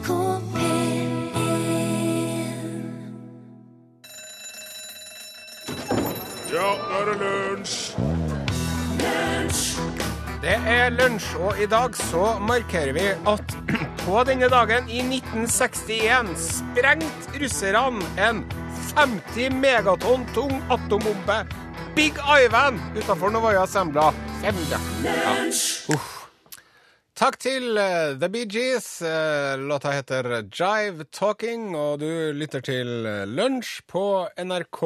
NRK 0.00 0.40
P1 0.54 1.10
Ja, 6.50 6.68
nå 6.76 7.00
er 7.00 7.04
det 7.08 7.16
lunsj! 7.20 7.96
Det 10.40 10.56
er 10.66 10.90
lunsj, 10.94 11.34
og 11.36 11.58
i 11.60 11.66
dag 11.68 11.96
så 11.96 12.38
markerer 12.40 12.94
vi 12.96 13.08
at 13.28 13.56
på 14.00 14.22
denne 14.24 14.48
dagen 14.48 14.88
i 14.88 15.02
1961 15.04 16.32
sprengt 16.40 17.28
russerne 17.42 18.00
en 18.18 18.40
50 18.96 19.52
megatonn 19.60 20.24
tung 20.34 20.56
atombombe, 20.72 21.42
Big 21.94 22.16
Ivan, 22.24 22.80
utenfor 22.96 23.30
Novaja 23.34 23.66
Sembla. 23.68 24.08
Sembla. 24.40 24.80
Ja. 25.04 25.36
Uff. 25.92 26.19
Takk 27.20 27.34
til 27.36 27.76
eh, 27.76 28.14
The 28.16 28.30
Bee 28.32 28.46
Gees. 28.48 28.86
Eh, 29.04 29.58
låta 29.60 29.90
heter 29.92 30.24
Jive 30.48 31.04
Talking, 31.12 31.74
og 31.76 31.98
du 32.00 32.32
lytter 32.32 32.64
til 32.64 33.04
eh, 33.04 33.26
Lunsj 33.28 33.82
på 33.92 34.04
NRK 34.40 34.80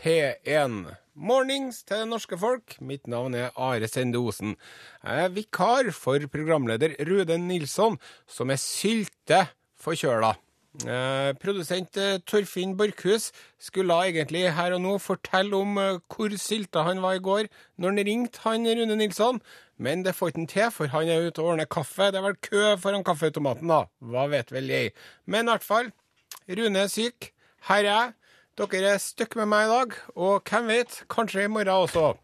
P1. 0.00 0.78
Mornings 1.12 1.82
til 1.84 2.06
norske 2.08 2.38
folk. 2.40 2.78
Mitt 2.80 3.04
navn 3.04 3.36
er 3.36 3.52
Are 3.60 3.84
Sende 3.92 4.16
Osen. 4.16 4.56
Jeg 5.04 5.26
er 5.26 5.36
vikar 5.36 5.92
for 5.92 6.24
programleder 6.32 6.96
Rude 7.04 7.36
Nilsson, 7.36 8.00
som 8.24 8.48
er 8.48 8.62
sylte 8.64 9.42
forkjøla. 9.76 10.32
Eh, 10.82 11.30
produsent 11.38 11.94
eh, 12.02 12.16
Torfinn 12.26 12.72
Borchhus 12.74 13.28
skulle 13.62 13.94
egentlig 13.94 14.48
her 14.56 14.74
og 14.74 14.80
nå 14.82 14.94
fortelle 14.98 15.54
om 15.54 15.76
eh, 15.78 16.00
hvor 16.10 16.32
sylta 16.34 16.82
han 16.82 16.98
var 17.02 17.14
i 17.14 17.20
går 17.22 17.46
når 17.78 17.92
han 17.92 18.06
ringte 18.08 18.40
han 18.42 18.66
Rune 18.66 18.96
Nilsson, 18.98 19.38
men 19.78 20.02
det 20.02 20.16
får 20.18 20.32
ikke 20.32 20.40
han 20.40 20.48
til, 20.50 20.72
for 20.74 20.90
han 20.90 21.10
er 21.12 21.28
ute 21.28 21.38
og 21.42 21.52
ordner 21.52 21.68
kaffe. 21.70 22.08
Det 22.10 22.18
er 22.18 22.24
vel 22.26 22.40
kø 22.42 22.62
foran 22.82 23.06
kaffeautomaten, 23.06 23.70
da. 23.70 23.84
Hva 24.02 24.26
vet 24.32 24.50
vel 24.50 24.72
jeg. 24.72 24.90
Men 25.30 25.46
i 25.46 25.52
hvert 25.52 25.66
fall, 25.66 25.92
Rune 26.50 26.82
er 26.82 26.90
syk. 26.90 27.30
Her 27.68 27.82
er 27.84 27.90
jeg. 27.90 28.14
Dere 28.58 28.94
er 28.96 29.02
stuck 29.02 29.36
med 29.38 29.50
meg 29.50 29.66
i 29.66 29.70
dag, 29.70 29.94
og 30.14 30.50
hvem 30.50 30.68
vet, 30.70 30.96
kanskje 31.10 31.46
i 31.46 31.50
morgen 31.50 31.70
også. 31.74 32.16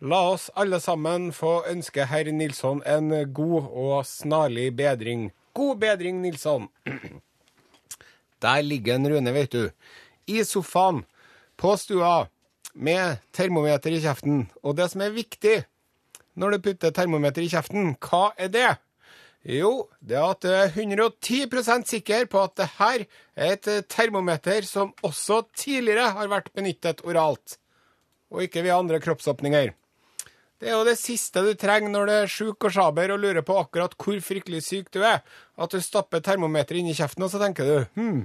La 0.00 0.20
oss 0.30 0.50
alle 0.56 0.80
sammen 0.80 1.30
få 1.36 1.62
ønske 1.68 2.04
herr 2.08 2.28
Nilsson 2.32 2.84
en 2.88 3.10
god 3.36 3.72
og 3.72 4.06
snarlig 4.08 4.70
bedring. 4.76 5.30
God 5.56 5.80
bedring, 5.80 6.20
Nilsson. 6.24 6.68
Der 8.42 8.62
ligger 8.62 8.98
en 8.98 9.08
Rune, 9.10 9.32
vet 9.34 9.52
du. 9.52 9.70
I 10.26 10.44
sofaen, 10.44 11.04
på 11.58 11.74
stua, 11.76 12.28
med 12.74 13.18
termometer 13.34 13.94
i 13.94 14.02
kjeften. 14.02 14.44
Og 14.62 14.76
det 14.78 14.90
som 14.92 15.02
er 15.02 15.16
viktig 15.16 15.56
når 16.38 16.54
du 16.54 16.64
putter 16.68 16.94
termometer 16.94 17.42
i 17.42 17.50
kjeften, 17.50 17.96
hva 17.98 18.28
er 18.38 18.52
det? 18.54 18.68
Jo, 19.48 19.88
det 19.98 20.18
er 20.18 20.26
at 20.26 20.42
du 20.44 20.50
er 20.50 20.70
110% 20.70 21.88
sikker 21.88 22.28
på 22.30 22.42
at 22.42 22.54
det 22.58 22.68
her 22.76 23.04
er 23.34 23.56
et 23.56 23.68
termometer 23.90 24.66
som 24.66 24.92
også 25.06 25.44
tidligere 25.56 26.12
har 26.14 26.30
vært 26.30 26.52
benyttet 26.54 27.02
oralt, 27.06 27.56
og 28.30 28.44
ikke 28.44 28.62
ved 28.66 28.76
andre 28.76 29.00
kroppsåpninger. 29.02 29.72
Det 30.58 30.66
er 30.66 30.74
jo 30.74 30.86
det 30.86 30.96
siste 30.98 31.42
du 31.46 31.52
trenger 31.54 31.92
når 31.92 32.08
du 32.08 32.12
er 32.16 32.32
sjuk 32.32 32.66
og 32.66 32.74
sjaber 32.74 33.12
og 33.14 33.20
lurer 33.22 33.44
på 33.46 33.60
akkurat 33.60 33.94
hvor 33.94 34.18
fryktelig 34.24 34.64
syk 34.66 34.90
du 34.94 35.04
er. 35.06 35.20
At 35.54 35.74
du 35.74 35.78
stapper 35.82 36.22
termometeret 36.24 36.80
inn 36.80 36.90
i 36.90 36.96
kjeften, 36.98 37.22
og 37.26 37.30
så 37.30 37.38
tenker 37.42 37.68
du 37.68 38.00
hm, 38.00 38.24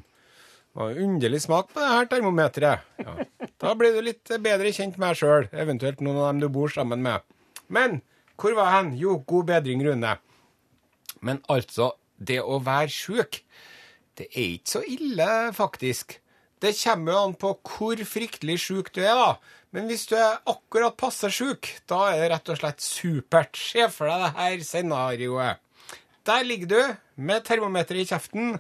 var 0.73 0.97
underlig 0.97 1.43
smak 1.43 1.69
på 1.69 1.83
det 1.83 1.91
her 1.91 2.09
termometeret. 2.09 2.89
Ja. 3.03 3.13
Da 3.61 3.75
blir 3.77 3.93
du 3.93 4.01
litt 4.01 4.33
bedre 4.41 4.73
kjent 4.73 4.97
med 4.97 5.13
deg 5.13 5.21
sjøl, 5.21 5.47
eventuelt 5.53 6.01
noen 6.01 6.17
av 6.23 6.31
dem 6.31 6.41
du 6.41 6.49
bor 6.55 6.73
sammen 6.73 7.05
med. 7.05 7.21
Men 7.69 8.01
hvor 8.41 8.57
var 8.57 8.73
hen? 8.79 8.95
Jo, 8.97 9.19
god 9.29 9.51
bedring, 9.51 9.85
Rune. 9.85 10.17
Men 11.23 11.39
altså, 11.53 11.93
det 12.17 12.41
å 12.41 12.57
være 12.65 12.89
sjuk, 12.91 13.43
det 14.17 14.31
er 14.33 14.55
ikke 14.57 14.73
så 14.73 14.81
ille, 14.89 15.29
faktisk. 15.53 16.17
Det 16.63 16.73
kommer 16.79 17.13
jo 17.13 17.21
an 17.27 17.37
på 17.37 17.53
hvor 17.67 18.01
fryktelig 18.07 18.57
sjuk 18.65 18.89
du 18.95 19.03
er, 19.03 19.13
da. 19.19 19.61
Men 19.73 19.87
hvis 19.89 20.05
du 20.05 20.13
er 20.19 20.41
akkurat 20.45 20.93
passe 20.97 21.31
sjuk, 21.33 21.65
da 21.89 22.11
er 22.11 22.19
det 22.21 22.29
rett 22.35 22.51
og 22.53 22.59
slett 22.59 22.83
supert. 22.85 23.57
Se 23.57 23.87
for 23.89 24.09
deg 24.09 24.21
det 24.21 24.33
her 24.37 24.65
scenarioet. 24.67 25.61
Der 26.23 26.45
ligger 26.45 26.69
du 26.69 27.23
med 27.25 27.43
termometeret 27.47 28.05
i 28.05 28.09
kjeften, 28.13 28.53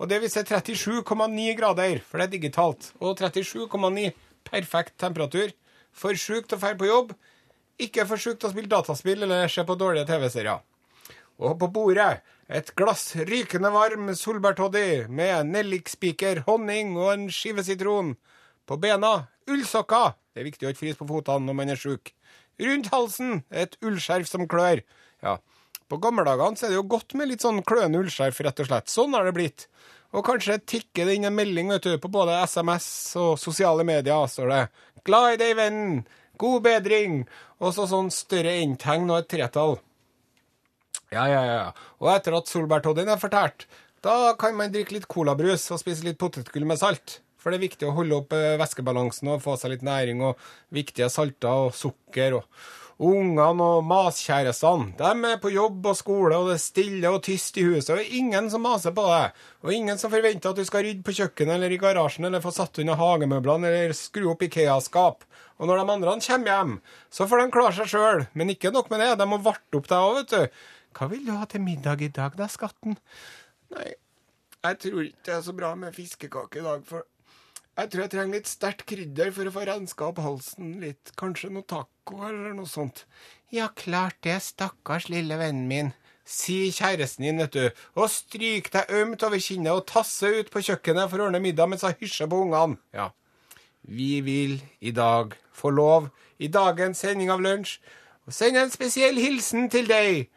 og 0.00 0.08
det 0.08 0.20
viser 0.22 0.46
37,9 0.46 1.56
grader, 1.58 1.98
for 2.06 2.22
det 2.22 2.28
er 2.28 2.36
digitalt. 2.36 2.92
Og 3.02 3.18
37,9 3.18 4.12
perfekt 4.46 4.94
temperatur. 5.02 5.50
For 5.90 6.14
sjuk 6.14 6.46
til 6.46 6.56
å 6.56 6.62
dra 6.62 6.72
på 6.78 6.86
jobb, 6.86 7.12
ikke 7.80 8.06
for 8.06 8.22
sjuk 8.22 8.38
til 8.38 8.48
å 8.48 8.52
spille 8.52 8.70
dataspill 8.70 9.26
eller 9.26 9.50
se 9.50 9.64
på 9.66 9.76
dårlige 9.76 10.06
TV-serier. 10.06 10.62
Og 11.40 11.56
på 11.58 11.70
bordet 11.72 12.20
et 12.50 12.70
glass 12.78 13.14
rykende 13.26 13.70
varm 13.74 14.12
solbærtoddy 14.14 15.08
med 15.10 15.50
nellikspiker, 15.50 16.44
honning 16.46 16.94
og 16.98 17.12
en 17.14 17.28
skive 17.32 17.64
sitron. 17.66 18.14
På 18.68 18.78
bena 18.78 19.26
ullsokker. 19.50 20.14
Det 20.40 20.46
er 20.46 20.48
viktig 20.54 20.64
å 20.64 20.70
ikke 20.72 20.80
fryse 20.80 20.96
på 20.96 21.04
føttene 21.04 21.50
når 21.50 21.56
man 21.58 21.70
er 21.74 21.76
sjuk. 21.76 22.14
Rundt 22.64 22.86
halsen 22.94 23.42
et 23.52 23.74
ullskjerf 23.84 24.24
som 24.24 24.46
klør. 24.48 24.80
Ja, 25.20 25.34
på 25.92 25.98
gammeldagene 26.00 26.56
er 26.56 26.72
det 26.72 26.78
jo 26.78 26.86
godt 26.88 27.12
med 27.20 27.28
litt 27.28 27.44
sånn 27.44 27.60
kløende 27.60 28.00
ullskjerf, 28.00 28.40
rett 28.46 28.62
og 28.64 28.70
slett. 28.70 28.88
Sånn 28.88 29.12
har 29.12 29.28
det 29.28 29.34
blitt. 29.36 29.66
Og 30.16 30.24
kanskje 30.24 30.56
tikker 30.64 31.04
det 31.04 31.18
inn 31.18 31.28
en 31.28 31.36
melding 31.36 31.68
vet 31.74 31.84
du, 31.84 31.92
på 32.00 32.08
både 32.08 32.40
SMS 32.48 32.88
og 33.20 33.36
sosiale 33.42 33.84
medier, 33.84 34.24
står 34.32 34.48
det. 34.54 34.64
'Glad 35.04 35.34
i 35.34 35.40
deg, 35.44 35.54
venn'. 35.60 36.02
God 36.40 36.64
bedring. 36.64 37.22
Og 37.60 37.76
så 37.76 37.84
sånn 37.84 38.08
større 38.08 38.56
endtegn 38.64 39.10
og 39.12 39.20
et 39.20 39.28
tretall. 39.36 39.76
Ja, 41.12 41.28
ja, 41.28 41.44
ja. 41.44 41.72
Og 42.00 42.14
etter 42.16 42.32
at 42.40 42.48
solbærtodden 42.48 43.12
er 43.12 43.20
fortært, 43.20 43.68
da 44.00 44.32
kan 44.40 44.56
man 44.56 44.72
drikke 44.72 44.96
litt 44.96 45.10
colabrus 45.10 45.68
og 45.68 45.84
spise 45.84 46.08
litt 46.08 46.16
potetgull 46.16 46.64
med 46.64 46.80
salt. 46.80 47.20
For 47.40 47.50
det 47.50 47.60
er 47.60 47.68
viktig 47.68 47.88
å 47.88 47.96
holde 47.96 48.20
opp 48.20 48.36
eh, 48.36 48.58
væskebalansen 48.60 49.32
og 49.32 49.42
få 49.44 49.56
seg 49.60 49.74
litt 49.74 49.86
næring 49.86 50.20
og 50.26 50.40
viktige 50.74 51.08
salter 51.12 51.66
og 51.66 51.74
sukker. 51.76 52.36
og 52.40 52.78
Ungene 53.00 53.64
og 53.64 53.86
maskjærestene 53.88 54.90
de 54.98 55.28
er 55.30 55.38
på 55.40 55.48
jobb 55.54 55.86
og 55.88 55.96
skole, 55.96 56.36
og 56.36 56.50
det 56.50 56.58
er 56.58 56.60
stille 56.60 57.08
og 57.08 57.22
tyst 57.24 57.56
i 57.56 57.64
huset. 57.64 57.94
og 57.94 58.16
Ingen 58.18 58.50
som 58.52 58.60
maser 58.66 58.92
på 58.92 59.06
deg, 59.08 59.38
og 59.64 59.72
ingen 59.72 59.96
som 60.00 60.12
forventer 60.12 60.52
at 60.52 60.60
du 60.60 60.66
skal 60.68 60.84
rydde 60.84 61.06
på 61.06 61.14
kjøkkenet 61.16 61.54
eller 61.56 61.72
i 61.72 61.78
garasjen 61.80 62.28
eller 62.28 62.44
få 62.44 62.52
satt 62.52 62.82
unna 62.82 62.98
hagemøblene 63.00 63.70
eller 63.70 63.96
skru 63.96 64.28
opp 64.34 64.44
Ikea-skap. 64.44 65.24
Og 65.60 65.68
når 65.68 65.80
de 65.80 65.94
andre 65.94 66.18
kommer 66.26 66.52
hjem, 66.52 66.76
så 67.08 67.28
får 67.28 67.40
de 67.40 67.54
klare 67.56 67.72
seg 67.78 67.88
sjøl. 67.94 68.26
Men 68.36 68.52
ikke 68.52 68.72
nok 68.74 68.92
med 68.92 69.00
det, 69.00 69.14
de 69.16 69.28
må 69.32 69.40
varte 69.48 69.80
opp 69.80 69.88
deg 69.88 70.04
òg, 70.04 70.20
vet 70.20 70.36
du. 70.36 70.60
Hva 70.98 71.08
vil 71.08 71.24
du 71.24 71.32
ha 71.38 71.48
til 71.48 71.64
middag 71.64 72.04
i 72.04 72.12
dag, 72.12 72.36
da, 72.36 72.50
skatten? 72.52 72.98
Nei, 73.72 73.90
jeg 74.60 74.78
tror 74.84 75.02
ikke 75.06 75.24
det 75.30 75.34
er 75.38 75.44
så 75.48 75.56
bra 75.56 75.72
med 75.78 75.96
fiskekake 75.96 76.60
i 76.60 76.66
dag, 76.68 76.84
for 76.84 77.08
jeg 77.80 77.92
tror 77.92 78.04
jeg 78.04 78.12
trenger 78.12 78.38
litt 78.38 78.50
sterkt 78.50 78.84
krydder 78.88 79.32
for 79.34 79.48
å 79.48 79.54
få 79.54 79.64
renska 79.68 80.08
opp 80.10 80.20
halsen 80.24 80.74
litt. 80.82 81.12
Kanskje 81.20 81.52
noe 81.54 81.66
taco 81.68 82.20
eller 82.28 82.52
noe 82.56 82.68
sånt. 82.68 83.04
Ja, 83.54 83.70
klart 83.74 84.18
det, 84.26 84.38
stakkars 84.44 85.08
lille 85.12 85.38
vennen 85.40 85.68
min, 85.70 85.92
Si 86.30 86.68
kjæresten 86.70 87.24
din, 87.24 87.40
vet 87.42 87.56
du, 87.56 87.78
og 87.98 88.10
stryk 88.12 88.68
deg 88.70 88.90
ømt 89.00 89.24
over 89.26 89.40
kinnet 89.42 89.72
og 89.74 89.88
tasse 89.90 90.28
ut 90.30 90.50
på 90.52 90.62
kjøkkenet 90.62 91.10
for 91.10 91.18
å 91.18 91.26
ordne 91.26 91.40
middag 91.42 91.66
mens 91.66 91.82
hun 91.82 91.96
hysjer 91.98 92.28
på 92.30 92.44
ungene. 92.44 92.78
Ja. 92.94 93.08
Vi 93.82 94.20
vil 94.22 94.60
i 94.78 94.92
dag 94.94 95.34
få 95.56 95.72
lov, 95.74 96.06
i 96.38 96.46
dagens 96.46 97.02
sending 97.02 97.32
av 97.34 97.42
Lunsj, 97.42 97.80
å 98.28 98.34
sende 98.34 98.62
en 98.62 98.70
spesiell 98.70 99.18
hilsen 99.18 99.66
til 99.72 99.90
deg 99.90 100.28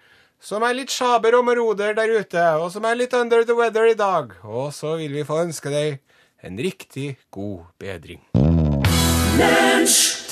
som 0.43 0.63
er 0.65 0.75
litt 0.75 0.91
sjaber 0.91 1.37
og 1.37 1.45
moroder 1.47 1.93
der 1.95 2.17
ute, 2.17 2.41
og 2.59 2.71
som 2.73 2.87
er 2.89 2.97
litt 2.97 3.13
under 3.15 3.45
the 3.45 3.55
weather 3.55 3.85
i 3.87 3.99
dag. 3.99 4.33
Og 4.43 4.73
så 4.75 4.97
vil 4.99 5.13
vi 5.13 5.27
få 5.27 5.43
ønske 5.45 5.71
deg 5.71 6.01
en 6.43 6.57
riktig 6.59 7.15
god 7.31 7.65
bedring. 7.79 8.19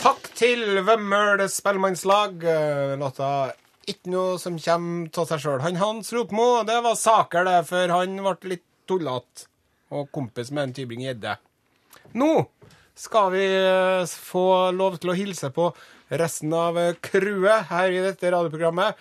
Takk 0.02 0.28
til 0.36 0.82
Vømmøl 0.86 1.44
spellemannslag. 1.50 2.42
Eh, 2.44 2.96
Låta 3.00 3.30
ikke 3.90 4.12
noe 4.14 4.40
som 4.42 4.60
kommer 4.62 5.22
av 5.24 5.30
seg 5.30 5.44
sjøl. 5.44 5.62
Han 5.64 5.80
Hans 5.80 6.12
Rotmo, 6.14 6.66
det 6.68 6.82
var 6.84 7.00
saker, 7.00 7.48
det, 7.48 7.62
før 7.70 7.96
han 7.96 8.20
ble 8.20 8.56
litt 8.56 8.66
tullete 8.90 9.48
og 9.92 10.12
kompis 10.14 10.52
med 10.52 10.70
en 10.70 10.76
Tybring-Gjedde. 10.76 11.38
Nå 12.20 12.34
skal 12.98 13.32
vi 13.34 13.48
eh, 13.48 14.04
få 14.04 14.46
lov 14.76 15.00
til 15.00 15.14
å 15.14 15.18
hilse 15.18 15.50
på 15.56 15.72
resten 16.12 16.52
av 16.54 16.78
eh, 16.80 16.96
crewet 17.00 17.72
her 17.72 17.96
i 17.96 18.04
dette 18.04 18.36
radioprogrammet. 18.36 19.00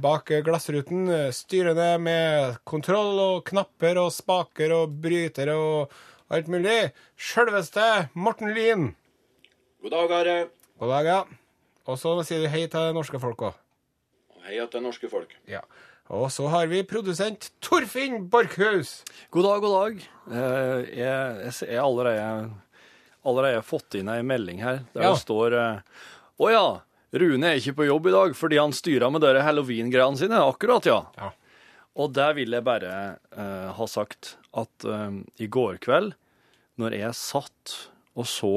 Bak 0.00 0.30
glassruten, 0.46 1.10
styrende 1.34 1.90
med 2.00 2.54
kontroll 2.64 3.18
og 3.20 3.42
knapper 3.50 3.98
og 4.00 4.14
spaker 4.14 4.72
og 4.72 4.94
brytere 5.02 5.56
og 5.60 5.98
alt 6.30 6.48
mulig. 6.52 6.90
Sjølveste 7.16 8.08
Morten 8.14 8.52
Lien. 8.56 8.90
God 9.82 9.94
dag, 9.94 10.12
Are. 10.20 10.38
God 10.80 10.92
dag, 10.92 11.06
ja. 11.08 11.20
Og 11.88 11.96
så 12.00 12.12
sier 12.26 12.42
vi 12.44 12.50
hei 12.52 12.64
til 12.68 12.88
det 12.90 12.96
norske 12.96 13.20
folk 13.22 13.44
òg. 13.48 13.54
Hei 14.48 14.58
til 14.72 14.84
norske 14.84 15.08
folk. 15.12 15.32
Ja. 15.48 15.62
Og 16.08 16.30
så 16.32 16.48
har 16.48 16.66
vi 16.70 16.82
produsent 16.88 17.50
Torfinn 17.64 18.28
Borchhus. 18.32 19.02
God 19.30 19.44
dag, 19.44 19.60
god 19.64 19.74
dag. 19.76 20.04
Eh, 20.32 20.96
Jeg 20.96 21.76
har 21.78 21.84
allerede, 21.84 22.50
allerede 23.28 23.62
fått 23.64 23.94
inn 24.00 24.08
ei 24.08 24.22
melding 24.22 24.60
her 24.64 24.84
der 24.94 25.02
Ja. 25.02 25.12
det 25.12 25.20
står 25.20 25.52
eh, 25.52 25.80
Å 26.40 26.50
ja, 26.52 26.80
Rune 27.12 27.44
er 27.50 27.56
ikke 27.60 27.74
på 27.76 27.86
jobb 27.88 28.06
i 28.06 28.12
dag 28.14 28.34
fordi 28.36 28.58
han 28.60 28.72
styrer 28.72 29.10
med 29.12 29.20
dere 29.24 29.42
halloween-greiene 29.42 30.16
sine. 30.20 30.36
Akkurat, 30.44 30.84
ja. 30.86 31.02
Ja. 31.16 31.30
Og 31.98 32.12
der 32.14 32.34
vil 32.38 32.54
jeg 32.54 32.62
bare 32.66 32.92
eh, 33.34 33.68
ha 33.74 33.86
sagt 33.90 34.36
at 34.54 34.84
eh, 34.86 35.16
i 35.42 35.48
går 35.50 35.80
kveld, 35.82 36.12
når 36.78 36.94
jeg 36.94 37.16
satt 37.18 37.74
og 38.18 38.26
så 38.30 38.52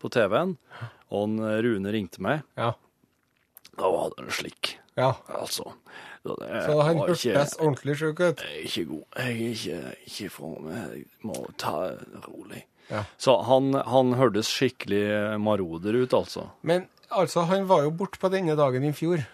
på 0.00 0.10
TV-en, 0.12 0.56
og 1.14 1.22
en 1.28 1.38
Rune 1.64 1.92
ringte 1.94 2.20
meg, 2.24 2.42
Ja. 2.60 2.74
da 3.78 3.88
var 3.90 4.12
det 4.18 4.32
slik. 4.36 4.74
ja. 4.96 5.14
Altså. 5.28 5.72
Så, 6.24 6.36
det 6.40 6.60
Så 6.64 6.76
han 6.80 6.98
hørtes 7.02 7.56
ordentlig 7.60 7.94
sjuk 8.00 8.20
ut. 8.20 8.40
jeg 8.40 8.60
er 8.60 8.68
ikke 8.68 8.84
god. 8.88 9.02
Jeg 9.18 9.32
er 9.34 9.50
ikke, 9.52 9.96
ikke 10.08 10.28
fra 10.32 10.52
meg. 10.64 10.94
Jeg 10.94 11.06
må 11.28 11.34
ta 11.60 11.72
det 11.90 12.22
rolig. 12.28 12.62
Ja. 12.88 13.02
Så 13.20 13.34
han, 13.44 13.74
han 13.74 14.14
hørtes 14.16 14.48
skikkelig 14.48 15.02
maroder 15.40 15.96
ut, 16.00 16.14
altså. 16.16 16.46
Men 16.62 16.86
altså, 17.10 17.44
han 17.48 17.66
var 17.68 17.82
jo 17.84 17.90
borte 17.92 18.20
på 18.20 18.30
denne 18.32 18.56
dagen 18.56 18.84
i 18.88 18.92
fjor. 18.96 19.24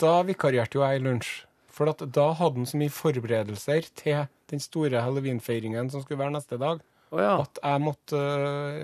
Da 0.00 0.22
vikarierte 0.24 0.78
jo 0.80 0.84
jeg 0.86 1.00
i 1.00 1.04
lunsj. 1.04 1.34
For 1.78 1.90
at 1.92 2.02
da 2.10 2.32
hadde 2.34 2.58
han 2.58 2.66
så 2.66 2.78
mye 2.80 2.90
forberedelser 2.90 3.88
til 4.00 4.24
den 4.50 4.62
store 4.62 5.02
halloweenfeiringen 5.04 5.90
som 5.92 6.02
skulle 6.02 6.18
være 6.24 6.34
neste 6.34 6.58
dag, 6.58 6.80
oh, 7.12 7.20
ja. 7.22 7.36
at 7.44 7.60
jeg 7.62 7.84
måtte 7.84 8.18
uh, 8.18 8.80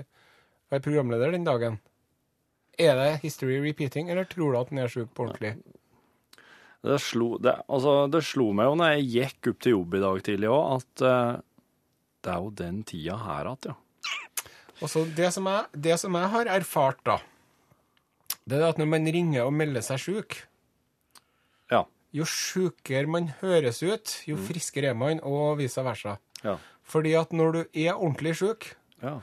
være 0.71 0.85
programleder 0.85 1.35
den 1.35 1.47
dagen. 1.47 1.79
Er 2.79 2.95
det 2.99 3.09
history 3.23 3.59
repeating, 3.63 4.11
eller 4.11 4.27
tror 4.29 4.53
du 4.53 4.59
at 4.61 4.71
han 4.71 4.83
er 4.83 4.91
sjuk 4.91 5.11
på 5.15 5.27
ordentlig? 5.27 5.57
Det 6.85 7.01
slo, 7.01 7.33
det, 7.41 7.57
altså, 7.67 7.97
det 8.13 8.21
slo 8.27 8.51
meg 8.55 8.69
jo 8.69 8.79
når 8.79 8.93
jeg 8.93 9.11
gikk 9.11 9.51
opp 9.51 9.61
til 9.65 9.75
jobb 9.75 9.95
i 9.97 10.03
dag 10.05 10.23
tidlig 10.27 10.51
òg, 10.53 10.65
at 10.79 11.03
uh, 11.03 11.37
det 12.23 12.33
er 12.33 12.43
jo 12.45 12.57
den 12.63 12.81
tida 12.87 13.19
her 13.25 13.51
at, 13.55 13.71
ja. 13.71 13.79
Og 14.83 14.91
så 14.91 15.05
det, 15.17 15.31
som 15.31 15.47
jeg, 15.47 15.67
det 15.87 15.95
som 15.99 16.15
jeg 16.19 16.31
har 16.33 16.49
erfart, 16.51 16.99
da, 17.07 17.19
det 18.45 18.59
er 18.59 18.69
at 18.69 18.79
når 18.79 18.91
man 18.91 19.07
ringer 19.09 19.47
og 19.47 19.55
melder 19.55 19.83
seg 19.83 20.01
sjuk. 20.03 20.35
Jo 22.15 22.25
sjukere 22.29 23.09
man 23.11 23.27
høres 23.41 23.81
ut, 23.83 24.13
jo 24.29 24.37
friskere 24.39 24.93
er 24.93 24.97
man, 24.97 25.19
og 25.23 25.57
vice 25.59 25.83
versa. 25.83 26.17
Ja. 26.45 26.55
Fordi 26.85 27.13
at 27.19 27.33
når 27.35 27.51
du 27.51 27.61
er 27.85 27.93
ordentlig 27.97 28.35
sjuk, 28.39 28.69
ja. 29.03 29.17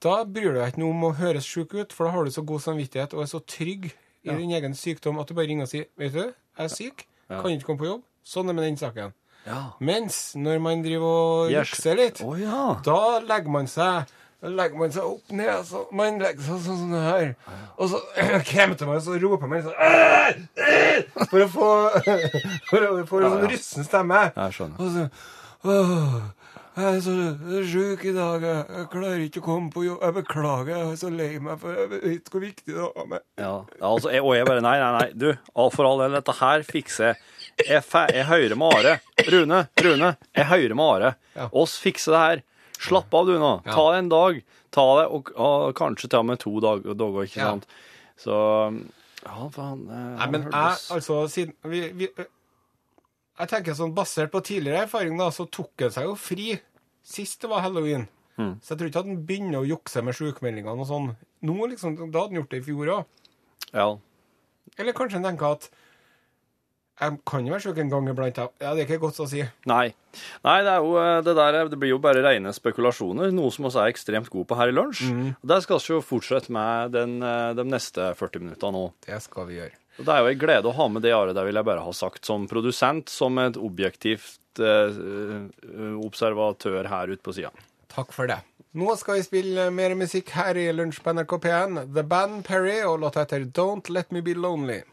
da 0.00 0.14
bryr 0.24 0.54
du 0.54 0.60
deg 0.60 0.72
ikke 0.72 0.82
noe 0.84 0.94
om 0.94 1.08
å 1.10 1.14
høres 1.18 1.44
sjuk 1.48 1.74
ut, 1.76 1.92
for 1.92 2.06
da 2.08 2.14
har 2.14 2.24
du 2.24 2.32
så 2.32 2.44
god 2.46 2.62
samvittighet 2.64 3.16
og 3.16 3.24
er 3.26 3.30
så 3.32 3.40
trygg 3.44 3.90
i 3.90 4.34
din 4.36 4.52
egen 4.56 4.74
sykdom 4.76 5.18
at 5.20 5.28
du 5.28 5.34
bare 5.36 5.48
ringer 5.50 5.64
og 5.64 5.70
sier 5.72 5.86
Vet 6.00 6.12
du, 6.16 6.22
jeg 6.28 6.64
er 6.66 6.72
syk, 6.72 7.06
kan 7.30 7.50
ikke 7.52 7.66
komme 7.70 7.80
på 7.82 7.88
jobb. 7.88 8.02
Sånn 8.26 8.48
er 8.52 8.56
med 8.56 8.66
den 8.68 8.76
saken. 8.80 9.12
ja. 9.46 9.60
Mens 9.80 10.34
når 10.36 10.58
man 10.60 10.82
driver 10.84 11.06
og 11.08 11.50
Yes. 11.52 11.70
jukser 11.72 11.96
litt, 11.96 12.20
oh, 12.24 12.34
ja. 12.38 12.76
da 12.84 13.18
legger 13.24 13.50
man 13.54 13.66
seg 13.70 14.10
legger 14.48 14.78
man 14.80 14.92
seg 14.94 15.04
opp 15.04 15.32
ned, 15.36 15.66
så 15.68 15.82
man 15.92 16.20
legger 16.22 16.46
seg 16.46 16.62
sånn 16.64 16.78
sånn 16.80 16.94
her. 17.04 17.32
Og 17.76 17.92
så 17.92 18.00
kremter 18.50 18.88
man, 18.88 19.02
så 19.04 19.18
roper 19.20 19.50
man 19.50 19.66
sånn! 19.66 20.46
For 21.26 21.44
å 21.44 21.48
få 21.52 21.70
For 22.70 22.86
å 22.86 22.92
få 23.08 23.20
en 23.20 23.34
sånn 23.36 23.48
russen 23.52 23.88
stemme. 23.88 24.28
Jeg 24.36 24.56
skjønner. 24.56 24.80
Og 24.80 24.96
så 24.96 25.08
Åh, 25.60 26.14
jeg 26.78 26.86
er 26.96 27.00
så 27.04 27.14
sjuk 27.68 28.04
i 28.08 28.12
dag. 28.16 28.44
Jeg, 28.46 28.84
klarer 28.92 29.24
ikke 29.26 29.42
å 29.42 29.44
komme 29.44 29.72
på 29.74 29.82
jobb. 29.84 29.98
Jeg 30.06 30.16
beklager, 30.16 30.70
jeg 30.72 30.92
er 30.94 31.00
så 31.02 31.10
lei 31.12 31.34
meg, 31.42 31.58
for 31.60 31.76
jeg 31.76 31.90
vet 31.92 32.30
hvor 32.32 32.44
viktig 32.46 32.70
det 32.70 32.80
var 32.80 33.10
med 33.10 33.24
Ja, 33.42 33.50
altså, 33.76 34.12
jeg, 34.14 34.24
og 34.24 34.32
jeg 34.38 34.48
bare 34.48 34.64
Nei, 34.64 34.76
nei, 34.80 34.90
nei. 34.96 35.08
Du, 35.12 35.28
for 35.74 35.88
all 35.88 36.00
del, 36.06 36.16
dette 36.16 36.36
her 36.40 36.64
fikser 36.64 37.10
jeg. 37.10 37.20
Jeg, 37.66 37.84
jeg 38.14 38.24
hører 38.30 38.56
med 38.56 38.78
Are. 38.78 38.94
Rune, 39.28 39.64
Rune, 39.84 40.14
jeg 40.38 40.48
hører 40.54 40.78
med 40.80 40.94
Are. 40.94 41.12
Oss 41.50 41.76
fikser 41.82 42.16
det 42.16 42.22
her. 42.24 42.42
Slapp 42.80 43.12
av, 43.14 43.26
du 43.28 43.34
nå. 43.38 43.50
Ja. 43.66 43.74
Ta 43.76 43.84
det 43.92 43.98
en 44.04 44.08
dag. 44.12 44.38
Ta 44.72 44.84
det, 45.00 45.06
og, 45.12 45.30
og 45.36 45.74
kanskje 45.76 46.08
ta 46.12 46.22
med 46.24 46.38
to 46.40 46.54
dag- 46.64 46.82
dager, 46.96 47.26
ikke 47.26 47.36
Ja. 47.42 47.50
sant. 47.52 47.66
Så 48.20 48.36
Ja, 49.26 49.48
faen. 49.52 49.82
Nei, 49.86 50.26
men 50.32 50.42
jeg, 50.48 50.52
altså, 50.96 51.18
siden 51.28 51.52
vi, 51.68 51.82
vi, 51.92 52.08
Jeg 53.40 53.48
tenker 53.48 53.74
sånn, 53.76 53.94
basert 53.96 54.30
på 54.32 54.40
tidligere 54.44 54.84
erfaring, 54.86 55.16
da, 55.18 55.28
så 55.32 55.46
tok 55.50 55.70
han 55.80 55.90
seg 55.90 56.04
jo 56.08 56.14
fri 56.14 56.58
sist 57.04 57.40
det 57.40 57.48
var 57.50 57.60
halloween. 57.64 58.06
Mm. 58.38 58.54
Så 58.62 58.72
jeg 58.74 58.78
tror 58.78 58.88
ikke 58.90 59.00
at 59.00 59.06
han 59.10 59.22
begynner 59.26 59.60
å 59.60 59.68
jukse 59.68 60.02
med 60.04 60.14
sjukmeldingene 60.16 60.80
og 60.80 60.86
sånn. 60.88 61.16
Nå, 61.42 61.56
liksom, 61.68 61.96
Da 61.96 62.04
hadde 62.20 62.32
han 62.34 62.40
gjort 62.42 62.50
det 62.50 62.60
i 62.60 62.66
fjor 62.68 62.86
òg. 62.96 63.04
Ja. 63.72 63.86
Eller 64.78 64.92
kanskje 64.96 65.20
han 65.20 65.24
tenker 65.28 65.52
at 65.52 65.70
jeg 67.00 67.18
kan 67.26 67.46
jo 67.46 67.54
være 67.54 67.64
sjuk 67.64 67.78
en 67.80 67.90
gang 67.92 68.08
iblant. 68.12 68.36
ja. 68.36 68.48
Det 68.60 68.84
er 68.84 68.86
ikke 68.86 69.00
godt 69.06 69.20
å 69.24 69.28
si. 69.30 69.42
Nei. 69.70 69.86
Nei, 70.44 70.56
det 70.66 70.72
er 70.72 70.84
jo 70.84 70.96
eh, 70.98 71.20
det 71.22 71.34
der 71.38 71.68
Det 71.70 71.78
blir 71.78 71.92
jo 71.94 72.00
bare 72.02 72.22
rene 72.24 72.52
spekulasjoner, 72.52 73.30
noe 73.32 73.50
som 73.54 73.68
vi 73.68 73.72
er 73.78 73.92
ekstremt 73.92 74.30
gode 74.30 74.48
på 74.50 74.58
her 74.58 74.72
i 74.72 74.74
lunsj. 74.74 75.04
Mm. 75.10 75.28
Og 75.38 75.48
Det 75.52 75.60
skal 75.64 75.80
vi 75.80 75.94
jo 75.94 76.00
fortsette 76.04 76.52
med 76.52 76.92
den, 76.96 77.22
eh, 77.22 77.52
de 77.56 77.64
neste 77.64 78.10
40 78.18 78.44
minuttene 78.44 78.74
nå. 78.76 78.84
Det 79.06 79.20
skal 79.22 79.48
vi 79.48 79.60
gjøre. 79.60 79.76
Og 80.00 80.06
Det 80.06 80.14
er 80.14 80.20
jo 80.24 80.30
en 80.32 80.38
glede 80.44 80.70
å 80.70 80.76
ha 80.76 80.88
med 80.88 81.02
det, 81.02 81.12
Are, 81.12 81.34
det 81.36 81.44
vil 81.44 81.58
jeg 81.60 81.68
bare 81.68 81.84
ha 81.84 81.92
sagt, 81.92 82.24
som 82.24 82.46
produsent, 82.48 83.08
som 83.12 83.38
et 83.38 83.56
objektivt 83.60 84.60
eh, 84.60 84.94
eh, 85.00 85.98
observatør 86.04 86.88
her 86.88 87.12
ute 87.12 87.22
på 87.22 87.34
sida. 87.36 87.52
Takk 87.90 88.12
for 88.12 88.30
det. 88.30 88.40
Nå 88.78 88.94
skal 88.96 89.18
vi 89.18 89.26
spille 89.26 89.70
mer 89.74 89.96
musikk 89.98 90.30
her 90.36 90.54
i 90.54 90.68
Lunsj 90.70 91.00
på 91.02 91.10
NRK 91.16 91.38
P1. 91.42 91.80
The 91.94 92.04
Band 92.06 92.44
Perry 92.46 92.78
og 92.86 93.00
låta 93.02 93.24
heter 93.24 93.48
Don't 93.50 93.90
Let 93.90 94.12
Me 94.14 94.22
Be 94.22 94.36
Lonely. 94.38 94.84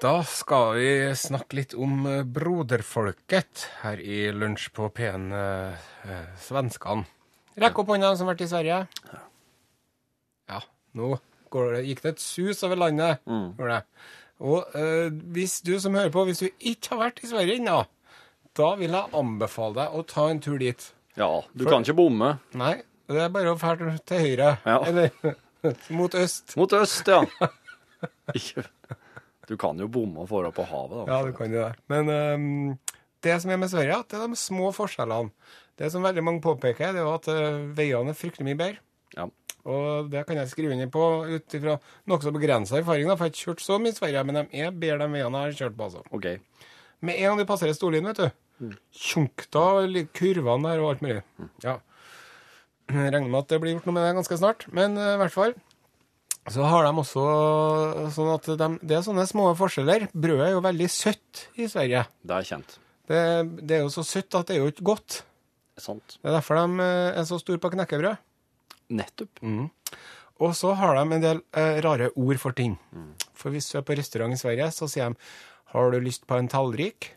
Da 0.00 0.22
skal 0.24 0.74
vi 0.76 0.90
snakke 1.18 1.56
litt 1.58 1.72
om 1.74 2.04
eh, 2.06 2.20
broderfolket 2.22 3.64
her 3.80 3.98
i 3.98 4.28
Lunsj 4.30 4.68
på 4.76 4.86
P1, 4.94 5.24
eh, 5.34 5.86
eh, 6.06 6.28
svenskene. 6.38 7.08
Rekk 7.58 7.80
opp 7.82 7.90
hånda 7.90 8.12
som 8.14 8.28
har 8.28 8.36
vært 8.36 8.44
i 8.44 8.48
Sverige. 8.50 8.78
Ja, 10.52 10.60
nå 10.94 11.16
går 11.50 11.74
det, 11.74 11.82
gikk 11.88 12.04
det 12.04 12.12
et 12.14 12.22
sus 12.22 12.62
over 12.68 12.78
landet. 12.84 13.24
Mm. 13.26 13.56
Og 14.46 14.78
eh, 14.78 15.08
hvis 15.34 15.58
du 15.66 15.74
som 15.82 15.98
hører 15.98 16.14
på, 16.14 16.26
hvis 16.28 16.44
du 16.44 16.48
ikke 16.52 16.94
har 16.94 17.02
vært 17.08 17.24
i 17.24 17.32
Sverige 17.32 17.58
ennå, 17.58 17.82
da 18.56 18.72
vil 18.78 18.94
jeg 18.94 19.16
anbefale 19.24 19.80
deg 19.80 19.98
å 19.98 20.06
ta 20.06 20.30
en 20.30 20.42
tur 20.44 20.60
dit. 20.62 20.90
Ja, 21.18 21.32
du 21.56 21.66
kan 21.66 21.82
ikke 21.82 21.98
bomme. 22.04 22.36
Nei, 22.54 22.76
det 23.10 23.26
er 23.26 23.34
bare 23.34 23.56
å 23.56 23.60
fære 23.60 23.96
til 24.06 24.26
høyre. 24.28 24.56
Ja. 24.62 24.80
Eller 24.86 25.10
mot 25.98 26.14
øst. 26.14 26.54
Mot 26.60 26.78
øst, 26.78 27.08
ja. 27.10 27.24
Ikke 28.34 28.64
Du 29.46 29.54
kan 29.60 29.78
jo 29.78 29.86
bomme 29.86 30.24
og 30.24 30.30
dra 30.32 30.50
på 30.50 30.66
havet, 30.66 30.96
da. 30.98 31.04
Ja, 31.12 31.22
du 31.22 31.36
kan 31.36 31.52
jo 31.54 31.62
det. 31.62 31.76
Men 31.92 32.10
um, 32.10 32.78
det 33.22 33.36
som 33.42 33.52
er 33.52 33.60
med 33.62 33.70
Sverige, 33.70 34.00
at 34.00 34.10
det 34.10 34.18
er 34.18 34.32
de 34.32 34.38
små 34.38 34.72
forskjellene. 34.74 35.30
Det 35.76 35.90
som 35.92 36.02
veldig 36.02 36.24
mange 36.24 36.42
påpeker, 36.42 36.94
det 36.94 37.02
er 37.02 37.04
jo 37.04 37.12
at 37.12 37.28
eh, 37.28 37.58
veiene 37.76 38.10
er 38.10 38.16
fryktelig 38.16 38.46
mye 38.48 38.58
bedre. 38.58 38.80
Ja. 39.16 39.26
Og 39.66 40.08
det 40.12 40.22
kan 40.28 40.38
jeg 40.38 40.48
skrive 40.48 40.72
under 40.72 40.88
på 40.90 41.04
ut 41.26 41.56
ifra 41.58 41.74
nokså 42.08 42.32
begrensa 42.34 42.78
erfaring, 42.78 43.10
da, 43.10 43.16
for 43.18 43.26
jeg 43.26 43.34
har 43.34 43.34
ikke 43.34 43.44
kjørt 43.50 43.64
så 43.64 43.78
mye 43.82 43.92
i 43.92 43.98
Sverige, 43.98 44.22
men 44.28 44.38
de 44.38 44.62
er 44.62 44.72
bedre, 44.72 45.02
de 45.02 45.18
veiene 45.18 45.42
jeg 45.42 45.52
har 45.52 45.58
kjørt 45.60 45.76
på, 45.76 45.88
altså. 45.88 46.04
Okay. 46.16 46.40
Med 47.04 47.18
en 47.18 47.28
gang 47.28 47.42
de 47.42 47.48
passerer 47.50 47.76
Storlien, 47.76 48.08
vet 48.08 48.22
du. 48.22 48.72
Tjunk, 48.96 49.44
da 49.52 49.66
kurvene 50.16 50.70
der 50.70 50.82
og 50.82 50.94
alt 50.94 51.04
mulig. 51.04 51.20
Ja. 51.64 51.76
Jeg 52.86 53.10
regner 53.12 53.28
med 53.28 53.40
at 53.42 53.50
det 53.50 53.58
blir 53.60 53.74
gjort 53.74 53.88
noe 53.90 53.98
med 53.98 54.06
det 54.06 54.16
ganske 54.20 54.38
snart, 54.38 54.68
men 54.72 54.96
i 54.96 55.06
i 55.16 55.20
hvert 55.20 55.34
fall. 55.34 55.56
Så 56.52 56.62
har 56.62 56.86
de 56.86 56.92
også 57.02 57.22
sånn 58.14 58.32
at 58.36 58.48
de, 58.60 58.68
det 58.86 58.98
er 58.98 59.04
sånne 59.06 59.24
små 59.26 59.48
forskjeller. 59.58 60.06
Brødet 60.14 60.48
er 60.48 60.52
jo 60.54 60.62
veldig 60.64 60.88
søtt 60.92 61.46
i 61.58 61.66
Sverige. 61.70 62.04
Det 62.22 62.36
er 62.36 62.46
kjent. 62.46 62.76
Det, 63.10 63.22
det 63.66 63.78
er 63.78 63.82
jo 63.84 63.90
så 63.94 64.04
søtt 64.06 64.34
at 64.38 64.48
det 64.48 64.56
er 64.56 64.62
jo 64.62 64.70
ikke 64.70 64.86
godt. 64.94 65.20
Sant. 65.80 66.16
Det 66.22 66.30
er 66.30 66.36
derfor 66.38 66.60
de 66.60 66.84
eh, 66.84 67.18
er 67.18 67.26
så 67.28 67.38
store 67.42 67.60
på 67.62 67.72
knekkebrød. 67.74 68.22
Nettopp. 68.96 69.42
Og 70.38 70.54
så 70.56 70.72
har 70.78 70.96
de 70.96 71.04
en 71.16 71.24
del 71.24 71.42
eh, 71.58 71.80
rare 71.84 72.12
ord 72.14 72.40
for 72.42 72.56
ting. 72.56 72.76
For 73.36 73.54
hvis 73.54 73.68
du 73.72 73.78
er 73.80 73.86
på 73.86 73.96
restaurant 73.98 74.34
i 74.34 74.40
Sverige, 74.40 74.70
så 74.74 74.88
sier 74.90 75.12
de 75.12 75.30
Har 75.74 75.90
du 75.90 75.98
lyst 76.00 76.26
på 76.30 76.38
en 76.38 76.48
tallrik? 76.48 77.10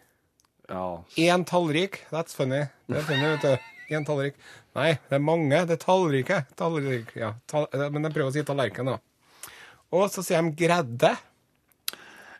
Ja. 0.69 1.03
Én 1.17 1.45
tallrik. 1.45 2.01
That's 2.09 2.36
funny. 2.36 2.65
Det 2.89 2.98
er 2.98 3.05
funny, 3.05 3.29
vet 3.36 3.45
du. 3.45 3.69
Én 3.93 4.05
tallrik. 4.05 4.36
Nei, 4.77 4.91
det 5.09 5.17
er 5.17 5.21
mange. 5.24 5.62
Det 5.69 5.77
er 5.77 5.83
tallrike. 5.83 6.41
Tallrik, 6.57 7.13
ja. 7.17 7.36
Tall, 7.50 7.69
eh, 7.74 7.88
men 7.93 8.09
jeg 8.09 8.17
prøver 8.17 8.33
å 8.33 8.36
si 8.36 8.43
tallerken, 8.45 8.91
da. 8.91 8.98
Og 9.96 10.10
så 10.13 10.24
sier 10.25 10.46
de 10.46 10.53
gredde. 10.53 11.15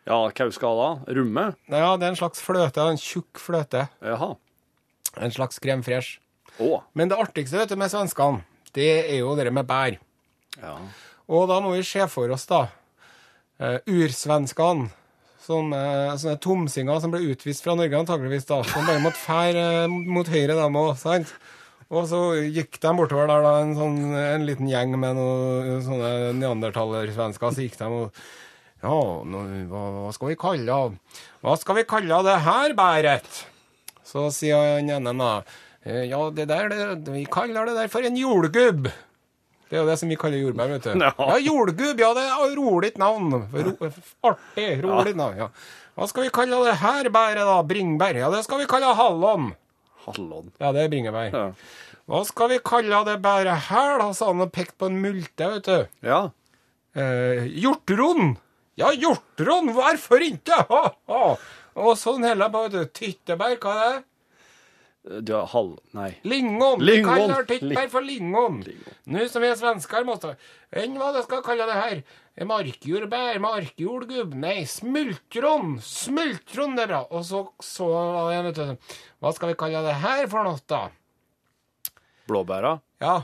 ja 0.06 0.18
hva 0.22 0.50
skal 0.54 0.80
da? 0.80 0.90
Rumme? 1.18 1.46
Ja, 1.66 1.96
det 1.98 2.06
er 2.06 2.12
en 2.12 2.20
slags 2.20 2.42
fløte. 2.44 2.84
En 2.86 3.00
tjukk 3.00 3.42
fløte. 3.42 3.88
Jaha. 4.02 4.34
En 5.18 5.34
slags 5.34 5.58
crème 5.58 5.82
fresh. 5.82 6.20
Oh. 6.60 6.82
Men 6.94 7.10
det 7.10 7.18
artigste 7.18 7.58
vet 7.58 7.72
du, 7.72 7.76
med 7.80 7.90
svenskene, 7.90 8.44
det 8.76 8.90
er 9.08 9.20
jo 9.22 9.34
det 9.38 9.50
med 9.54 9.66
bær. 9.66 9.96
Ja. 10.60 10.76
Og 11.30 11.46
da 11.50 11.58
må 11.62 11.74
vi 11.74 11.82
se 11.86 12.06
for 12.10 12.30
oss, 12.34 12.46
da, 12.50 12.66
uh, 13.62 13.78
ursvenskene. 13.90 14.90
Sånne, 15.40 15.80
sånne 16.20 16.36
tomsinger 16.44 16.98
som 17.00 17.10
ble 17.14 17.22
utvist 17.32 17.64
fra 17.64 17.72
Norge, 17.74 17.96
antageligvis, 17.96 18.44
da. 18.46 18.60
Som 18.68 18.84
bare 18.86 19.00
måtte 19.02 19.18
fære 19.18 19.62
eh, 19.86 19.94
mot 20.12 20.28
høyre, 20.28 20.52
dem 20.52 20.76
òg, 20.78 20.92
sant? 21.00 21.32
Og 21.90 22.04
så 22.06 22.18
gikk 22.54 22.78
de 22.78 22.90
bortover 22.94 23.26
der, 23.26 23.42
da, 23.42 23.52
en, 23.64 23.72
sånn, 23.74 23.96
en 24.14 24.44
liten 24.46 24.68
gjeng 24.70 24.92
med 24.94 25.16
noen 25.18 25.80
sånne 25.82 26.10
neandertalersvensker. 26.38 27.50
Så 27.56 27.64
gikk 27.66 27.78
de 27.80 27.88
og 27.90 28.20
Ja, 28.80 28.94
nå, 29.26 29.40
hva, 29.68 29.80
hva 30.06 30.12
skal 30.14 30.30
vi 30.30 30.36
kalle 30.40 30.76
Hva 31.42 31.56
skal 31.60 31.76
vi 31.80 31.82
kalle 31.90 32.20
det 32.24 32.36
her 32.46 32.72
bæret? 32.78 33.40
Så 34.06 34.28
sier 34.34 34.78
han 34.78 34.88
ene 34.90 35.12
da 35.18 35.32
«Eh, 35.84 36.04
Ja, 36.10 36.22
det 36.30 36.46
der, 36.50 36.70
det, 36.70 37.10
vi 37.14 37.24
kaller 37.30 37.66
det 37.68 37.74
der 37.76 37.90
for 37.92 38.04
en 38.06 38.16
jordgubb. 38.18 38.88
Det 39.70 39.78
er 39.78 39.82
jo 39.84 39.88
det 39.90 39.98
som 40.00 40.10
vi 40.10 40.16
kaller 40.18 40.40
jordbær, 40.42 40.70
vet 40.72 40.86
du. 40.88 40.94
Ja. 40.98 41.10
Ja, 41.18 41.36
jordgubb, 41.42 42.00
ja, 42.02 42.10
det 42.16 42.24
er 42.26 42.40
et 42.46 42.56
rolig 42.58 42.90
navn. 42.98 43.36
Ro, 43.54 43.74
artig, 44.30 44.66
rolig 44.82 45.14
navn, 45.18 45.38
ja. 45.44 45.46
Hva 45.94 46.08
skal 46.10 46.26
vi 46.26 46.32
kalle 46.34 46.58
det 46.66 46.74
her 46.82 47.10
bæret, 47.14 47.42
da? 47.46 47.58
Bringebær? 47.66 48.18
Ja, 48.18 48.30
det 48.34 48.42
skal 48.46 48.62
vi 48.62 48.66
kalle 48.70 48.90
hallon. 48.98 49.52
Hallon. 50.06 50.50
Ja, 50.60 50.72
det 50.76 50.84
er 50.84 50.92
bringebær. 50.92 51.30
Ja. 51.34 51.46
Hva 52.10 52.20
skal 52.26 52.50
vi 52.54 52.60
kalle 52.66 53.00
det 53.06 53.16
bæret 53.22 53.68
her, 53.68 53.96
da? 54.00 54.10
sa 54.16 54.30
han 54.32 54.42
og 54.42 54.52
pekte 54.54 54.78
på 54.80 54.90
en 54.90 55.00
multe, 55.02 55.50
vet 55.56 55.68
du. 55.68 55.88
ja. 56.06 56.20
Eh, 56.98 57.44
hjortron! 57.62 58.32
Ja, 58.80 58.88
hjortron, 58.96 59.70
hvorfor 59.76 60.22
ikke? 60.24 60.56
Ha, 60.70 60.80
ha. 61.12 61.24
Og 61.78 61.92
sånn 62.00 62.24
heller 62.26 62.50
bare, 62.50 62.72
vet 62.72 62.78
du. 62.90 62.94
Tyttebær, 62.98 63.58
hva 63.62 63.74
er 63.76 63.92
det? 63.92 64.06
Du 65.24 65.32
har 65.32 65.46
halv... 65.54 65.78
Nei. 65.96 66.10
Lingon! 66.28 66.82
Lingon. 66.82 67.14
Vi 67.14 67.20
kaller 67.22 67.46
tyttebær 67.48 67.86
for 67.92 68.04
lingon. 68.04 68.58
Nå 69.08 69.28
som 69.32 69.40
vi 69.44 69.48
er 69.48 69.56
svensker, 69.56 70.04
måste 70.04 70.34
Enn 70.76 70.98
hva 71.00 71.08
det 71.14 71.22
skal 71.24 71.40
kalle 71.46 71.64
det 71.70 71.78
her? 71.78 72.02
Markjordbær, 72.40 73.36
markjordgubb 73.44 74.36
Nei, 74.40 74.62
smultron! 74.64 75.74
Smultron, 75.84 76.78
det 76.78 76.86
er 76.86 76.92
bra. 76.94 77.02
Og 77.12 77.26
så 77.28 77.42
så 77.60 77.90
jeg, 78.32 78.46
vet 78.48 78.60
du. 78.60 78.94
Hva 79.20 79.34
skal 79.36 79.52
vi 79.52 79.58
kalle 79.60 79.82
det 79.84 79.98
her 80.00 80.24
for 80.32 80.48
noe, 80.48 80.62
da? 80.70 80.86
Blåbæra. 82.30 82.78
Ja, 83.02 83.18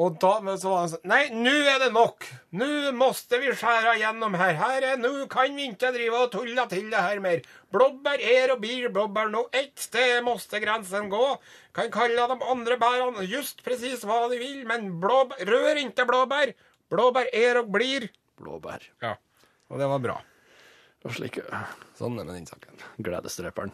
og 0.00 0.14
da 0.22 0.38
men 0.40 0.56
så 0.56 0.70
var 0.70 0.78
han 0.80 0.90
sånn 0.94 1.10
Nei, 1.10 1.24
nå 1.36 1.52
er 1.68 1.82
det 1.82 1.90
nok! 1.92 2.24
Nå 2.56 2.68
måste 2.96 3.36
vi 3.42 3.52
skjære 3.52 3.98
gjennom 4.00 4.36
her. 4.40 4.54
Her 4.56 4.86
er, 4.94 4.96
Nå 5.00 5.26
kan 5.32 5.52
vi 5.56 5.68
ikke 5.68 5.92
drive 5.92 6.22
og 6.24 6.32
tulle 6.32 6.64
til 6.70 6.88
det 6.92 7.02
her 7.04 7.20
mer. 7.20 7.42
Blåbær 7.74 8.24
er 8.24 8.54
og 8.54 8.62
blir 8.64 8.88
blåbær 8.94 9.28
nå. 9.32 9.44
Ett 9.52 9.76
sted 9.84 10.24
måste 10.24 10.62
grensen 10.64 11.12
gå. 11.12 11.26
Kan 11.76 11.92
kalle 11.92 12.24
de 12.30 12.38
andre 12.54 12.78
bærene 12.80 13.28
just 13.28 13.60
presis 13.66 14.06
hva 14.08 14.24
de 14.32 14.40
vil, 14.40 14.64
men 14.68 14.94
blåbær 15.02 15.44
Rør 15.52 15.84
ikke 15.84 16.08
blåbær! 16.08 16.56
Blåbær 16.92 17.28
er 17.36 17.60
og 17.60 17.70
blir 17.72 18.08
Blåbær. 18.40 18.84
Ja. 19.02 19.16
Og 19.70 19.80
det 19.80 19.88
var 19.88 20.02
bra. 20.04 20.18
Og 21.02 21.14
slik 21.16 21.40
Sånn 21.98 22.14
er 22.14 22.22
det 22.22 22.26
med 22.28 22.34
den 22.36 22.46
saken. 22.46 22.82
gledesdreperen. 23.02 23.72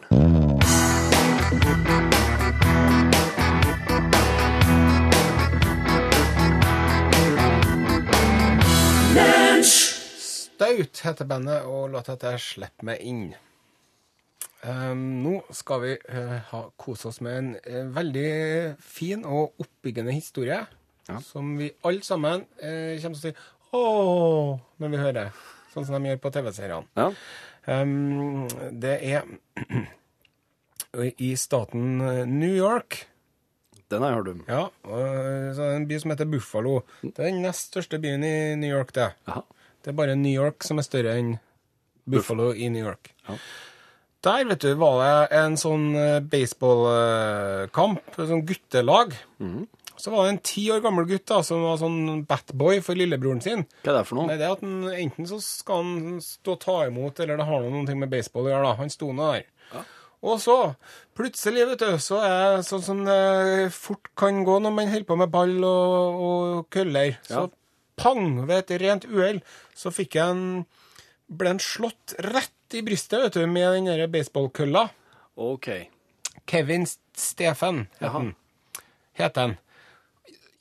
Staut 10.59 11.03
heter 11.05 11.25
bandet, 11.25 11.63
og 11.63 11.91
låta 11.93 12.15
heter 12.15 12.41
Slipp 12.41 12.83
meg 12.83 13.03
inn. 13.05 13.29
Um, 14.59 15.21
nå 15.23 15.37
skal 15.55 15.79
vi 15.85 15.93
uh, 16.11 16.35
ha, 16.49 16.65
kose 16.75 17.07
oss 17.07 17.21
med 17.23 17.37
en 17.37 17.53
uh, 17.63 17.93
veldig 17.95 18.75
fin 18.83 19.23
og 19.23 19.55
oppbyggende 19.61 20.11
historie. 20.11 20.65
Som 21.25 21.55
vi 21.57 21.71
alle 21.87 22.03
sammen 22.05 22.43
uh, 22.59 22.99
kommer 23.01 23.15
til 23.15 23.15
å 23.15 23.21
si 23.23 23.31
åh 23.75 24.57
når 24.79 24.93
vi 24.93 25.01
hører. 25.01 25.31
Sånn 25.73 25.85
som 25.85 25.97
de 25.99 26.09
gjør 26.11 26.21
på 26.23 26.31
TV-seriene. 26.33 26.87
Ja. 26.97 27.11
Um, 27.69 28.47
det 28.81 28.95
er 29.05 29.27
i 31.21 31.33
staten 31.37 31.99
New 32.31 32.55
York. 32.55 33.03
Den 33.89 34.03
har 34.05 34.11
jeg 34.13 34.19
hørt 34.19 34.31
om. 34.31 34.41
Ja, 34.49 34.63
så 35.57 35.69
en 35.73 35.87
by 35.89 35.97
som 36.01 36.13
heter 36.13 36.29
Buffalo. 36.29 36.75
Det 37.01 37.15
er 37.17 37.31
den 37.31 37.41
nest 37.45 37.71
største 37.71 37.97
byen 38.01 38.25
i 38.25 38.35
New 38.61 38.69
York, 38.69 38.93
det. 38.97 39.11
Aha. 39.29 39.41
Det 39.81 39.91
er 39.93 39.97
bare 39.97 40.17
New 40.19 40.33
York 40.33 40.65
som 40.65 40.81
er 40.81 40.85
større 40.85 41.15
enn 41.17 41.31
Buffalo 42.09 42.51
i 42.53 42.69
New 42.73 42.85
York. 42.85 43.13
Ja. 43.27 43.37
Der, 44.27 44.43
vet 44.49 44.65
du, 44.65 44.73
var 44.75 44.97
det 44.99 45.37
en 45.39 45.55
sånn 45.57 45.85
eh, 45.95 46.17
baseballkamp, 46.19 48.01
sånn 48.17 48.45
guttelag. 48.49 49.15
Mhm. 49.39 49.67
Så 49.99 50.13
var 50.13 50.25
det 50.25 50.31
en 50.31 50.41
ti 50.47 50.61
år 50.71 50.79
gammel 50.85 51.05
gutt 51.09 51.25
da, 51.27 51.41
som 51.43 51.59
var 51.65 51.75
sånn 51.81 52.21
batboy 52.29 52.79
for 52.85 52.95
lillebroren 52.95 53.41
sin. 53.43 53.65
Hva 53.83 53.91
er 53.91 53.97
det 53.99 54.03
for 54.07 54.15
noe? 54.21 54.29
Nei, 54.29 54.37
det 54.39 54.45
er 54.47 54.53
at 54.55 54.61
han, 54.63 54.77
Enten 54.95 55.27
så 55.27 55.41
skal 55.43 55.81
han 55.83 56.19
stå 56.23 56.55
og 56.55 56.61
ta 56.63 56.77
imot, 56.87 57.19
eller 57.19 57.39
det 57.41 57.47
har 57.49 57.65
noe 57.67 57.95
med 57.99 58.11
baseball 58.13 58.47
å 58.47 58.53
gjøre. 58.53 58.69
da. 58.69 58.77
Han 58.79 58.93
sto 58.93 59.11
nå 59.11 59.27
der. 59.33 59.47
Og 60.19 60.39
så, 60.43 60.55
plutselig, 61.15 61.65
vet 61.69 61.79
du, 61.83 61.93
så 62.03 62.17
er 62.23 62.57
det 62.57 62.65
sånn 62.67 62.81
som 62.83 63.03
det 63.07 63.69
fort 63.71 64.09
kan 64.19 64.41
gå 64.47 64.57
når 64.59 64.73
man 64.75 64.89
holder 64.91 65.07
på 65.07 65.15
med 65.19 65.31
ball 65.31 65.53
og, 65.63 66.23
og 66.29 66.65
køller. 66.75 67.13
Så 67.27 67.45
Ja. 67.45 67.47
pang, 67.99 68.45
ved 68.47 68.63
et 68.71 68.81
rent 68.81 69.05
uhell, 69.07 69.39
så 69.75 69.91
fikk 69.91 70.15
jeg 70.15 70.29
en 70.31 70.65
ble 71.29 71.51
han 71.53 71.59
slått 71.59 72.15
rett 72.23 72.75
i 72.75 72.81
brystet 72.83 73.19
vet 73.23 73.33
du, 73.35 73.45
med 73.47 73.73
den 73.75 73.85
der 73.91 74.07
baseballkølla. 74.11 74.89
OK. 75.39 75.67
Kevin 76.47 76.87
Stefan 77.15 77.87
het 79.19 79.35
han. 79.35 79.57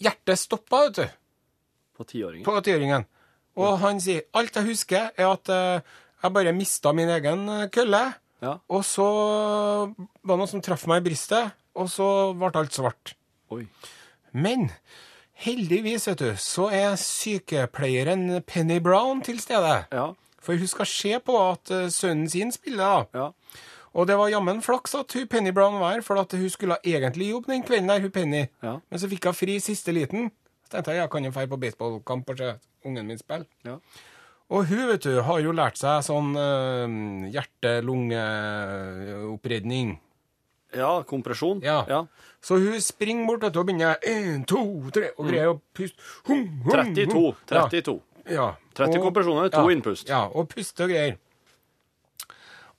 Hjertet 0.03 0.39
stoppa, 0.39 0.85
vet 0.89 0.99
du 1.01 1.07
På 1.99 2.05
tiåringen. 2.07 2.45
på 2.47 2.61
tiåringen. 2.63 3.07
Og 3.59 3.79
han 3.83 3.99
sier 4.01 4.23
alt 4.39 4.55
jeg 4.55 4.69
husker, 4.69 5.09
er 5.19 5.33
at 5.33 5.51
uh, 5.51 5.81
jeg 6.23 6.35
bare 6.35 6.53
mista 6.55 6.93
min 6.95 7.11
egen 7.11 7.49
eh, 7.49 7.69
kølle. 7.75 8.05
Ja. 8.43 8.53
Og 8.71 8.85
så 8.87 9.07
var 9.91 10.37
det 10.37 10.39
noe 10.39 10.51
som 10.51 10.63
traff 10.63 10.87
meg 10.87 11.03
i 11.03 11.09
brystet, 11.09 11.51
og 11.75 11.91
så 11.91 12.07
ble 12.39 12.53
alt 12.55 12.75
svart. 12.75 13.15
Oi. 13.55 13.65
Men 14.31 14.69
heldigvis, 15.43 16.07
vet 16.11 16.23
du, 16.23 16.31
så 16.39 16.69
er 16.75 16.95
sykepleieren 17.03 18.43
Penny 18.47 18.79
Brown 18.83 19.23
til 19.27 19.41
stede. 19.43 19.85
Ja. 19.91 20.13
For 20.43 20.59
hun 20.59 20.71
skal 20.71 20.87
se 20.91 21.19
på 21.19 21.39
at 21.51 21.71
eh, 21.75 21.89
sønnen 21.91 22.31
sin 22.31 22.55
spiller. 22.55 23.09
da. 23.13 23.19
Ja. 23.19 23.31
Og 23.95 24.07
det 24.07 24.17
var 24.19 24.29
jammen 24.33 24.61
flaks 24.63 24.95
at 24.99 25.13
hun 25.17 25.27
Penny 25.31 25.51
Brown 25.55 25.79
var 25.81 25.93
her, 25.97 26.03
for 26.05 26.17
at 26.21 26.33
hun 26.33 26.51
skulle 26.51 26.77
egentlig 26.85 27.31
jobbe 27.31 27.53
den 27.53 27.63
kvelden 27.65 27.89
der, 27.89 28.01
hun 28.05 28.11
Penny. 28.11 28.43
Ja. 28.63 28.75
Men 28.91 28.99
så 29.01 29.09
fikk 29.09 29.25
hun 29.31 29.35
fri 29.39 29.59
siste 29.65 29.93
liten. 29.97 30.31
Så 30.65 30.71
tenkte 30.77 30.91
jeg 30.93 31.01
jeg 31.03 31.11
kan 31.11 31.25
jo 31.25 31.31
dra 31.33 31.47
på 31.49 31.57
baseballkamp 31.63 32.31
og 32.31 32.37
se 32.39 32.53
ungen 32.85 33.07
min 33.09 33.19
spille. 33.19 33.47
Ja. 33.65 33.79
Og 34.49 34.65
hun 34.71 34.87
vet 34.89 35.03
du, 35.05 35.21
har 35.25 35.41
jo 35.45 35.53
lært 35.53 35.77
seg 35.77 36.03
sånn 36.07 36.37
uh, 36.37 36.89
hjerte-lunge-oppredning. 37.33 39.99
ja. 40.75 41.03
Kompresjon. 41.09 41.61
Ja. 41.65 41.85
ja. 41.89 42.03
Så 42.41 42.57
hun 42.61 42.81
springer 42.81 43.27
bort 43.27 43.43
vet 43.43 43.53
du, 43.55 43.59
og 43.61 43.67
begynner 43.69 43.97
én, 44.07 44.45
to, 44.49 44.61
tre, 44.95 45.11
og 45.19 45.27
greier 45.29 45.49
å 45.55 45.61
puste. 45.75 45.99
Hum, 46.29 46.45
hum, 46.65 46.73
32. 46.73 47.15
hum. 47.15 47.35
32. 47.49 48.01
Ja. 48.29 48.51
30 48.77 48.99
Og- 48.99 49.05
kompresjoner, 49.09 49.49
to 49.53 49.63
ja, 49.65 49.71
innpust. 49.75 50.09
Ja, 50.09 50.23
og 50.29 50.49
puste 50.53 50.85
og 50.85 50.91
greier. 50.93 51.17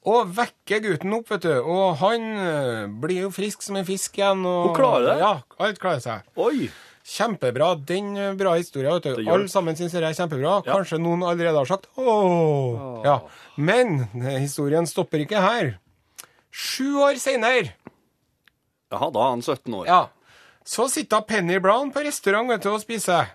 Og 0.08 0.30
vekker 0.32 0.80
gutten 0.86 1.12
opp, 1.18 1.28
vet 1.34 1.44
du. 1.44 1.56
Og 1.60 1.98
han 2.00 2.28
eh, 2.40 2.86
blir 3.04 3.26
jo 3.26 3.32
frisk 3.36 3.66
som 3.66 3.76
en 3.76 3.88
fisk 3.88 4.16
igjen. 4.20 4.46
Og, 4.48 4.70
Hun 4.70 4.78
klarer 4.78 5.10
det? 5.10 5.18
Ja, 5.20 5.32
alt 5.60 5.82
klarer 5.82 6.04
seg. 6.04 6.30
Oi! 6.40 6.70
Kjempebra. 7.10 7.74
Den 7.90 8.14
eh, 8.16 8.32
bra 8.40 8.54
historia, 8.56 8.94
vet 8.96 9.10
du. 9.10 9.26
Alle 9.28 9.50
sammen 9.52 9.76
syns 9.76 9.96
det 9.98 10.04
er 10.06 10.16
kjempebra. 10.16 10.60
Ja. 10.64 10.78
Kanskje 10.78 11.02
noen 11.04 11.26
allerede 11.28 11.58
har 11.60 11.68
sagt 11.68 11.90
åh. 12.00 13.02
Ja. 13.04 13.18
Men 13.60 14.06
eh, 14.22 14.38
historien 14.40 14.88
stopper 14.88 15.26
ikke 15.26 15.44
her. 15.44 15.74
Sju 16.50 17.02
år 17.06 17.20
seinere, 17.22 17.76
Jaha, 18.90 19.12
da 19.14 19.22
er 19.22 19.36
han 19.36 19.44
17 19.46 19.74
år. 19.78 19.84
ja, 19.86 20.00
så 20.66 20.88
sitter 20.90 21.22
Penny 21.22 21.60
Brown 21.62 21.92
på 21.94 22.02
restaurant 22.06 22.50
vet 22.50 22.64
du, 22.66 22.72
og 22.74 22.82
spiser. 22.82 23.30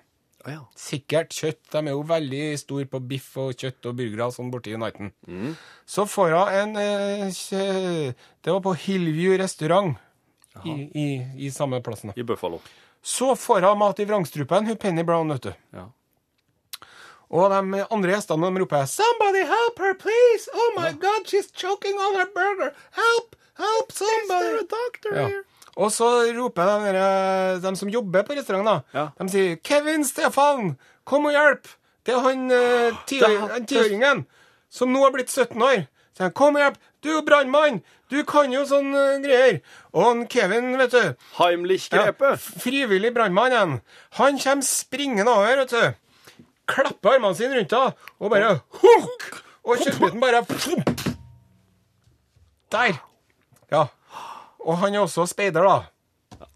Å, 0.44 0.52
ja. 0.52 0.60
Sikkert 0.76 1.32
kjøtt. 1.32 1.62
De 1.72 1.80
er 1.80 1.94
jo 1.94 2.02
veldig 2.08 2.42
store 2.60 2.86
på 2.90 3.00
biff 3.08 3.30
og 3.40 3.54
kjøtt 3.56 3.88
og 3.88 3.96
burgere 3.96 4.28
sånn 4.34 4.50
borti 4.52 4.74
Uniten. 4.76 5.12
Så 5.88 6.04
får 6.10 6.34
hun 6.36 6.54
en 6.60 6.76
eh, 6.80 8.14
Det 8.44 8.52
var 8.52 8.60
på 8.64 8.74
Hillview 8.84 9.38
restaurant 9.40 9.96
i, 10.64 10.74
i, 10.92 11.06
i 11.46 11.50
samme 11.50 11.80
plassen. 11.82 12.12
I 12.16 12.22
Buffalo. 12.22 12.60
Så 13.04 13.32
får 13.36 13.64
hun 13.64 13.80
mat 13.80 14.00
i 14.00 14.06
vrangstrupen, 14.08 14.68
hun 14.68 14.76
Penny 14.80 15.02
Brown, 15.04 15.32
vet 15.32 15.48
du. 15.48 15.52
Ja. 15.76 15.88
Og 17.34 17.48
de 17.50 17.80
andre 17.90 18.12
gjestene 18.14 18.50
de 18.52 18.60
roper 18.62 18.84
'Somebody 18.86 19.42
help 19.48 19.80
her, 19.80 19.94
please! 19.94 20.48
Oh 20.52 20.70
my 20.76 20.92
God, 20.92 21.26
she's 21.26 21.50
choking 21.50 21.96
on 21.96 22.14
her 22.20 22.28
burger! 22.36 22.74
Help! 22.92 23.34
Help, 23.56 23.92
somebody!' 23.92 24.44
There's 24.44 24.62
a 24.62 24.68
doctor 24.76 25.16
Ja. 25.20 25.28
Og 25.76 25.90
så 25.90 26.06
roper 26.36 26.68
de, 26.84 26.92
der, 26.94 27.58
de 27.64 27.76
som 27.76 27.88
jobber 27.90 28.22
på 28.22 28.36
restauranten, 28.36 28.68
da. 28.68 28.98
Ja. 29.00 29.08
De 29.18 29.28
sier 29.32 29.56
'Kevin 29.56 30.04
Stefan, 30.04 30.76
kom 31.04 31.26
og 31.26 31.32
hjelp!' 31.34 31.66
Det 32.06 32.14
er 32.14 32.20
han 32.20 32.50
eh, 32.50 32.92
tiår- 33.06 33.66
Det- 33.66 34.24
som 34.70 34.92
nå 34.92 35.02
har 35.02 35.10
blitt 35.10 35.30
17 35.30 35.56
år. 35.62 35.86
Så 36.14 36.22
han, 36.22 36.30
'Kom 36.32 36.54
og 36.54 36.60
hjelp! 36.62 36.76
Du 37.02 37.08
er 37.08 37.14
jo 37.14 37.22
brannmann! 37.26 37.82
Du 38.10 38.22
kan 38.22 38.52
jo 38.52 38.62
sånne 38.64 39.22
greier!' 39.24 39.60
Og 39.92 40.04
han 40.04 40.26
Kevin, 40.26 40.78
vet 40.78 40.90
du 40.92 41.14
Heimlich-grepet. 41.38 42.38
Frivillig 42.38 43.12
brannmann, 43.14 43.52
han. 43.52 43.80
Han 44.12 44.38
kommer 44.38 44.62
springende 44.62 45.30
over, 45.30 45.56
vet 45.56 45.70
du. 45.70 45.94
Klapper 46.66 47.14
armene 47.18 47.34
sine 47.34 47.56
rundt 47.58 47.72
henne 47.72 47.94
og 48.20 48.30
bare 48.30 48.60
hunk! 48.80 49.42
Og 49.64 49.76
kjøttbiten 49.78 50.20
bare 50.20 50.44
Der. 52.72 52.98
Ja. 53.72 53.86
Og 54.64 54.78
han 54.80 54.94
er 54.94 55.04
også 55.04 55.26
speider, 55.28 55.66
da. 55.66 56.46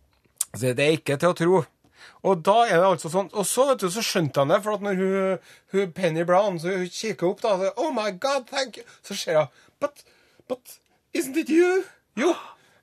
Så 0.55 0.73
det 0.75 0.85
er 0.85 0.97
ikke 0.97 1.19
til 1.21 1.33
å 1.33 1.37
tro. 1.37 1.59
Og 2.27 2.41
da 2.43 2.57
er 2.67 2.81
det 2.81 2.87
altså 2.89 3.11
sånn 3.13 3.29
Og 3.37 3.45
så 3.47 3.67
vet 3.69 3.83
du, 3.83 3.87
så 3.93 4.03
skjønte 4.03 4.43
han 4.43 4.51
det, 4.51 4.59
for 4.65 4.75
at 4.75 4.83
når 4.83 4.97
hun, 4.99 5.51
hun 5.75 5.93
Penny 5.95 6.25
Brown 6.27 6.57
så 6.59 6.73
hun 6.81 6.89
kikker 6.91 7.29
opp, 7.29 7.43
da 7.45 7.53
så, 7.61 7.69
Oh 7.79 7.93
my 7.95 8.11
God, 8.19 8.49
thank 8.51 8.81
you! 8.81 8.87
Så 9.07 9.15
ser 9.19 9.39
hun 9.43 9.53
But, 9.79 10.03
but 10.51 10.79
isn't 11.15 11.39
it 11.39 11.53
you? 11.53 11.85
Jo. 12.19 12.33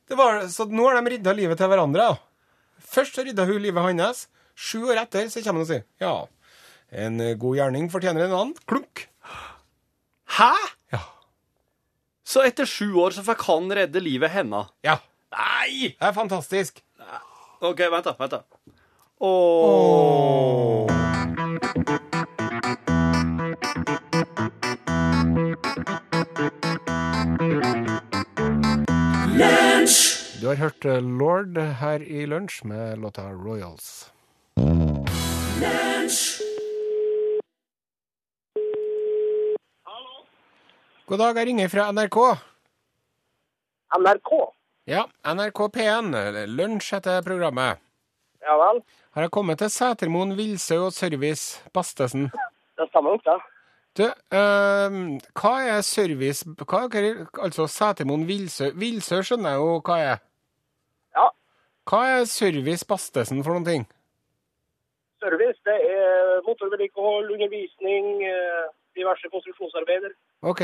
Det 0.08 0.16
var, 0.16 0.46
så 0.54 0.68
nå 0.70 0.86
har 0.88 1.02
de 1.02 1.16
rydda 1.16 1.34
livet 1.36 1.60
til 1.60 1.68
hverandre. 1.68 2.06
da. 2.14 2.80
Først 2.80 3.18
så 3.18 3.26
redda 3.26 3.48
hun 3.50 3.60
livet 3.60 3.84
hans, 3.84 4.28
Sju 4.56 4.86
år 4.88 5.02
etter 5.02 5.28
så 5.28 5.42
kommer 5.44 5.60
han 5.60 5.66
og 5.66 5.68
sier 5.68 5.82
ja, 6.00 6.14
en 6.96 7.20
god 7.42 7.58
gjerning 7.58 7.90
fortjener 7.92 8.24
en 8.24 8.36
annen. 8.38 8.54
Klunk. 8.70 9.02
Hæ? 10.38 10.54
Ja. 10.94 11.02
Så 12.24 12.46
etter 12.48 12.70
sju 12.70 12.94
år 13.04 13.12
så 13.18 13.26
fikk 13.26 13.44
han 13.50 13.68
redde 13.76 14.00
livet 14.00 14.32
henne? 14.32 14.64
Ja. 14.86 15.02
Nei! 15.36 15.96
Det 16.00 16.08
er 16.08 16.14
fantastisk. 16.16 16.84
OK, 17.62 17.80
vent, 17.92 18.06
da. 18.06 18.16
Vent, 18.20 18.32
da. 18.32 18.40
Åh. 19.20 20.88
Du 30.42 30.48
har 30.48 30.56
hørt 30.56 30.86
eh, 30.86 31.02
Lord 31.02 31.58
her 31.58 32.00
i 32.00 32.26
lunsj 32.30 32.64
med 32.70 33.00
låta 33.02 33.32
Royals. 33.34 34.12
God 41.06 41.20
dag, 41.22 41.38
jeg 41.38 41.48
ringer 41.48 41.70
fra 41.70 41.92
NRK. 41.94 42.18
NRK? 43.98 44.55
Ja, 44.86 45.08
NRK 45.26 45.60
P1. 45.74 46.46
Lunsj 46.48 46.94
heter 46.94 47.22
programmet. 47.26 47.80
Ja 48.46 48.54
vel, 48.62 48.82
Har 49.16 49.22
jeg 49.26 49.32
kommet 49.34 49.58
til 49.58 49.72
Setermoen 49.74 50.36
Vilsø 50.38 50.76
og 50.86 50.94
Service 50.94 51.64
Bastesen? 51.74 52.28
det 52.78 52.86
stemmer 52.92 53.16
nok 53.16 53.24
det. 53.26 53.38
Du, 53.98 54.04
ehm, 54.38 54.98
hva 55.40 55.54
er 55.66 55.82
service 55.82 56.46
hva, 56.46 56.82
hva 56.92 57.00
er, 57.02 57.26
Altså 57.42 57.66
Setermoen 57.72 58.28
Vilsø 58.28 58.70
Vilsø 58.76 59.22
skjønner 59.24 59.56
jeg 59.56 59.64
jo 59.64 59.82
hva 59.88 59.98
er. 60.12 60.18
Ja, 61.18 61.30
Hva 61.90 62.02
er 62.20 62.26
Service 62.30 62.86
Bastesen 62.86 63.44
for 63.44 63.54
noen 63.58 63.66
ting? 63.66 63.88
service 65.26 65.58
det 65.66 65.74
er 65.90 66.42
motorvedlikehold, 66.46 67.32
undervisning, 67.34 68.22
eh, 68.30 68.66
diverse 68.94 69.26
konstruksjonsarbeider. 69.34 70.12
OK. 70.44 70.62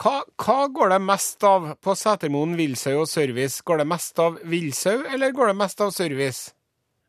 Hva, 0.00 0.22
hva 0.40 0.66
går 0.72 0.94
det 0.94 1.00
mest 1.04 1.44
av 1.46 1.66
på 1.84 1.94
Setermoen 1.98 2.56
Vilsø 2.58 2.94
og 3.02 3.08
Service? 3.10 3.60
Går 3.62 3.82
det 3.82 3.88
mest 3.90 4.18
av 4.18 4.38
villsau, 4.48 5.02
eller 5.12 5.34
går 5.36 5.52
det 5.52 5.58
mest 5.60 5.80
av 5.84 5.92
service? 5.94 6.54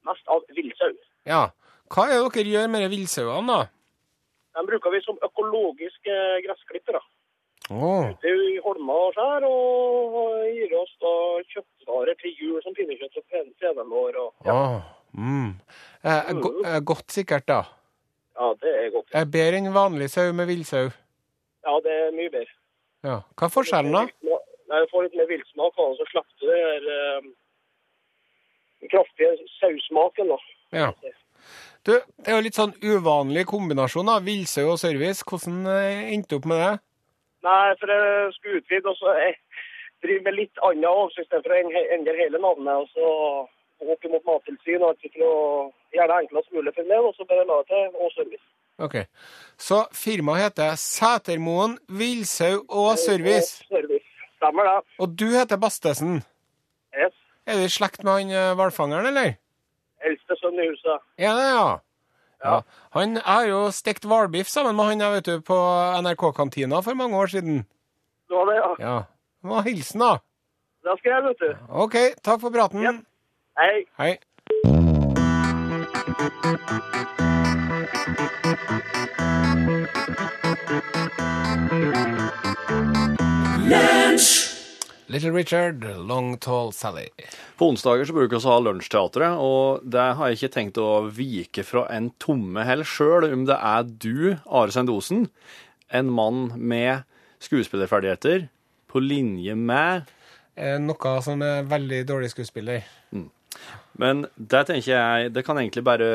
Mest 0.05 0.27
av 0.27 0.43
villsau. 0.53 0.91
Ja. 1.25 1.47
Hva 1.93 2.05
er 2.09 2.19
det 2.19 2.33
dere 2.35 2.53
gjør 2.53 2.69
med 2.73 2.83
de 2.83 2.91
villsauene, 2.91 3.55
da? 3.55 3.65
De 4.53 4.65
bruker 4.67 4.93
vi 4.93 5.01
som 5.01 5.17
økologiske 5.25 6.17
gressklippere. 6.45 7.01
Å, 7.71 7.89
Det 8.21 8.27
er 8.29 8.35
jo 8.35 8.47
i 8.51 8.59
holmer 8.65 9.05
og 9.07 9.13
skjær, 9.15 9.45
og 9.47 10.17
gir 10.51 10.73
oss 10.77 10.91
da 11.01 11.13
kjøttvarer 11.53 12.17
til 12.19 12.33
jul 12.41 12.57
som 12.65 12.75
pinnekjøtt 12.75 13.21
og 13.21 13.37
fenalår. 13.63 14.19
Ja. 14.45 14.57
Oh. 14.57 14.81
mm. 15.15 15.53
Eh, 16.03 16.33
go, 16.43 16.51
eh, 16.67 16.81
godt 16.83 17.15
sikkert, 17.15 17.47
da. 17.47 17.61
ja, 18.35 18.51
det 18.59 18.73
er 18.81 18.91
godt. 18.97 19.07
Er 19.15 19.31
bedre 19.31 19.61
enn 19.61 19.71
vanlig 19.73 20.11
sau 20.11 20.27
med 20.35 20.51
villsau. 20.51 20.91
Ja, 21.63 21.79
det 21.85 21.95
er 22.01 22.11
mye 22.13 22.33
bedre. 22.33 22.51
Ja. 23.03 23.17
Hva 23.35 23.47
er 23.49 23.53
forskjellen, 23.53 23.91
da? 23.91 24.03
Nei, 24.71 24.79
Du 24.83 24.87
får 24.91 25.03
litt 25.07 25.15
mer 25.19 25.27
villsmak, 25.29 25.77
og 25.77 25.97
så 25.99 26.05
slipper 26.09 26.39
du 26.39 26.47
den 26.47 26.87
eh, 26.93 28.87
kraftige 28.91 29.35
saussmaken. 29.59 30.31
da. 30.33 30.37
Ja. 30.73 30.89
Du, 31.83 31.91
det 31.91 32.31
er 32.31 32.37
jo 32.37 32.43
litt 32.45 32.55
sånn 32.57 32.73
uvanlig 32.79 33.43
kombinasjon, 33.49 34.07
da. 34.07 34.19
Villsau 34.23 34.69
og 34.73 34.79
service. 34.81 35.23
Hvordan 35.27 35.65
eh, 35.67 36.13
endte 36.15 36.33
du 36.33 36.39
opp 36.39 36.47
med 36.49 36.61
det? 36.63 36.73
Nei, 37.43 37.73
for 37.81 37.91
jeg 37.91 38.31
skulle 38.37 38.61
utvide, 38.61 38.87
og 38.87 38.95
så 39.01 39.13
jeg 39.19 39.35
driver 40.03 40.23
med 40.29 40.37
litt 40.39 40.61
annet 40.63 40.87
òg, 40.87 41.11
i 41.19 41.25
stedet 41.27 41.43
for 41.43 41.51
å 41.51 41.59
en- 41.59 41.91
endre 41.97 42.15
hele 42.21 42.39
navnet. 42.39 42.87
Og 42.87 42.87
så 42.95 43.91
opp 43.93 44.05
imot 44.07 44.23
Mattilsynet, 44.29 45.05
og 45.27 45.73
gjøre 45.91 46.07
det 46.07 46.19
enklest 46.23 46.53
mulig 46.55 46.71
for 46.77 46.87
meg, 46.87 47.03
og 47.03 47.15
så 47.19 47.27
bare 47.27 47.43
la 47.49 47.59
det 47.61 47.67
til 47.73 47.99
og 47.99 48.11
service. 48.15 48.47
Ok. 48.79 48.95
Så 49.57 49.83
firmaet 49.93 50.43
heter 50.43 50.75
Sætermoen 50.79 51.77
Villsau 51.89 52.63
og 52.69 52.97
Service. 52.97 53.63
Og 53.69 53.77
service. 53.77 54.03
Stemmer 54.37 54.63
det. 54.69 54.79
Og 54.99 55.19
du 55.19 55.25
heter 55.31 55.57
Bastesen. 55.57 56.15
Yes. 56.97 57.13
Er 57.45 57.59
du 57.59 57.65
i 57.67 57.69
slekt 57.71 58.03
med 58.03 58.13
han 58.13 58.31
eh, 58.31 58.53
hvalfangeren, 58.57 59.05
eller? 59.11 59.35
Eldste 60.03 60.35
sønn 60.41 60.59
i 60.59 60.67
huset. 60.67 60.99
Er 61.17 61.37
det, 61.37 61.47
ja? 61.53 61.77
Ja. 62.43 62.57
Han 62.97 63.15
har 63.23 63.45
jo 63.47 63.71
stekt 63.71 64.03
hvalbiff 64.05 64.49
sammen 64.51 64.75
med 64.75 64.85
han 64.85 65.13
vet 65.13 65.25
du, 65.29 65.39
på 65.41 65.57
NRK-kantina 66.03 66.81
for 66.83 66.93
mange 66.99 67.17
år 67.17 67.31
siden. 67.31 67.63
Det 68.27 68.35
var 68.35 68.45
det, 68.51 68.55
ja. 68.59 68.75
Ja. 68.79 68.97
Var 69.43 69.61
hilsen, 69.69 70.03
da. 70.03 70.17
Det 70.83 70.99
skal 70.99 71.11
jeg, 71.11 71.23
vet 71.29 71.39
du. 71.39 71.49
OK, 71.69 71.95
takk 72.23 72.41
for 72.43 72.51
praten. 72.51 72.83
Yep. 72.83 72.95
Hei. 73.59 73.85
Hei. 73.99 74.17
Little 85.07 85.31
Richard, 85.31 85.83
Long 85.83 86.37
Tall 86.37 86.73
Sally. 86.73 87.09
På 87.57 87.69
onsdager 87.69 88.05
så 88.05 88.13
bruker 88.13 88.37
vi 88.37 88.41
å 88.41 88.49
ha 88.49 88.61
lunsjteatret, 88.65 89.37
og 89.37 89.85
det 89.85 90.07
har 90.17 90.29
jeg 90.29 90.39
ikke 90.39 90.53
tenkt 90.55 90.81
å 90.81 91.05
vike 91.09 91.65
fra 91.65 91.85
en 91.93 92.09
tomme 92.21 92.65
hell 92.65 92.85
sjøl, 92.85 93.29
om 93.29 93.45
det 93.49 93.57
er 93.57 93.85
du, 93.85 94.35
Are 94.45 94.73
Sendosen, 94.73 95.29
en 95.93 96.09
mann 96.09 96.51
med 96.57 97.05
skuespillerferdigheter, 97.43 98.49
på 98.89 99.01
linje 99.01 99.55
med 99.57 100.09
Eh, 100.53 100.77
Noe 100.77 101.13
som 101.25 101.41
er 101.41 101.65
veldig 101.65 102.03
dårlig 102.09 102.29
skuespiller. 102.33 102.85
Men 104.01 104.23
det 104.35 104.63
tenker 104.65 104.89
jeg 104.89 105.33
Det 105.35 105.43
kan 105.45 105.57
egentlig 105.61 105.83
bare, 105.85 106.07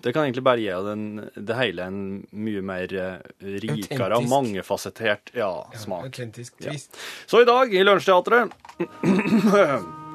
det 0.00 0.12
kan 0.16 0.24
egentlig 0.24 0.44
bare 0.46 0.62
gi 0.62 0.72
den, 0.86 1.02
det 1.36 1.56
hele 1.58 1.84
en 1.84 1.98
mye 2.32 2.62
mer 2.64 2.94
eh, 2.96 3.18
rikere 3.60 4.16
og 4.16 4.28
mangefasettert 4.30 5.34
ja, 5.36 5.50
smak. 5.76 6.04
Autentisk 6.08 6.54
Ja. 6.64 6.70
twist. 6.70 6.96
Så 7.28 7.42
i 7.44 7.48
dag 7.48 7.74
i 7.74 7.84
Lunsjteatret 7.84 8.50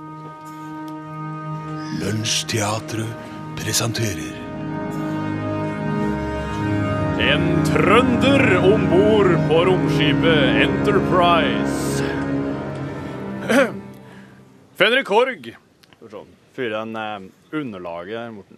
Lunsjteatret 2.01 3.13
presenterer 3.61 4.33
En 7.21 7.45
trønder 7.69 8.43
om 8.65 8.87
bord 8.89 9.29
på 9.45 9.57
romskipet 9.67 10.63
Enterprise. 10.65 12.07
Fenrik 14.81 15.11
Horg 15.13 15.51
Sånn. 16.09 16.40
Fyre 16.55 16.81
en 16.83 16.95
eh, 16.95 17.29
underlaget, 17.61 18.33
Morten. 18.33 18.57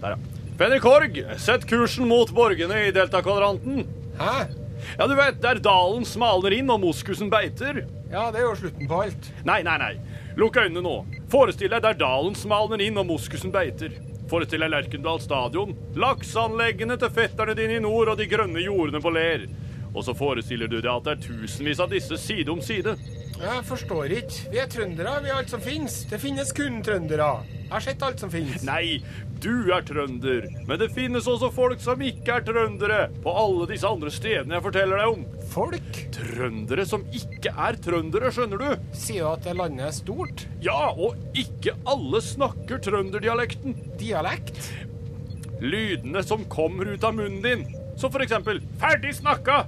Der, 0.00 0.16
ja. 0.16 0.42
Fenrik 0.58 0.84
Horg, 0.88 1.18
sett 1.40 1.66
kursen 1.68 2.08
mot 2.08 2.30
borgene 2.32 2.86
i 2.86 2.92
deltakvadranten. 2.96 3.84
Hæ? 4.20 4.36
Ja, 4.98 5.06
du 5.08 5.14
vet, 5.16 5.40
der 5.42 5.60
dalen 5.60 6.04
smalner 6.08 6.54
inn 6.56 6.70
og 6.72 6.80
moskusen 6.84 7.30
beiter. 7.32 7.82
Ja, 8.12 8.28
det 8.32 8.40
er 8.40 8.46
jo 8.46 8.56
slutten 8.60 8.88
på 8.88 9.00
alt. 9.02 9.30
Nei, 9.48 9.62
nei, 9.66 9.76
nei. 9.80 9.94
Lukk 10.38 10.58
øynene 10.60 10.84
nå. 10.84 10.96
Forestill 11.32 11.72
deg 11.72 11.82
der 11.84 11.96
dalen 11.98 12.36
smalner 12.38 12.80
inn 12.84 13.00
og 13.00 13.08
moskusen 13.08 13.52
beiter. 13.52 13.96
Forestill 14.30 14.64
deg 14.64 14.72
Lerkendal 14.72 15.20
stadion, 15.22 15.74
lakseanleggene 15.96 16.96
til 17.00 17.12
fetterne 17.14 17.54
dine 17.58 17.78
i 17.78 17.82
nord 17.82 18.12
og 18.12 18.20
de 18.20 18.28
grønne 18.30 18.62
jordene 18.64 19.00
på 19.02 19.12
Ler. 19.14 19.46
Og 19.96 20.04
så 20.04 20.14
forestiller 20.16 20.68
du 20.68 20.78
deg 20.78 20.92
at 20.92 21.06
det 21.06 21.14
er 21.16 21.22
tusenvis 21.24 21.80
av 21.80 21.92
disse 21.92 22.18
side 22.20 22.52
om 22.52 22.60
side. 22.62 22.96
Jeg 23.36 23.64
forstår 23.68 24.12
ikke. 24.16 24.50
Vi 24.52 24.60
er 24.62 24.68
trøndere, 24.72 25.18
vi 25.24 25.28
er 25.32 25.40
alt 25.40 25.52
som 25.52 25.60
finnes. 25.60 26.02
Det 26.08 26.20
finnes 26.20 26.52
kun 26.56 26.78
trøndere. 26.84 27.30
Jeg 27.66 27.72
har 27.72 27.84
sett 27.84 28.04
alt 28.06 28.22
som 28.22 28.30
finnes. 28.32 28.62
Nei, 28.64 29.00
du 29.42 29.68
er 29.74 29.84
trønder, 29.84 30.46
men 30.68 30.78
det 30.80 30.88
finnes 30.94 31.26
også 31.28 31.50
folk 31.52 31.82
som 31.84 32.00
ikke 32.04 32.38
er 32.38 32.44
trøndere 32.46 33.00
på 33.24 33.34
alle 33.36 33.66
disse 33.68 33.88
andre 33.88 34.12
stedene 34.14 34.56
jeg 34.56 34.64
forteller 34.64 35.02
deg 35.02 35.16
om. 35.16 35.24
Folk 35.52 36.00
Trøndere 36.16 36.86
som 36.88 37.04
ikke 37.14 37.52
er 37.52 37.76
trøndere, 37.84 38.32
skjønner 38.32 38.62
du? 38.62 38.86
sier 38.96 39.26
du 39.26 39.30
at 39.34 39.44
det 39.44 39.56
landet 39.58 39.88
er 39.90 39.96
stort. 39.98 40.46
Ja, 40.64 40.92
og 40.92 41.18
ikke 41.36 41.76
alle 41.88 42.22
snakker 42.24 42.80
trønderdialekten. 42.86 43.76
Dialekt. 44.00 44.70
Lydene 45.60 46.22
som 46.24 46.44
kommer 46.52 46.88
ut 46.94 47.04
av 47.04 47.16
munnen 47.16 47.42
din, 47.44 47.66
som 47.96 48.12
for 48.12 48.24
eksempel 48.24 48.60
'ferdig 48.80 49.14
snakka', 49.20 49.64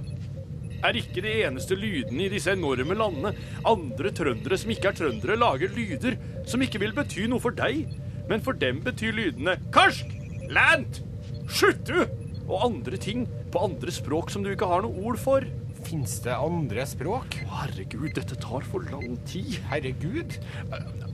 er 0.85 0.99
ikke 0.99 1.23
de 1.25 1.33
eneste 1.43 1.77
lydene 1.77 2.25
i 2.25 2.31
disse 2.33 2.53
enorme 2.55 2.97
landene. 2.97 3.33
Andre 3.67 4.13
trøndere 4.15 4.59
som 4.59 4.73
ikke 4.73 4.91
er 4.91 4.99
trøndere, 4.99 5.39
lager 5.39 5.73
lyder 5.75 6.17
som 6.49 6.63
ikke 6.65 6.81
vil 6.83 6.95
bety 6.97 7.27
noe 7.29 7.43
for 7.43 7.55
deg, 7.55 7.85
men 8.29 8.43
for 8.45 8.57
dem 8.57 8.81
betyr 8.85 9.15
lydene 9.15 9.57
'karsk', 9.73 10.15
'lant', 10.49 11.01
'skjuttu' 11.49 12.05
og 12.49 12.65
andre 12.65 12.97
ting 12.97 13.27
på 13.53 13.61
andre 13.65 13.93
språk 13.93 14.31
som 14.33 14.43
du 14.43 14.51
ikke 14.53 14.69
har 14.69 14.85
noe 14.85 15.05
ord 15.09 15.19
for. 15.21 15.45
Fins 15.85 16.17
det 16.25 16.33
andre 16.35 16.85
språk? 16.89 17.39
Herregud, 17.49 18.11
dette 18.17 18.35
tar 18.41 18.65
for 18.67 18.83
lang 18.91 19.15
tid. 19.29 19.59
Herregud. 19.69 20.35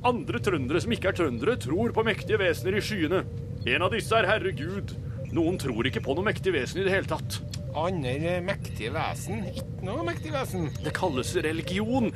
Andre 0.06 0.42
trøndere 0.44 0.82
som 0.82 0.96
ikke 0.96 1.12
er 1.12 1.20
trøndere, 1.20 1.58
tror 1.62 1.94
på 1.96 2.06
mektige 2.08 2.40
vesener 2.42 2.80
i 2.80 2.84
skyene. 2.84 3.22
En 3.66 3.86
av 3.86 3.94
disse 3.94 4.16
er 4.18 4.28
herregud. 4.30 4.96
Noen 5.36 5.60
tror 5.62 5.88
ikke 5.88 6.04
på 6.06 6.16
noe 6.18 6.28
mektig 6.28 6.54
vesen 6.56 6.82
i 6.82 6.88
det 6.88 6.96
hele 6.96 7.10
tatt. 7.10 7.40
Andre 7.76 8.38
mektige 8.46 8.94
vesen. 8.96 9.42
Ikke 9.52 9.84
noe 9.84 10.06
mektig 10.08 10.32
vesen. 10.32 10.70
Det 10.84 10.94
kalles 10.96 11.34
religion. 11.44 12.08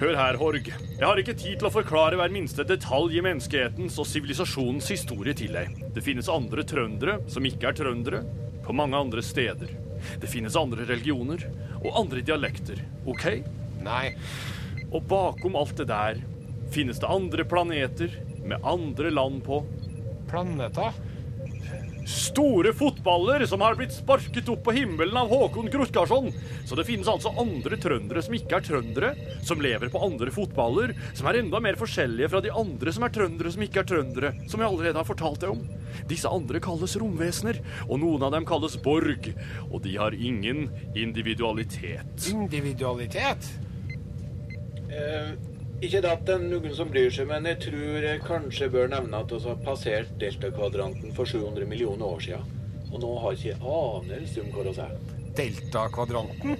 Hør 0.00 0.16
her, 0.18 0.36
Horg. 0.36 0.66
Jeg 0.68 1.06
har 1.06 1.20
ikke 1.20 1.36
tid 1.38 1.60
til 1.60 1.68
å 1.68 1.72
forklare 1.72 2.18
hver 2.18 2.32
minste 2.34 2.66
detalj 2.68 3.16
i 3.16 3.22
menneskehetens 3.24 3.96
og 4.02 4.08
sivilisasjonens 4.10 4.90
historie 4.92 5.32
til 5.38 5.54
deg. 5.56 5.78
Det 5.94 6.02
finnes 6.04 6.28
andre 6.28 6.66
trøndere 6.68 7.20
som 7.30 7.46
ikke 7.48 7.70
er 7.70 7.78
trøndere, 7.78 8.20
på 8.64 8.74
mange 8.76 8.98
andre 8.98 9.22
steder. 9.24 9.72
Det 10.20 10.28
finnes 10.28 10.56
andre 10.56 10.84
religioner 10.88 11.46
og 11.80 11.96
andre 12.00 12.20
dialekter, 12.24 12.80
OK? 13.08 13.26
Nei. 13.84 14.14
Og 14.90 15.04
bakom 15.08 15.56
alt 15.60 15.76
det 15.80 15.88
der 15.92 16.20
finnes 16.74 17.00
det 17.00 17.08
andre 17.08 17.44
planeter 17.48 18.12
med 18.44 18.64
andre 18.66 19.12
land 19.14 19.40
på. 19.46 19.62
Planeter? 20.28 20.96
Store 22.04 22.72
fotballer 22.76 23.46
som 23.46 23.60
har 23.64 23.74
blitt 23.78 23.92
sparket 23.92 24.48
opp 24.52 24.64
på 24.66 24.74
himmelen 24.76 25.16
av 25.16 25.30
Håkon 25.32 25.70
Grotkarsson. 25.72 26.30
Så 26.68 26.76
det 26.76 26.84
finnes 26.84 27.08
altså 27.08 27.32
andre 27.40 27.78
trøndere 27.80 28.22
som 28.24 28.36
ikke 28.36 28.58
er 28.58 28.66
trøndere, 28.66 29.12
som 29.44 29.62
lever 29.64 29.92
på 29.92 30.02
andre 30.04 30.32
fotballer, 30.34 30.92
som 31.16 31.30
er 31.30 31.40
enda 31.40 31.60
mer 31.64 31.78
forskjellige 31.80 32.28
fra 32.32 32.42
de 32.44 32.52
andre 32.52 32.92
som 32.92 33.06
er 33.06 33.14
trøndere 33.14 33.54
som 33.54 33.64
ikke 33.64 33.80
er 33.82 33.88
trøndere, 33.88 34.34
som 34.50 34.60
jeg 34.60 34.68
allerede 34.68 35.00
har 35.00 35.08
fortalt 35.08 35.40
deg 35.44 35.54
om. 35.54 35.64
Disse 36.10 36.28
andre 36.28 36.60
kalles 36.62 36.98
romvesener, 37.00 37.62
og 37.88 38.02
noen 38.02 38.26
av 38.26 38.34
dem 38.36 38.48
kalles 38.48 38.76
Borg, 38.84 39.30
og 39.70 39.80
de 39.86 39.96
har 39.96 40.16
ingen 40.18 40.66
individualitet. 40.92 42.28
Individualitet? 42.34 43.48
Eh, 44.92 45.34
ikke 45.84 46.00
at 46.08 46.22
det 46.26 46.34
er 46.34 46.44
noen 46.44 46.74
som 46.76 46.90
bryr 46.92 47.10
seg, 47.12 47.26
men 47.28 47.48
jeg 47.48 47.58
tror 47.66 48.06
jeg 48.06 48.22
kanskje 48.24 48.70
bør 48.72 48.88
nevne 48.92 49.20
at 49.20 49.32
vi 49.32 49.40
har 49.44 49.58
passert 49.66 50.14
deltakvadranten 50.20 51.12
for 51.16 51.28
700 51.28 51.68
millioner 51.68 52.06
år 52.06 52.20
siden. 52.24 52.46
Og 52.92 53.02
nå 53.02 53.10
har 53.24 53.34
jeg 53.34 53.54
ikke 53.54 53.74
anelse 53.80 54.44
om 54.44 54.48
hvor 54.54 54.70
vi 54.70 54.74
er. 54.86 54.96
Deltakvadranten? 55.36 56.56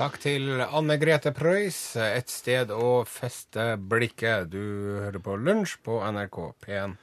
Takk 0.00 0.14
til 0.16 0.46
Anne 0.64 0.94
Grete 0.96 1.28
Preus. 1.36 1.76
Et 2.00 2.30
sted 2.32 2.70
å 2.72 3.02
feste 3.04 3.74
blikket. 3.76 4.48
Du 4.48 4.96
hører 5.02 5.20
på 5.20 5.34
Lunsj 5.36 5.74
på 5.84 5.98
NRK 6.00 6.38
P1. 6.64 6.94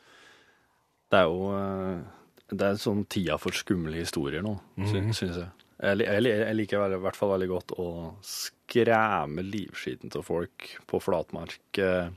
Det 1.13 1.19
er 1.19 1.29
jo 1.29 1.51
eh, 1.53 2.01
Det 2.49 2.71
er 2.71 2.81
sånn 2.81 3.05
tida 3.05 3.38
for 3.38 3.53
skumle 3.53 3.99
historier 3.99 4.41
nå, 4.41 4.55
sy 4.89 5.03
syns 5.13 5.38
jeg. 5.43 5.53
Jeg, 5.77 6.07
jeg, 6.10 6.55
liker 6.57 6.97
i 6.97 6.99
hvert 7.03 7.19
fall 7.19 7.36
veldig 7.36 7.51
godt 7.51 7.77
å 7.77 7.88
skremme 8.25 9.45
livskiten 9.45 10.10
til 10.10 10.25
folk 10.25 10.71
på 10.89 10.97
flatmark 10.97 11.77
eh, 11.77 12.10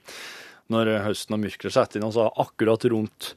når 0.72 0.94
høsten 1.10 1.36
og 1.36 1.44
mørket 1.44 1.76
setter 1.76 2.00
inn. 2.00 2.08
Og 2.08 2.16
så 2.16 2.30
akkurat 2.40 2.88
rundt 2.88 3.34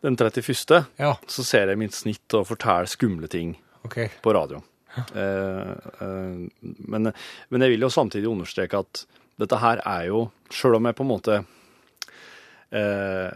den 0.00 0.16
31. 0.16 0.86
Ja, 0.96 1.18
så 1.28 1.44
ser 1.44 1.68
jeg 1.68 1.84
mitt 1.84 1.92
snitt 1.92 2.40
og 2.40 2.48
forteller 2.48 2.88
skumle 2.88 3.28
ting 3.28 3.58
okay. 3.84 4.08
på 4.24 4.32
radio. 4.32 4.64
Eh, 4.94 5.72
eh, 6.04 6.70
men, 6.86 7.12
men 7.48 7.64
jeg 7.66 7.74
vil 7.74 7.86
jo 7.86 7.90
samtidig 7.92 8.28
understreke 8.30 8.78
at 8.84 9.04
dette 9.42 9.58
her 9.58 9.80
er 9.82 10.04
jo, 10.10 10.20
selv 10.54 10.78
om 10.78 10.86
jeg 10.86 10.94
på 10.94 11.02
en 11.02 11.10
måte 11.10 11.38
eh, 12.70 13.30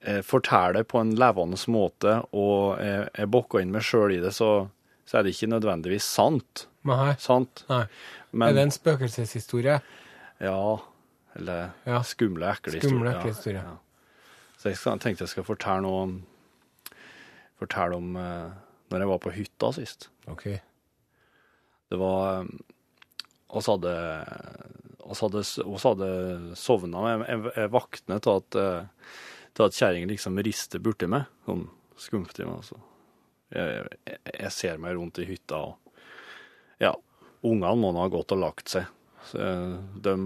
eh, 0.00 0.20
forteller 0.24 0.82
på 0.88 0.98
en 1.02 1.14
levende 1.18 1.58
måte, 1.72 2.18
og 2.32 2.80
jeg, 2.80 3.08
jeg 3.18 3.30
bokker 3.34 3.60
inn 3.62 3.74
meg 3.74 3.84
sjøl 3.86 4.16
i 4.16 4.20
det, 4.22 4.32
så, 4.36 4.52
så 5.08 5.18
er 5.20 5.26
det 5.26 5.34
ikke 5.36 5.50
nødvendigvis 5.52 6.08
sant. 6.08 6.66
Nei. 6.88 7.12
Sant? 7.22 7.64
Nei. 7.68 7.84
Men 8.32 8.48
er 8.48 8.56
det 8.56 8.66
en 8.70 8.74
spøkelseshistorie? 8.74 9.80
ja, 10.42 10.64
eller 11.36 11.70
Ja. 11.86 12.00
skumle, 12.02 12.48
ekle 12.56 12.80
Skumle, 12.80 13.12
ekle 13.14 13.30
historier. 13.32 13.62
Ja, 13.62 13.76
ja. 13.76 13.78
Så 14.58 14.68
jeg 14.72 14.76
skal, 14.78 14.98
tenkte 15.02 15.24
jeg 15.24 15.30
skal 15.32 15.46
fortelle 15.46 15.82
noe 15.84 16.02
om 16.06 16.12
Fortelle 17.62 17.94
om 17.94 18.16
eh, 18.18 18.50
når 18.90 19.02
jeg 19.04 19.08
var 19.12 19.18
på 19.22 19.30
hytta 19.36 19.68
sist. 19.76 20.08
OK. 20.30 20.48
Det 21.92 21.98
var 22.00 22.46
oss 23.52 23.68
hadde 23.68 23.92
oss 25.12 25.20
hadde, 25.20 25.42
oss 25.64 25.84
hadde 25.84 26.08
sovna. 26.56 27.04
Jeg, 27.10 27.20
jeg, 27.28 27.52
jeg 27.56 27.72
våknet 27.72 28.24
til 28.24 28.40
at, 28.40 28.58
eh, 28.58 29.12
til 29.52 29.66
at 29.66 29.76
kjerringa 29.76 30.08
liksom 30.08 30.40
rister 30.46 30.82
borti 30.82 31.08
meg, 31.10 31.28
sånn 31.46 31.66
skumftig. 32.00 32.46
Altså. 32.48 32.80
Jeg, 33.52 33.84
jeg, 34.08 34.20
jeg 34.38 34.52
ser 34.56 34.80
meg 34.82 34.96
rundt 34.96 35.20
i 35.20 35.28
hytta, 35.28 35.60
og 35.68 36.80
ja, 36.82 36.94
ungene 37.44 37.76
må 37.78 37.92
nå 37.92 38.06
ha 38.06 38.12
gått 38.12 38.32
og 38.32 38.42
lagt 38.42 38.72
seg. 38.72 38.88
Så 39.28 39.42
eh, 39.42 39.76
de, 40.06 40.16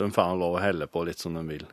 de 0.00 0.12
får 0.16 0.36
lov 0.40 0.56
å 0.56 0.64
helle 0.64 0.88
på 0.90 1.04
litt 1.06 1.22
som 1.22 1.36
de 1.36 1.44
vil. 1.50 1.66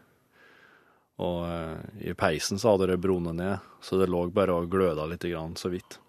Og 1.23 1.43
eh, 1.47 2.09
i 2.11 2.17
peisen 2.17 2.59
så 2.59 2.73
hadde 2.73 2.91
det 2.91 3.01
brunnet 3.01 3.39
ned, 3.39 3.73
så 3.79 4.01
det 4.01 4.11
lå 4.11 4.25
bare 4.35 4.57
og 4.57 4.71
gløda 4.73 5.07
litt 5.07 5.23
grann, 5.29 5.55
så 5.55 5.71
vidt. 5.71 6.01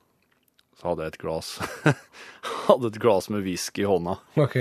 Så 0.85 0.91
hadde 0.91 1.07
jeg 1.07 1.15
et 1.15 1.23
glass 1.23 1.55
hadde 2.69 2.91
et 2.91 2.99
glass 3.01 3.31
med 3.33 3.47
whisky 3.47 3.87
i 3.87 3.89
hånda. 3.89 4.19
OK. 4.37 4.59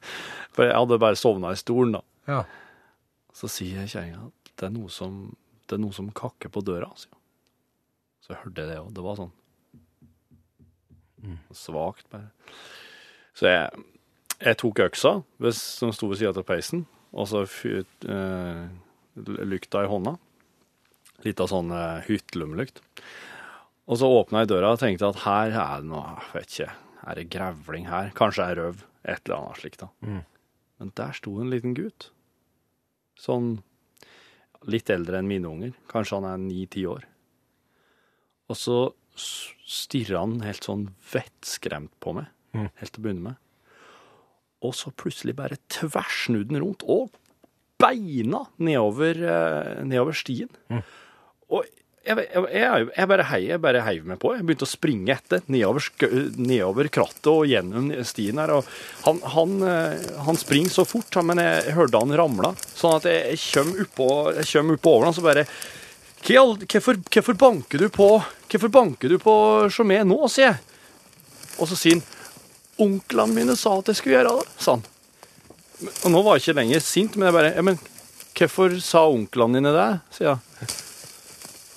For 0.54 0.68
jeg 0.68 0.76
hadde 0.78 1.00
bare 1.02 1.18
sovna 1.18 1.50
i 1.50 1.58
stolen, 1.58 1.98
da. 1.98 2.04
Ja. 2.30 2.44
Så 3.34 3.50
sier 3.50 3.88
kjerringa 3.90 4.28
at 4.28 4.52
det 4.56 4.70
er 4.70 4.72
noe 4.78 4.92
som 4.92 5.34
det 5.66 5.74
er 5.74 5.82
noe 5.82 5.94
som 5.96 6.12
kakker 6.14 6.52
på 6.54 6.62
døra. 6.62 6.92
sier. 6.94 7.10
Så 8.22 8.32
jeg 8.32 8.44
hørte 8.44 8.68
det 8.68 8.78
òg. 8.78 8.92
Det 8.94 9.02
var 9.02 9.18
sånn 9.18 9.34
svakt, 11.50 12.06
bare. 12.12 12.30
Så 13.36 13.48
jeg, 13.50 13.84
jeg 14.38 14.58
tok 14.60 14.82
øksa 14.86 15.12
som 15.58 15.92
sto 15.94 16.10
ved 16.10 16.20
sida 16.20 16.32
av 16.32 16.46
peisen, 16.46 16.84
og 17.16 17.28
så 17.30 17.42
fyrt, 17.50 18.06
eh, 18.08 18.66
lykta 19.16 19.84
i 19.84 19.90
hånda. 19.90 20.16
Litt 21.24 21.40
av 21.42 21.50
sånn 21.50 21.72
eh, 21.74 22.04
hyttelomlykt. 22.06 22.82
Og 23.86 24.00
så 24.00 24.08
åpna 24.10 24.42
jeg 24.42 24.50
døra 24.50 24.72
og 24.74 24.80
tenkte 24.82 25.06
at 25.12 25.20
her 25.22 25.52
er 25.54 25.82
det 25.82 25.88
noe, 25.92 26.16
jeg 26.18 26.32
vet 26.34 26.54
ikke, 26.56 26.72
er 27.06 27.14
det 27.20 27.26
grevling 27.30 27.86
her? 27.86 28.10
Kanskje 28.18 28.42
det 28.42 28.50
er 28.56 28.60
røv? 28.64 28.80
Et 29.06 29.20
eller 29.28 29.36
annet 29.38 29.60
slikt, 29.60 29.82
da. 29.84 29.88
Men 30.80 30.90
der 30.98 31.12
sto 31.14 31.36
en 31.40 31.50
liten 31.52 31.76
gutt. 31.78 32.08
Sånn 33.16 33.60
litt 34.66 34.90
eldre 34.90 35.20
enn 35.20 35.28
mine 35.30 35.46
unger. 35.46 35.76
Kanskje 35.92 36.18
han 36.18 36.26
er 36.32 36.40
ni-ti 36.42 36.82
år. 36.90 37.06
Og 38.50 38.58
så 38.58 38.78
stirra 39.16 40.24
han 40.24 40.40
helt 40.42 40.66
sånn 40.66 40.88
vettskremt 41.12 41.94
på 42.02 42.12
meg, 42.18 42.26
helt 42.80 42.92
til 42.92 43.00
å 43.00 43.06
begynne 43.06 43.28
med. 43.30 43.38
Og 44.66 44.74
så 44.74 44.90
plutselig 44.98 45.36
bare 45.38 45.60
tverrsnudde 45.70 46.50
han 46.56 46.62
rundt 46.64 46.82
og 46.90 47.14
beina 47.78 48.42
nedover, 48.58 49.14
eh, 49.22 49.84
nedover 49.84 50.16
stien. 50.16 50.50
Og 51.52 51.64
jeg, 52.06 52.26
jeg, 52.54 52.86
jeg, 52.96 53.08
bare 53.10 53.24
heier, 53.30 53.48
jeg 53.56 53.62
bare 53.64 53.80
heiv 53.86 54.04
meg 54.08 54.18
på. 54.22 54.30
Jeg 54.36 54.46
begynte 54.46 54.66
å 54.66 54.70
springe 54.70 55.14
etter 55.16 55.42
nedover, 55.52 55.86
nedover 56.38 56.88
krattet 56.94 57.28
og 57.32 57.46
gjennom 57.50 57.88
stien 58.06 58.38
her. 58.40 58.52
Og 58.58 58.68
han, 59.06 59.18
han, 59.34 59.56
eh, 59.66 60.06
han 60.28 60.38
springer 60.40 60.72
så 60.72 60.84
fort, 60.88 61.18
men 61.26 61.42
jeg, 61.42 61.74
hørte 61.76 62.02
han 62.02 62.14
ramla. 62.18 62.52
Sånn 62.76 62.96
at 63.00 63.08
jeg, 63.10 63.40
kommer 63.52 63.82
oppå, 63.86 64.08
jeg 64.38 64.48
kommer 64.52 64.80
over 64.92 65.08
han, 65.10 65.16
så 65.18 65.26
bare 65.26 65.46
«Hva 66.26 66.32
i 66.32 66.38
all- 66.40 66.56
Hvorfor 66.64 66.96
hvorfor 67.12 67.36
banker 67.38 67.78
du 67.78 67.90
på 67.92 68.06
Hvorfor 68.50 68.70
banker 68.72 69.12
du 69.12 69.18
på 69.22 69.34
Chomé 69.70 70.00
nå, 70.06 70.16
sier 70.32 70.48
jeg. 70.48 70.56
Og 71.60 71.68
så 71.70 71.76
sier 71.78 71.98
han 72.00 72.06
Onklene 72.82 73.32
mine 73.36 73.54
sa 73.56 73.76
at 73.78 73.88
jeg 73.92 73.96
skulle 74.00 74.18
gjøre 74.18 74.32
det, 74.36 74.48
sa 74.60 74.74
han. 74.76 74.82
Og 76.04 76.10
nå 76.12 76.20
var 76.24 76.36
jeg 76.36 76.42
ikke 76.46 76.58
lenger 76.58 76.82
sint, 76.84 77.14
men 77.16 77.28
jeg 77.30 77.36
bare 77.36 77.52
ja, 77.54 77.62
men 77.64 77.78
hvorfor 78.36 78.74
sa 78.84 79.06
onklene 79.08 79.56
dine 79.60 79.72
det? 79.72 79.86
sier 80.12 80.34
jeg. 80.34 80.66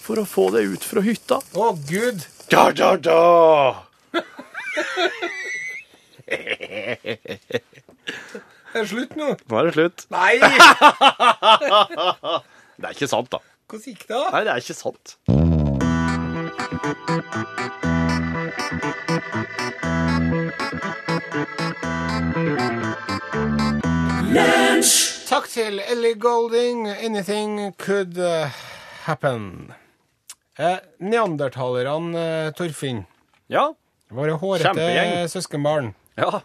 For 0.10 0.18
å 0.18 0.26
få 0.26 0.48
deg 0.50 0.72
ut 0.74 0.82
fra 0.82 1.04
hytta. 1.06 1.38
Å, 1.54 1.66
gud! 1.86 2.24
Da, 2.50 2.72
da, 2.74 2.96
da! 2.98 3.86
Er 8.74 8.80
det 8.80 8.88
slutt 8.90 9.14
nå? 9.20 9.28
Nå 9.38 9.60
er 9.60 9.68
det 9.68 9.74
slutt. 9.76 10.06
Nei! 10.10 10.42
Det 12.80 12.88
er 12.88 12.96
ikke 12.96 13.10
sant, 13.12 13.30
da. 13.30 13.38
Hvordan 13.70 13.86
gikk 13.86 14.08
det? 14.08 14.16
da? 14.16 14.30
Nei, 14.34 14.42
det 14.48 14.52
er 14.54 14.58
ikke 14.64 14.74
sant. 14.74 15.14
Takk 25.30 25.46
til 25.54 25.84
Ellie 25.86 26.18
Golding. 26.18 26.88
Anything 26.90 27.76
could 27.78 28.18
uh, 28.18 28.50
happen. 29.06 29.70
Eh, 30.60 30.80
Neandertalerne, 31.00 32.20
eh, 32.20 32.52
Torfinn. 32.52 33.06
Ja. 33.48 33.70
Våre 34.12 34.34
hårete 34.42 35.28
søskenbarn 35.32 35.94
ja. 36.18 36.42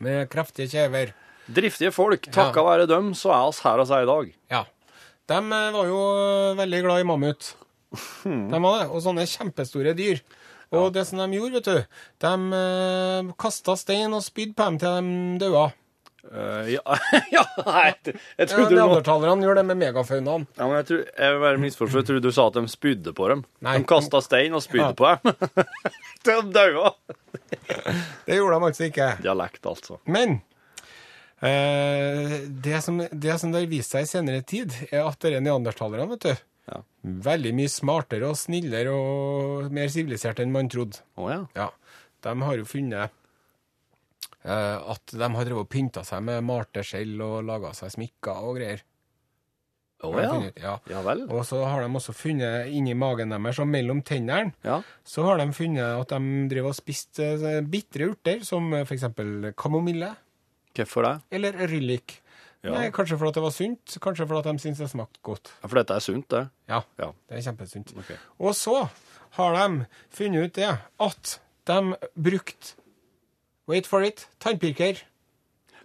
med 0.00 0.30
kraftige 0.32 0.70
kjever. 0.72 1.12
Driftige 1.44 1.90
folk. 1.92 2.30
Takka 2.32 2.64
være 2.64 2.86
dem, 2.88 3.10
så 3.18 3.34
er 3.34 3.50
oss 3.50 3.60
her 3.66 3.82
oss 3.82 3.92
er 3.92 4.06
i 4.06 4.08
dag. 4.08 4.30
Ja. 4.54 4.62
De 5.28 5.40
eh, 5.42 5.68
var 5.76 5.90
jo 5.90 6.00
eh, 6.22 6.56
veldig 6.62 6.80
glad 6.86 7.02
i 7.02 7.08
mammut. 7.10 7.52
De 8.24 8.62
var 8.64 8.80
det. 8.80 8.88
Og 8.88 9.04
sånne 9.04 9.28
kjempestore 9.28 9.92
dyr. 9.98 10.24
Og 10.72 10.88
det 10.96 11.04
som 11.04 11.20
de 11.20 11.36
gjorde, 11.36 11.60
vet 11.60 11.68
du 11.68 12.24
De 12.24 13.32
kasta 13.36 13.74
stein 13.76 14.16
og 14.16 14.24
spydde 14.24 14.56
på 14.56 14.70
dem 14.70 14.78
til 14.80 15.10
de 15.36 15.42
daua. 15.44 15.66
Eh, 16.30 16.68
ja, 16.76 16.82
ja, 17.34 17.42
nei, 17.66 17.88
jeg 18.06 18.14
Ja, 18.38 18.46
trodde 18.52 18.76
Neandertalerne 18.78 19.42
gjør 19.42 19.58
det 19.58 19.64
med 19.72 19.80
megafaunaen. 19.80 20.44
ja, 20.56 20.68
men 20.68 20.76
jeg, 20.78 20.86
tror, 20.90 21.00
jeg 21.18 21.40
var 21.42 21.58
misforstått. 21.64 21.98
Jeg 22.04 22.08
trodde 22.12 22.28
du 22.30 22.36
sa 22.36 22.46
at 22.46 22.54
de 22.60 22.62
spydde 22.70 23.12
på 23.18 23.26
dem. 23.32 23.42
Nei. 23.66 23.74
De 23.82 23.88
kasta 23.90 24.20
stein 24.22 24.54
og 24.54 24.62
spydde 24.62 24.92
Ja. 24.92 24.94
på 24.94 25.10
dem. 25.10 25.34
de 26.28 26.38
daua. 26.54 26.94
Det 28.26 28.36
gjorde 28.38 28.58
de 28.60 28.68
altså 28.70 28.86
ikke. 28.86 29.08
Dialekt, 29.24 29.66
altså. 29.66 29.98
Men 30.06 30.38
eh, 31.42 32.38
det, 32.48 32.78
som, 32.84 33.02
det 33.10 33.38
som 33.40 33.52
det 33.52 33.64
har 33.64 33.70
vist 33.70 33.94
seg 33.94 34.06
i 34.06 34.10
senere 34.10 34.42
tid, 34.46 34.74
er 34.90 35.06
at 35.08 35.18
det 35.22 35.34
er 35.36 35.44
neandertalerne, 35.44 36.08
vet 36.14 36.28
du, 36.28 36.48
Ja. 36.70 36.78
veldig 37.02 37.50
mye 37.58 37.70
smartere 37.72 38.28
og 38.30 38.36
snillere 38.38 38.92
og 38.94 39.72
mer 39.74 39.88
siviliserte 39.90 40.44
enn 40.44 40.52
man 40.54 40.68
trodde. 40.70 41.00
Oh, 41.18 41.26
ja. 41.32 41.40
Ja, 41.58 41.70
de 42.22 42.34
har 42.46 42.54
jo 42.60 42.64
funnet 42.68 43.10
at 44.44 45.12
de 45.14 45.28
har 45.34 45.44
drevet 45.46 45.62
og 45.62 45.68
pynta 45.70 46.02
seg 46.04 46.22
med 46.26 46.42
malte 46.44 46.82
skjell 46.86 47.20
og 47.22 47.44
laga 47.46 47.70
seg 47.78 47.92
smykker 47.94 48.42
og 48.48 48.56
greier. 48.58 48.80
Har 50.02 50.16
ja. 50.18 50.30
funnet 50.32 50.56
ja. 50.58 50.72
Ja 50.90 51.00
vel. 51.06 51.20
Og 51.30 51.44
så 51.46 51.60
har 51.62 51.84
de 51.84 51.92
også 51.94 52.10
funnet 52.16 52.72
inni 52.74 52.90
magen 52.98 53.30
deres, 53.30 53.60
og 53.62 53.68
mellom 53.70 54.00
tennene, 54.02 54.50
Ja. 54.66 54.80
så 55.06 55.22
har 55.28 55.38
de 55.38 55.46
funnet 55.54 55.84
at 56.00 56.08
de 56.10 56.48
driver 56.50 56.72
og 56.72 56.74
spiste 56.74 57.22
eh, 57.38 57.60
bitre 57.62 58.08
urter, 58.10 58.42
som 58.42 58.66
f.eks. 58.74 58.88
for 58.88 58.94
eksempel 58.98 59.52
kamomille 59.54 60.10
Hvorfor 60.74 61.06
det? 61.06 61.14
eller 61.38 61.52
ryllik. 61.70 62.18
Ja. 62.64 62.72
Nei, 62.74 62.90
kanskje 62.94 63.16
fordi 63.18 63.34
det 63.38 63.42
var 63.46 63.50
sunt, 63.54 63.94
kanskje 64.02 64.26
fordi 64.26 64.42
de 64.50 64.58
syntes 64.62 64.78
det 64.82 64.90
smakte 64.90 65.22
godt. 65.22 65.52
Ja, 65.62 65.68
For 65.68 65.78
dette 65.78 65.94
er 65.94 66.00
sunt, 66.02 66.28
det. 66.30 66.42
Ja, 66.70 66.82
Ja. 66.98 67.12
det 67.28 67.38
er 67.38 67.46
kjempesunt. 67.52 67.94
Okay. 67.98 68.16
Og 68.40 68.54
så 68.58 68.88
har 69.38 69.54
de 69.56 69.86
funnet 70.10 70.44
ut 70.50 70.54
det 70.58 70.68
at 70.98 71.38
de 71.66 71.96
brukte 72.18 72.74
Wait 73.70 73.86
for 73.86 74.02
it 74.02 74.26
tannpirker. 74.42 74.98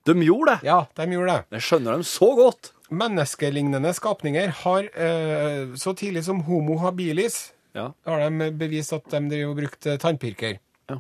De 0.08 0.16
gjorde 0.24 0.56
det! 0.56 0.68
Ja, 0.70 0.86
de 0.96 1.06
gjorde 1.14 1.34
det. 1.36 1.46
Jeg 1.58 1.66
skjønner 1.68 1.98
dem 1.98 2.04
så 2.08 2.30
godt. 2.38 2.72
Menneskelignende 2.90 3.92
skapninger 3.94 4.54
har 4.64 4.86
eh, 4.96 5.74
så 5.76 5.92
tidlig 6.00 6.24
som 6.26 6.40
Homo 6.48 6.78
habilis 6.80 7.52
Ja. 7.76 7.92
har 8.08 8.24
de 8.30 8.52
bevist 8.58 8.94
at 8.96 9.10
de 9.12 9.20
driver 9.30 9.52
og 9.52 9.58
brukte 9.60 9.98
tannpirker. 10.02 10.60
Ja. 10.90 11.00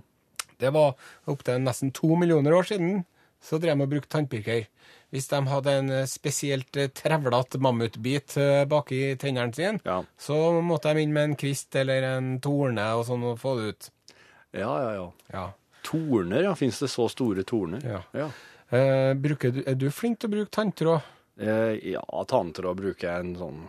Det 0.60 0.74
var 0.76 0.96
opptil 1.32 1.62
nesten 1.64 1.94
to 1.96 2.16
millioner 2.20 2.54
år 2.54 2.68
siden 2.68 3.06
så 3.42 3.60
drev 3.62 3.78
de 3.78 3.86
og 3.86 3.90
brukte 3.94 4.12
tannpirker. 4.18 4.66
Hvis 5.14 5.30
de 5.32 5.40
hadde 5.48 5.72
en 5.80 5.90
eh, 6.02 6.06
spesielt 6.12 6.76
eh, 6.78 6.90
trevlete 6.92 7.62
mammutbit 7.64 8.36
eh, 8.44 8.66
baki 8.68 9.16
tennene 9.22 9.56
sine, 9.56 9.80
Ja. 9.88 10.02
så 10.20 10.36
måtte 10.62 10.92
de 10.94 11.06
inn 11.08 11.14
med 11.16 11.24
en 11.32 11.36
kvist 11.40 11.74
eller 11.80 12.04
en 12.18 12.34
torne 12.44 12.84
og 13.00 13.06
sånn 13.08 13.24
og 13.32 13.40
få 13.40 13.56
det 13.62 13.70
ut. 13.72 13.90
Ja, 14.60 14.74
ja, 14.84 14.92
ja. 15.00 15.08
Ja. 15.34 15.46
Torner, 15.88 16.44
ja. 16.44 16.54
Fins 16.60 16.80
det 16.84 16.92
så 16.92 17.08
store 17.12 17.46
torner? 17.48 17.84
Ja. 17.88 18.04
ja. 18.12 18.30
Eh, 18.78 19.16
du, 19.16 19.64
er 19.64 19.80
du 19.80 19.90
flink 19.96 20.20
til 20.20 20.30
å 20.30 20.36
bruke 20.36 20.52
tanntråd? 20.52 21.12
Eh, 21.40 21.74
ja, 21.94 22.06
tanntråd 22.28 22.80
bruker 22.82 23.08
jeg 23.08 23.24
en 23.24 23.36
sånn 23.40 23.60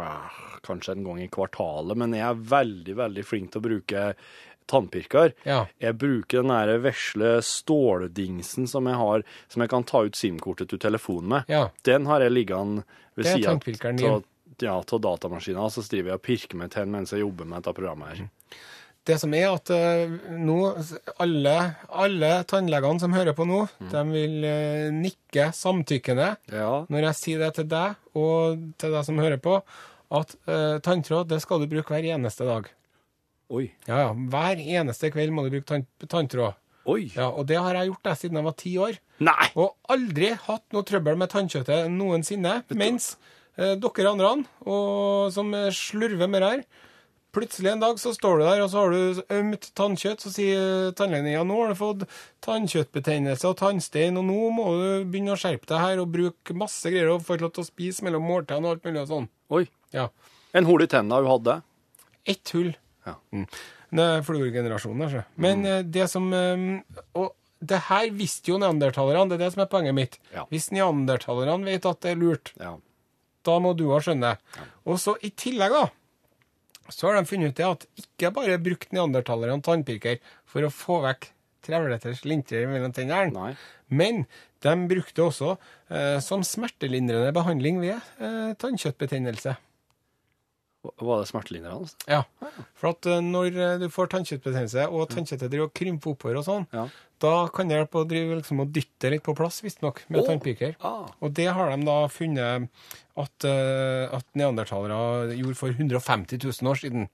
eh, 0.00 0.38
Kanskje 0.66 0.96
en 0.96 1.04
gang 1.06 1.20
i 1.22 1.28
kvartalet, 1.32 1.98
men 2.00 2.16
jeg 2.16 2.26
er 2.26 2.40
veldig, 2.54 2.96
veldig 2.98 3.24
flink 3.24 3.52
til 3.52 3.62
å 3.62 3.68
bruke 3.68 4.06
tannpirker. 4.70 5.32
Ja. 5.42 5.64
Jeg 5.82 5.96
bruker 5.98 6.42
den 6.42 6.52
der 6.52 6.82
vesle 6.84 7.30
ståldingsen 7.44 8.68
som 8.70 8.86
jeg 8.90 8.98
har, 9.00 9.24
som 9.50 9.64
jeg 9.64 9.72
kan 9.72 9.86
ta 9.88 10.04
ut 10.06 10.18
SIM-kortet 10.18 10.70
til 10.70 10.82
telefonen 10.82 11.32
med. 11.34 11.50
Ja. 11.50 11.64
Den 11.86 12.06
har 12.10 12.22
jeg 12.22 12.34
liggende 12.34 12.84
ved 13.18 13.30
sida 13.30 13.56
av 13.56 14.26
ja, 14.60 14.74
og 14.76 15.72
så 15.72 15.82
driver 15.88 16.10
jeg 16.10 16.18
og 16.18 16.24
pirker 16.24 16.58
til 16.68 16.82
den 16.82 16.92
mens 16.92 17.14
jeg 17.14 17.22
jobber 17.22 17.48
med 17.48 17.62
dette 17.62 17.72
programmet 17.78 18.12
her. 18.12 18.26
Det 19.10 19.16
som 19.18 19.32
er 19.34 19.48
at 19.50 19.70
eh, 19.74 20.12
nå, 20.38 20.56
alle, 21.22 21.54
alle 21.90 22.30
tannlegene 22.46 23.02
som 23.02 23.14
hører 23.16 23.34
på 23.34 23.46
nå, 23.48 23.64
de 23.90 24.02
vil 24.12 24.44
eh, 24.46 24.90
nikke 24.94 25.48
samtykkende 25.56 26.28
Ja, 26.52 26.84
når 26.86 27.08
jeg 27.08 27.18
sier 27.18 27.42
det 27.42 27.48
til 27.58 27.66
deg 27.72 28.18
og 28.20 28.60
til 28.78 28.94
deg 28.94 29.06
som 29.08 29.18
hører 29.18 29.40
på, 29.42 29.56
at 30.10 30.34
uh, 30.50 30.78
tanntråd 30.82 31.28
det 31.30 31.38
skal 31.42 31.62
du 31.62 31.68
bruke 31.70 31.94
hver 31.94 32.06
eneste 32.14 32.46
dag. 32.46 32.64
oi, 33.50 33.68
Ja, 33.86 34.00
ja. 34.04 34.10
Hver 34.14 34.58
eneste 34.58 35.10
kveld 35.14 35.34
må 35.34 35.44
du 35.46 35.52
bruke 35.54 35.68
tann, 35.68 35.86
tanntråd. 36.02 36.58
oi. 36.90 37.04
Ja, 37.14 37.28
og 37.30 37.46
det 37.46 37.58
har 37.62 37.78
jeg 37.78 37.92
gjort 37.92 38.06
det, 38.08 38.16
siden 38.18 38.40
jeg 38.40 38.46
var 38.48 38.56
ti 38.58 38.72
år. 38.82 38.98
Nei! 39.22 39.50
Og 39.54 39.76
aldri 39.90 40.32
hatt 40.46 40.66
noe 40.74 40.86
trøbbel 40.86 41.18
med 41.18 41.30
tannkjøttet 41.30 41.90
noensinne. 41.94 42.60
Mens 42.74 43.12
eh, 43.56 43.76
dere 43.78 44.10
andre 44.10 44.32
og, 44.66 45.30
som 45.34 45.54
slurver 45.74 46.30
med 46.30 46.42
det 46.42 46.52
her 46.54 46.64
Plutselig 47.30 47.70
en 47.70 47.82
dag 47.82 47.98
så 48.02 48.10
står 48.14 48.40
du 48.40 48.44
der, 48.44 48.60
og 48.64 48.70
så 48.72 48.82
har 48.82 48.94
du 48.94 49.20
ømt 49.36 49.68
tannkjøtt. 49.78 50.24
Så 50.24 50.32
sier 50.34 50.90
tannlegen 50.98 51.30
ja, 51.30 51.44
nå 51.46 51.58
har 51.60 51.70
du 51.70 51.78
fått 51.78 52.04
tannkjøttbetennelse 52.42 53.46
og 53.50 53.58
tannstein, 53.60 54.18
og 54.18 54.26
nå 54.26 54.38
må 54.56 54.66
du 54.80 54.86
begynne 55.10 55.36
å 55.36 55.40
skjerpe 55.40 55.70
deg 55.70 55.84
her 55.84 56.02
og 56.02 56.10
bruke 56.14 56.56
masse 56.58 56.90
greier 56.90 57.12
og 57.14 57.26
få 57.26 57.38
lov 57.40 57.54
til 57.54 57.62
å 57.62 57.68
spise 57.70 58.06
mellom 58.06 58.26
måltidene 58.26 58.66
og 58.66 58.76
alt 58.76 58.88
mulig 58.88 59.04
og 59.04 59.10
sånn. 59.12 59.28
Oi. 59.54 59.64
Ja. 59.94 60.08
En 60.56 60.66
hull 60.66 60.82
i 60.82 60.88
tenna 60.90 61.20
hun 61.20 61.30
hadde. 61.30 61.60
Ett 62.34 62.54
hull. 62.56 62.72
Ja. 63.06 63.14
Mm. 63.34 63.46
Det 63.90 64.06
er 64.06 64.26
fluorgenerasjonen, 64.26 65.06
altså. 65.06 65.22
Men 65.40 65.64
mm. 65.66 65.90
det 65.90 66.06
som 66.10 66.28
eh, 66.34 67.00
Og 67.18 67.32
det 67.60 67.80
her 67.90 68.10
visste 68.16 68.52
jo 68.52 68.58
neandertalerne, 68.60 69.28
det 69.30 69.36
er 69.36 69.44
det 69.44 69.54
som 69.54 69.64
er 69.64 69.70
poenget 69.72 69.96
mitt. 69.96 70.20
Ja. 70.34 70.46
Hvis 70.52 70.70
neandertalerne 70.72 71.68
vet 71.68 71.86
at 71.88 72.00
det 72.04 72.14
er 72.14 72.20
lurt, 72.20 72.52
Ja. 72.58 72.76
da 73.44 73.58
må 73.60 73.74
du 73.76 73.90
ha 73.92 73.98
skjønne. 74.00 74.36
Og 74.88 74.98
så 75.00 75.16
i 75.22 75.30
tillegg, 75.30 75.74
da, 75.74 75.90
så 76.94 77.08
har 77.08 77.18
de 77.18 77.28
funnet 77.28 77.54
ut 77.54 77.64
at 77.66 77.86
ikke 78.02 78.32
bare 78.36 78.60
brukte 78.62 78.94
neandertalerne 78.96 79.62
tannpirker 79.64 80.20
for 80.48 80.66
å 80.66 80.72
få 80.74 81.00
vekk 81.06 81.30
trevleters 81.64 82.22
lintrer 82.24 82.68
mellom 82.70 82.92
tennene, 82.96 83.32
Nei. 83.34 83.50
men 83.92 84.24
de 84.64 84.72
brukte 84.88 85.26
også 85.26 85.54
eh, 85.54 86.18
som 86.24 86.44
smertelindrende 86.46 87.32
behandling 87.36 87.80
ved 87.82 87.96
eh, 87.96 88.52
tannkjøttbetennelse. 88.60 89.56
Var 90.80 91.18
det 91.20 91.28
smertelindrende? 91.28 91.90
Ja, 92.08 92.22
for 92.78 92.94
at 92.94 93.04
eh, 93.06 93.20
når 93.20 93.56
eh, 93.60 93.74
du 93.82 93.88
får 93.92 94.08
tannkjøttbetennelse, 94.14 94.86
og 94.88 95.10
tannkjøttet 95.12 95.50
driver 95.52 95.68
og 95.68 95.74
krymper 95.76 96.14
oppover 96.14 96.38
og 96.40 96.46
sånn, 96.46 96.64
Ja. 96.72 96.86
da 97.20 97.32
kan 97.52 97.68
det 97.68 97.76
hjelpe 97.76 98.00
å 98.00 98.08
drive 98.08 98.38
liksom 98.38 98.62
og 98.64 98.72
dytte 98.72 99.10
litt 99.12 99.22
på 99.26 99.34
plass, 99.36 99.60
visstnok, 99.60 100.00
med 100.08 100.22
oh. 100.22 100.26
tannpiker. 100.30 100.72
Ah. 100.80 101.04
Og 101.20 101.34
det 101.36 101.50
har 101.52 101.74
de 101.74 101.84
da 101.84 101.98
funnet 102.08 102.70
at, 103.20 103.44
eh, 103.44 104.08
at 104.08 104.24
neandertalere 104.32 105.36
gjorde 105.36 105.58
for 105.60 105.68
150 105.76 106.40
000 106.48 106.72
år 106.72 106.80
siden. 106.80 107.08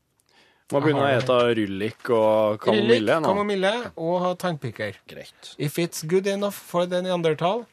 Man 0.72 0.82
begynner 0.82 1.06
å 1.06 1.10
ete 1.18 1.34
ryllik 1.54 2.08
og 2.10 2.60
kamomille 2.62 2.96
Rillik, 2.98 3.20
nå. 3.22 3.28
kamomille 3.30 3.74
og 4.02 4.16
ha 4.24 4.32
tannpiker. 4.34 4.98
Greit. 5.10 5.54
If 5.58 5.78
it's 5.78 6.02
good 6.06 6.26
enough 6.26 6.54
for 6.54 6.86
the 6.86 7.02
neandertal, 7.02 7.66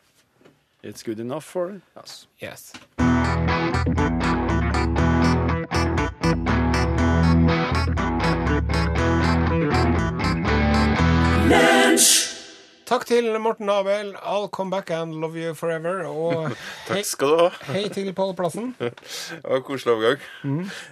It's 0.83 1.01
good 1.01 1.19
enough 1.19 1.45
for 1.45 1.81
us. 1.95 2.27
yes. 2.41 2.73
Takk 12.93 13.07
til 13.09 13.25
Morten 13.41 13.71
Abel. 13.73 14.11
I'll 14.21 14.51
come 14.53 14.69
back 14.69 14.91
and 14.93 15.15
love 15.17 15.33
you 15.33 15.55
forever. 15.57 16.03
Og 16.05 16.51
hei, 16.91 16.99
Takk 16.99 17.07
skal 17.09 17.31
du 17.31 17.39
ha. 17.39 17.47
hei 17.73 17.87
til 17.89 18.11
Pål 18.13 18.35
Plassen. 18.37 18.67
Og 19.49 19.63
koselig 19.65 19.95
overgang. 19.95 20.21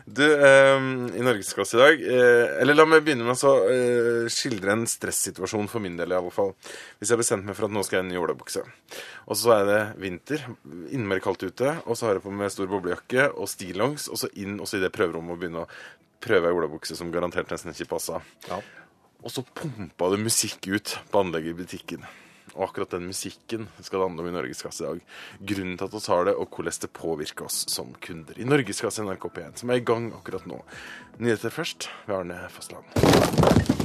Du, 0.09 0.23
eh, 0.25 0.87
i 1.19 1.21
Norgesklasse 1.21 1.77
i 1.77 1.81
dag 1.81 2.01
eh, 2.01 2.55
Eller 2.63 2.79
la 2.79 2.87
meg 2.89 3.03
begynne 3.05 3.27
med 3.27 3.45
å 3.45 3.53
eh, 3.69 4.25
skildre 4.33 4.73
en 4.73 4.87
stressituasjon 4.89 5.69
for 5.69 5.83
min 5.85 5.99
del, 5.99 6.15
i 6.15 6.17
alle 6.17 6.33
fall. 6.33 6.55
Hvis 6.97 7.13
jeg 7.13 7.21
bestemte 7.21 7.21
bestemt 7.21 7.51
meg 7.51 7.59
for 7.59 7.69
at 7.69 7.77
nå 7.77 7.85
skal 7.85 7.99
jeg 7.99 8.07
inn 8.07 8.17
i 8.17 8.21
olabukse. 8.23 8.65
Og 9.29 9.37
så 9.37 9.53
er 9.59 9.69
det 9.69 9.79
vinter, 10.01 10.49
innmari 10.89 11.21
kaldt 11.21 11.45
ute, 11.45 11.77
og 11.85 11.93
så 11.93 12.09
har 12.09 12.17
jeg 12.17 12.25
på 12.25 12.33
meg 12.33 12.49
stor 12.49 12.71
boblejakke 12.71 13.29
og 13.35 13.45
stillongs, 13.51 14.09
og 14.09 14.23
så 14.25 14.33
inn 14.41 14.57
også 14.57 14.81
i 14.81 14.85
det 14.87 14.95
prøverommet 14.97 15.37
og 15.37 15.43
begynne 15.45 15.67
å 15.67 15.71
prøve 16.21 16.49
ei 16.49 16.57
olabukse 16.57 16.97
som 16.97 17.13
garantert 17.13 17.53
nesten 17.53 17.75
ikke 17.75 17.93
passa. 17.93 18.23
Ja. 18.49 18.57
Og 19.21 19.29
så 19.29 19.43
pumpa 19.45 20.09
det 20.09 20.23
musikk 20.23 20.67
ut 20.67 20.97
på 21.11 21.21
anlegget 21.21 21.53
i 21.53 21.59
butikken. 21.61 22.05
Og 22.55 22.65
akkurat 22.65 22.91
den 22.97 23.05
musikken 23.07 23.67
skal 23.79 24.01
det 24.01 24.07
handle 24.09 24.23
om 24.25 24.29
i 24.31 24.33
Norgeskasse 24.33 24.83
i 24.83 24.87
dag. 24.87 25.03
Grunnen 25.51 25.77
til 25.77 25.87
at 25.87 25.93
vi 25.93 26.01
har 26.07 26.25
det, 26.27 26.33
og 26.35 26.49
hvordan 26.49 26.79
det 26.81 26.89
påvirker 26.97 27.45
oss 27.45 27.61
som 27.71 27.93
kunder. 28.01 28.35
I 28.35 28.47
Norgeskasse 28.49 29.05
NRK 29.05 29.29
P1, 29.31 29.61
som 29.61 29.71
er 29.71 29.79
i 29.79 29.85
gang 29.85 30.09
akkurat 30.17 30.47
nå. 30.49 30.59
Nyheter 31.21 31.53
først 31.53 31.87
ved 32.07 32.15
Arne 32.17 32.41
Fossland. 32.49 32.83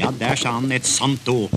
Ja, 0.01 0.11
der 0.18 0.35
sa 0.40 0.57
han 0.57 0.72
et 0.72 0.88
sant 0.88 1.29
ord. 1.29 1.53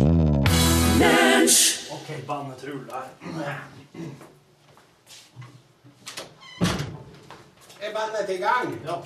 Er 7.79 7.93
bandet 7.95 8.29
i 8.29 8.41
gang? 8.43 8.73
Ja. 8.85 9.01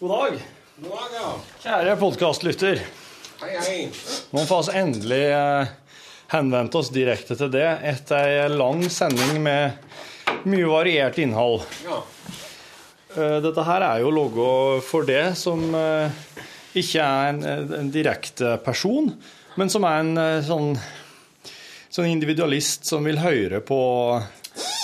God 0.00 0.08
dag, 0.10 0.40
God 0.82 0.90
dag 0.90 1.14
ja. 1.14 1.28
kjære 1.62 2.00
podkastlytter. 2.00 2.99
Hei, 3.40 3.54
hei. 3.56 3.88
Nå 4.36 4.42
får 4.44 4.66
vi 4.68 4.78
endelig 4.78 5.22
eh, 5.32 5.68
henvendt 6.34 6.74
oss 6.76 6.90
direkte 6.92 7.36
til 7.40 7.48
det 7.54 7.66
etter 7.88 8.26
ei 8.44 8.48
lang 8.52 8.82
sending 8.92 9.38
med 9.40 10.44
mye 10.44 10.66
variert 10.68 11.16
innhold. 11.22 11.62
Ja. 11.86 12.02
Eh, 13.16 13.38
Dette 13.40 13.64
her 13.64 13.84
er 13.86 14.02
jo 14.04 14.10
logo 14.12 14.48
for 14.84 15.08
det 15.08 15.30
som 15.40 15.62
eh, 15.72 16.12
ikke 16.76 17.00
er 17.06 17.30
en, 17.32 17.40
en 17.78 17.88
direkte 17.94 18.58
person, 18.64 19.08
men 19.56 19.72
som 19.72 19.86
er 19.88 20.02
en 20.02 20.12
eh, 20.20 20.42
sånn 20.44 20.74
sånn 21.90 22.06
individualist 22.06 22.84
som 22.86 23.08
vil 23.08 23.18
høre 23.18 23.58
på 23.66 23.78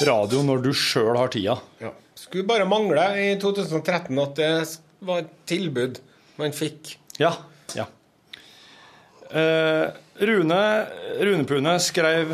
radio 0.08 0.40
når 0.42 0.64
du 0.64 0.70
sjøl 0.74 1.12
har 1.20 1.28
tida. 1.30 1.58
Ja. 1.78 1.92
Skulle 2.18 2.48
bare 2.48 2.64
mangle 2.66 3.04
i 3.20 3.28
2013 3.38 4.16
at 4.24 4.40
det 4.40 4.48
var 5.06 5.22
et 5.22 5.30
tilbud 5.46 6.00
man 6.40 6.56
fikk. 6.56 6.96
Ja. 7.20 7.34
Ja. 9.30 9.40
Eh, 9.40 9.90
Rune, 10.26 10.86
Rune 11.20 11.44
Pune 11.44 11.74
skrev, 11.80 12.30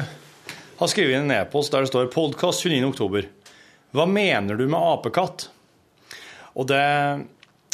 har 0.78 0.88
skrevet 0.90 1.16
inn 1.18 1.30
en 1.30 1.34
e-post 1.40 1.72
der 1.72 1.82
det 1.82 1.90
står 1.90 2.10
'Podkast 2.12 2.62
29.10'. 2.64 3.26
Hva 3.92 4.06
mener 4.08 4.56
du 4.56 4.66
med 4.68 4.78
apekatt? 4.80 5.48
Og 6.56 6.66
det, 6.68 7.26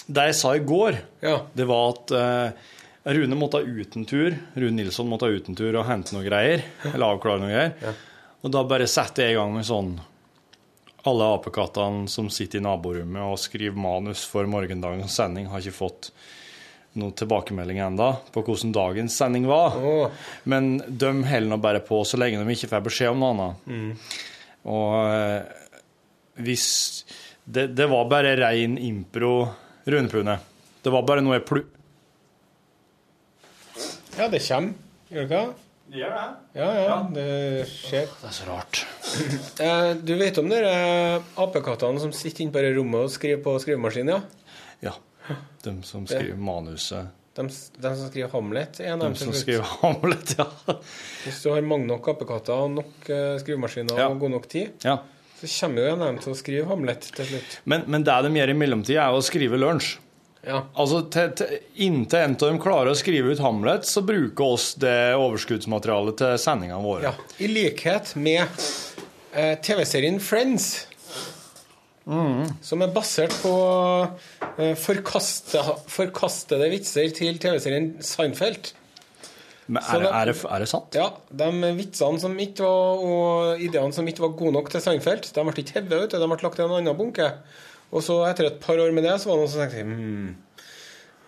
det 0.07 0.25
jeg 0.31 0.35
sa 0.35 0.55
i 0.57 0.65
går, 0.65 0.99
Ja. 1.23 1.43
det 1.55 1.67
var 1.67 1.91
at 1.93 2.11
eh, 2.11 2.51
Rune 3.13 3.37
måtte 3.37 3.61
ut 3.65 3.97
en 3.97 4.05
tur. 4.05 4.35
Rune 4.57 4.77
Nilsson 4.77 5.09
måtte 5.09 5.27
ut 5.29 5.49
en 5.49 5.55
tur 5.57 5.77
og 5.77 5.87
hente 5.87 6.13
noe 6.15 6.25
greier. 6.27 6.63
Eller 6.85 7.07
avklare 7.07 7.41
noe 7.41 7.51
greier. 7.53 7.95
Og 8.43 8.51
da 8.53 8.63
bare 8.65 8.87
setter 8.87 9.25
jeg 9.25 9.33
i 9.33 9.39
gang 9.39 9.53
med 9.55 9.65
sånn 9.67 9.99
Alle 11.09 11.25
apekattene 11.39 12.09
som 12.11 12.29
sitter 12.29 12.59
i 12.59 12.63
naborommet 12.63 13.23
og 13.23 13.39
skriver 13.39 13.77
manus 13.79 14.25
for 14.29 14.45
morgendagens 14.51 15.15
sending, 15.15 15.47
har 15.49 15.61
ikke 15.63 15.73
fått 15.73 16.11
noe 16.98 17.14
tilbakemelding 17.18 17.79
enda 17.85 18.14
på 18.33 18.42
hvordan 18.46 18.72
dagens 18.74 19.16
sending 19.20 19.46
var. 19.51 19.77
Oh. 19.77 20.11
Men 20.48 20.79
de 20.88 21.12
holder 21.29 21.51
nå 21.53 21.61
bare 21.62 21.85
på 21.85 22.01
så 22.09 22.20
lenge 22.20 22.40
de 22.40 22.57
ikke 22.57 22.70
får 22.72 22.85
beskjed 22.88 23.12
om 23.12 23.22
noe 23.22 23.35
annet. 23.35 24.11
Og 24.68 24.94
eh, 25.12 25.64
hvis 26.44 26.68
det, 27.44 27.70
det 27.77 27.87
var 27.90 28.09
bare 28.11 28.37
rein 28.40 28.77
impro, 28.79 29.48
Runepune. 29.88 30.35
Det 30.85 30.92
var 30.92 31.07
bare 31.09 31.22
noe 31.24 31.38
jeg 31.38 31.46
plu... 31.48 31.62
Ja, 34.18 34.27
det 34.29 34.42
kommer. 34.44 34.74
Gjør 35.09 35.24
det 35.24 35.29
ikke? 35.29 35.42
Det 35.88 36.01
gjør 36.03 36.11
det. 36.12 36.24
Ja, 36.59 36.66
ja, 36.77 36.96
det 37.14 37.29
skjer. 37.70 38.11
Det 38.20 38.29
er 38.29 38.35
så 38.37 38.48
rart. 38.51 38.83
Eh, 39.59 39.92
du 40.05 40.12
vet 40.20 40.37
om 40.38 40.46
de 40.51 40.59
eh, 40.62 41.31
apekattene 41.40 41.98
som 42.03 42.12
sitter 42.14 42.44
inne 42.44 42.53
på 42.55 42.61
det 42.62 42.74
rommet 42.77 43.09
og 43.09 43.11
skriver 43.11 43.40
på 43.42 43.55
skrivemaskin, 43.62 44.12
ja? 44.12 44.18
Ja. 44.85 44.92
De 45.64 45.77
som 45.87 46.07
skriver 46.09 46.37
manuset. 46.41 47.14
De, 47.38 47.45
de 47.47 47.91
som 47.95 48.09
skriver 48.09 48.33
Hamlet, 48.33 48.81
er 48.83 48.95
en 48.97 49.03
av 49.07 49.12
De 49.14 49.21
som 49.21 49.31
skriver 49.37 49.62
Hamlet, 49.83 50.33
ja. 50.38 50.47
Hvis 51.23 51.43
du 51.45 51.53
har 51.53 51.62
mange 51.62 51.87
nok 51.87 52.09
apekatter 52.11 52.64
og 52.64 52.73
nok 52.81 53.09
eh, 53.14 53.37
skrivemaskiner 53.45 54.01
Ja. 54.01 54.09
og 54.11 54.19
god 54.25 54.33
nok 54.35 54.49
tid, 54.51 54.73
ja. 54.83 54.97
så 55.38 55.47
kommer 55.61 55.85
jo 55.85 55.93
en 55.93 56.03
av 56.03 56.11
dem 56.12 56.19
til 56.25 56.35
å 56.35 56.38
skrive 56.41 56.67
Hamlet 56.73 57.07
til 57.14 57.29
slutt. 57.31 57.61
Men, 57.71 57.87
men 57.87 58.07
det 58.07 58.17
de 58.27 58.33
gjør 58.41 58.55
i 58.55 58.59
mellomtida, 58.59 59.07
er 59.07 59.14
å 59.14 59.23
skrive 59.23 59.61
lunsj. 59.61 59.95
Ja. 60.49 60.64
Altså, 60.79 61.03
til, 61.12 61.31
til, 61.38 61.55
Inntil 61.87 62.25
en 62.25 62.35
av 62.38 62.45
dem 62.49 62.59
klarer 62.62 62.93
å 62.93 62.99
skrive 62.99 63.35
ut 63.35 63.41
Hamlet, 63.43 63.87
så 63.87 64.03
bruker 64.07 64.53
oss 64.57 64.73
det 64.81 65.14
overskuddsmaterialet 65.19 66.19
til 66.23 66.37
sendingene 66.43 66.83
våre. 66.83 67.11
ja. 67.11 67.14
I 67.43 67.51
likhet 67.51 68.14
med 68.19 68.47
eh, 69.33 69.55
TV-serien 69.62 70.19
Friends. 70.23 70.87
Som 72.64 72.81
er 72.85 72.92
basert 72.94 73.35
på 73.42 73.51
eh, 74.57 74.75
forkaste, 74.81 75.61
forkastede 75.92 76.71
vitser 76.73 77.11
til 77.16 77.37
TV-serien 77.42 77.90
Seinfeld. 78.01 78.71
Men 79.68 79.83
er, 79.83 80.01
det- 80.01 80.12
er, 80.16 80.31
det, 80.31 80.37
er 80.49 80.62
det 80.64 80.68
sant? 80.71 80.97
Ja, 80.97 81.11
De 81.29 81.73
vitsene 81.77 82.21
som 82.23 82.33
ikke 82.40 82.64
var, 82.64 83.03
og 83.05 83.61
ideene 83.61 83.92
som 83.92 84.09
ikke 84.09 84.25
var 84.25 84.37
gode 84.40 84.55
nok 84.57 84.71
til 84.73 84.81
Seinfeld, 84.81 85.29
de 85.37 85.44
ble 85.44 85.53
ikke 85.61 85.77
hevet 85.83 86.07
ut, 86.07 86.16
de 86.16 86.31
ble 86.31 86.38
lagt 86.47 86.62
i 86.62 86.64
en 86.64 86.73
annen 86.79 86.97
bunke. 86.97 87.29
Og 87.92 88.01
så 88.05 88.23
etter 88.31 88.49
et 88.49 88.57
par 88.64 88.81
år 88.81 88.92
med 88.97 89.05
det, 89.05 89.18
så 89.21 89.29
var 89.29 89.37
det 89.37 89.44
noen 89.44 89.53
som 89.53 89.61
tenkte 89.64 89.85
hmm, 89.85 90.33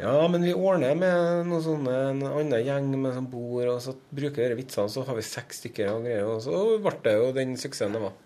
Ja, 0.00 0.14
men 0.32 0.44
vi 0.48 0.54
ordner 0.56 0.96
med 0.96 1.44
noen 1.50 1.62
sånne, 1.64 1.98
en 2.14 2.24
annen 2.30 2.64
gjeng 2.64 2.88
med 2.96 3.12
som 3.18 3.28
bor, 3.28 3.60
og 3.74 3.78
så 3.84 3.92
bruker 4.08 4.46
dere 4.46 4.56
vitsene, 4.56 4.88
så 4.88 5.04
har 5.04 5.16
vi 5.20 5.24
seks 5.28 5.60
stykker 5.60 5.92
og 5.92 6.08
greier. 6.08 6.24
Og 6.24 6.40
så 6.44 6.64
ble 6.80 6.96
det 7.04 7.16
jo 7.20 7.30
den 7.36 7.52
suksessen 7.60 7.96
det 7.96 8.00
var. 8.08 8.16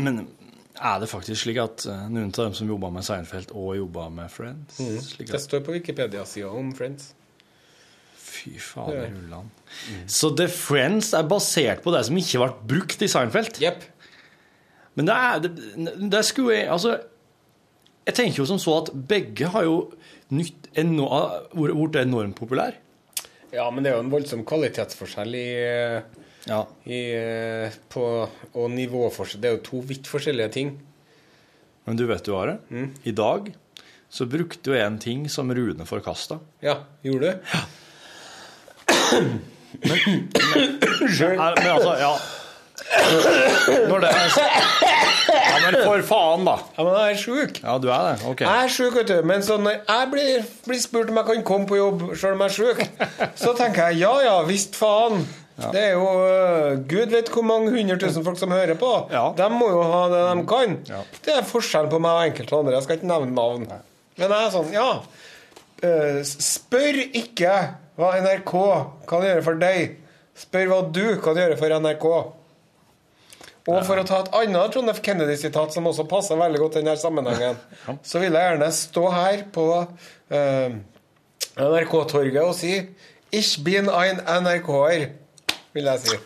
Men 0.00 0.24
er 0.80 1.00
det 1.02 1.08
faktisk 1.10 1.44
slik 1.44 1.60
at 1.60 1.84
eh, 1.88 2.04
noen 2.08 2.30
av 2.30 2.46
dem 2.46 2.56
som 2.56 2.68
jobba 2.70 2.90
med 2.94 3.04
Seinfeld, 3.06 3.52
og 3.52 3.76
jobba 3.76 4.08
med 4.14 4.32
Friends? 4.32 4.80
Slik 5.10 5.30
Det 5.32 5.40
står 5.42 5.64
på 5.66 5.76
Wikipedia-sida 5.76 6.48
om 6.48 6.72
Friends. 6.76 7.14
fy 8.30 8.58
fader, 8.62 9.10
Ulland. 9.18 9.50
Så 10.06 10.30
The 10.36 10.46
Friends 10.48 11.12
er 11.12 11.26
basert 11.28 11.82
på 11.84 11.92
det 11.92 12.04
som 12.06 12.16
ikke 12.16 12.40
ble 12.40 12.50
brukt 12.72 13.02
i 13.02 13.08
Seinfeld? 13.10 13.58
Yep. 13.60 13.82
Men 14.94 15.08
det 15.08 15.16
er 15.16 15.42
det, 15.44 15.50
det 16.12 16.22
skulle 16.26 16.56
jeg 16.56 16.68
Altså, 16.72 16.96
jeg 18.06 18.16
tenker 18.16 18.40
jo 18.42 18.46
som 18.48 18.60
så 18.62 18.78
at 18.80 18.92
begge 19.10 19.50
har 19.52 19.66
jo 19.66 19.76
nytt 20.34 20.70
vært 20.74 22.00
enormt 22.00 22.38
populær. 22.38 22.78
Ja, 23.52 23.66
men 23.70 23.82
det 23.82 23.90
er 23.90 23.98
jo 23.98 24.04
en 24.04 24.12
voldsom 24.12 24.44
kvalitetsforskjell 24.46 25.34
i, 25.34 25.46
Ja. 26.50 26.64
i 26.90 27.00
på, 27.92 28.04
Og 28.58 28.70
nivåforskjell. 28.74 29.40
Det 29.42 29.50
er 29.50 29.54
jo 29.58 29.64
to 29.70 29.82
vidt 29.86 30.10
forskjellige 30.10 30.50
ting. 30.58 30.72
Men 31.86 31.98
du 31.98 32.04
vet 32.10 32.26
du, 32.26 32.34
Are, 32.36 32.58
i 33.06 33.12
dag 33.14 33.52
så 34.10 34.26
brukte 34.26 34.72
jo 34.72 34.76
en 34.76 34.98
ting 34.98 35.28
som 35.30 35.50
Rune 35.54 35.86
forkasta. 35.86 36.40
Ja, 36.62 36.80
gjorde 37.06 37.30
du? 37.30 37.54
Ja. 37.54 37.62
Men 39.80 41.70
altså, 41.70 41.94
ja 42.00 42.12
Når 43.88 44.02
det 44.02 44.08
er 44.10 44.30
Ja, 45.30 45.58
men 45.62 45.76
for 45.84 46.02
faen, 46.02 46.44
da. 46.46 46.56
Ja, 46.76 46.84
men 46.84 46.94
jeg 46.96 47.12
er 47.12 47.18
sjuk. 47.20 47.60
Ja, 47.62 47.76
du 47.78 47.86
er 47.92 48.06
det? 48.08 48.14
OK. 48.26 48.40
Jeg 48.40 48.64
er 48.64 48.72
sjuk, 48.72 48.96
vet 48.96 49.08
du. 49.08 49.18
Men 49.26 49.42
så 49.46 49.58
når 49.62 49.76
jeg 49.76 50.08
blir, 50.10 50.46
blir 50.66 50.80
spurt 50.82 51.10
om 51.12 51.20
jeg 51.20 51.28
kan 51.28 51.44
komme 51.46 51.68
på 51.70 51.78
jobb 51.78 52.02
selv 52.18 52.34
om 52.34 52.42
jeg 52.42 52.50
er 52.50 52.56
sjuk, 52.56 52.82
så 53.38 53.52
tenker 53.58 53.90
jeg 53.90 54.00
ja 54.02 54.14
ja, 54.24 54.34
visst 54.48 54.78
faen. 54.78 55.22
Det 55.74 55.82
er 55.82 55.92
jo 55.94 56.08
øh, 56.24 56.80
Gud 56.88 57.12
vet 57.12 57.30
hvor 57.34 57.44
mange 57.46 57.72
hundre 57.74 57.98
tusen 58.00 58.24
folk 58.26 58.38
som 58.40 58.52
hører 58.54 58.78
på. 58.80 58.90
Ja. 59.12 59.26
De 59.36 59.48
må 59.52 59.68
jo 59.72 59.82
ha 59.84 60.02
det 60.12 60.22
de 60.30 60.46
kan. 60.48 60.76
Ja. 60.88 61.02
Det 61.26 61.36
er 61.36 61.46
forskjellen 61.48 61.92
på 61.92 62.00
meg 62.02 62.16
og 62.16 62.30
enkelte 62.30 62.60
andre. 62.60 62.76
Jeg 62.78 62.86
skal 62.86 63.00
ikke 63.00 63.12
nevne 63.12 63.36
navn. 63.36 63.68
Men 64.20 64.26
jeg 64.26 64.46
er 64.46 64.52
sånn, 64.54 64.72
ja. 64.74 64.88
øh, 65.86 66.20
spør 66.24 67.00
ikke 67.06 67.54
hva 68.00 68.12
NRK 68.24 68.52
kan 69.10 69.26
gjøre 69.28 69.46
for 69.46 69.60
deg. 69.60 69.96
Spør 70.40 70.70
hva 70.72 70.82
du 70.88 71.04
kan 71.24 71.40
gjøre 71.40 71.58
for 71.60 71.80
NRK. 71.80 72.06
Og 73.70 73.82
for 73.86 74.00
å 74.00 74.06
ta 74.08 74.22
et 74.22 74.32
annet 74.40 74.74
John 74.74 74.88
F. 74.90 75.02
Kennedy-sitat 75.04 75.74
som 75.74 75.88
også 75.90 76.06
passer 76.08 76.38
veldig 76.40 76.62
godt 76.62 76.78
i 76.78 76.80
denne 76.80 76.96
sammenhengen, 76.98 77.58
så 78.08 78.22
vil 78.22 78.32
jeg 78.32 78.54
gjerne 78.54 78.70
stå 78.74 79.04
her 79.14 79.44
på 79.52 79.66
uh, 79.84 80.78
NRK-torget 81.60 82.42
og 82.42 82.56
si 82.56 82.74
Ich 83.30 83.60
bin 83.62 83.86
ein 83.88 84.18
NRK-er, 84.26 85.10
vil 85.74 85.90
jeg 85.90 85.98
si. 86.04 86.18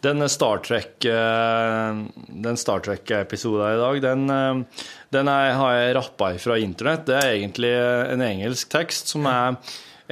Den 0.00 0.22
Star 0.30 0.60
Trek 0.62 1.04
eh, 1.04 2.02
Den 2.28 2.56
Star 2.56 2.80
Trek-episoden 2.80 3.74
i 3.74 3.80
dag, 3.80 4.00
den, 4.02 4.30
eh, 4.30 4.84
den 5.14 5.30
er, 5.32 5.52
har 5.58 5.74
jeg 5.74 5.96
rappa 5.98 6.30
fra 6.38 6.58
internett. 6.62 7.06
Det 7.08 7.18
er 7.18 7.34
egentlig 7.34 7.72
en 8.14 8.22
engelsk 8.22 8.70
tekst 8.70 9.10
som 9.14 9.26
er 9.30 9.56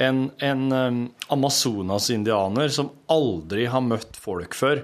en, 0.03 0.25
en 0.43 0.65
eh, 0.75 0.99
Amazonas-indianer 1.33 2.73
som 2.73 2.91
aldri 3.11 3.69
har 3.71 3.85
møtt 3.85 4.19
folk 4.19 4.57
før, 4.59 4.83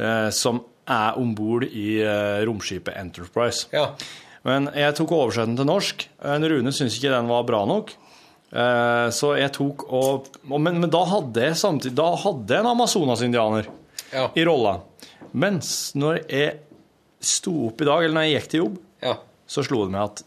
eh, 0.00 0.30
som 0.32 0.64
er 0.88 1.20
om 1.20 1.34
bord 1.36 1.66
i 1.68 2.00
romskipet 2.48 2.96
Enterprise. 2.96 3.66
Ja. 3.76 3.90
Men 4.48 4.68
jeg 4.76 4.94
tok 4.98 5.12
oversetten 5.16 5.56
til 5.58 5.68
norsk. 5.68 6.06
Rune 6.24 6.72
syntes 6.74 6.96
ikke 6.98 7.12
den 7.12 7.28
var 7.30 7.44
bra 7.48 7.62
nok. 7.68 7.92
Eh, 8.48 9.08
Så 9.12 9.34
jeg 9.36 9.52
tok 9.52 9.82
og 9.92 10.28
Men, 10.48 10.78
men 10.80 10.88
da 10.88 11.02
hadde 11.04 11.42
jeg 11.50 11.56
samtidig 11.60 11.98
Da 11.98 12.06
hadde 12.16 12.48
jeg 12.54 12.62
en 12.64 12.70
Amazonas-indianer 12.70 13.66
Ja. 14.14 14.30
i 14.32 14.44
rolla. 14.48 14.78
Mens 15.36 15.92
når 15.94 16.22
jeg 16.32 16.54
sto 17.20 17.52
opp 17.66 17.82
i 17.82 17.84
dag, 17.84 18.04
eller 18.06 18.14
når 18.16 18.24
jeg 18.24 18.36
gikk 18.38 18.48
til 18.54 18.60
jobb, 18.62 18.78
ja. 19.04 19.12
så 19.44 19.64
slo 19.66 19.82
det 19.84 19.92
meg 19.92 20.06
at 20.06 20.22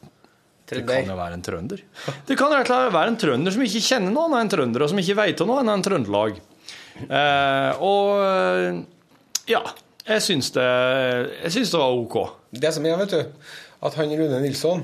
det 0.72 0.84
kan 0.88 1.10
jo 1.10 1.16
være 1.18 1.34
en 1.36 1.42
trønder. 1.44 1.82
Det 2.30 2.38
kan 2.40 2.54
rett 2.54 2.70
og 2.70 2.70
slett 2.70 2.94
være 2.94 3.10
en 3.12 3.18
trønder 3.20 3.52
som 3.56 3.64
ikke 3.66 3.82
kjenner 3.84 4.14
noe 4.14 4.30
av 4.30 4.38
en 4.40 4.52
trønder, 4.54 4.84
og 4.86 4.92
som 4.94 5.02
ikke 5.02 5.18
vet 5.18 5.42
om 5.44 5.50
noe 5.50 5.64
annet 5.64 5.74
enn 5.80 5.84
Trøndelag. 5.88 6.38
Eh, 7.10 7.82
og 7.82 9.50
ja, 9.52 9.62
jeg 10.06 10.24
syns 10.24 10.52
det, 10.56 10.68
det 11.44 11.66
var 11.74 11.92
OK. 11.98 12.16
Det 12.54 12.72
som 12.76 12.86
er, 12.88 12.96
vet 13.02 13.18
du, 13.18 13.52
at 13.82 13.96
han 13.98 14.12
Rune 14.14 14.42
Nilsson 14.44 14.84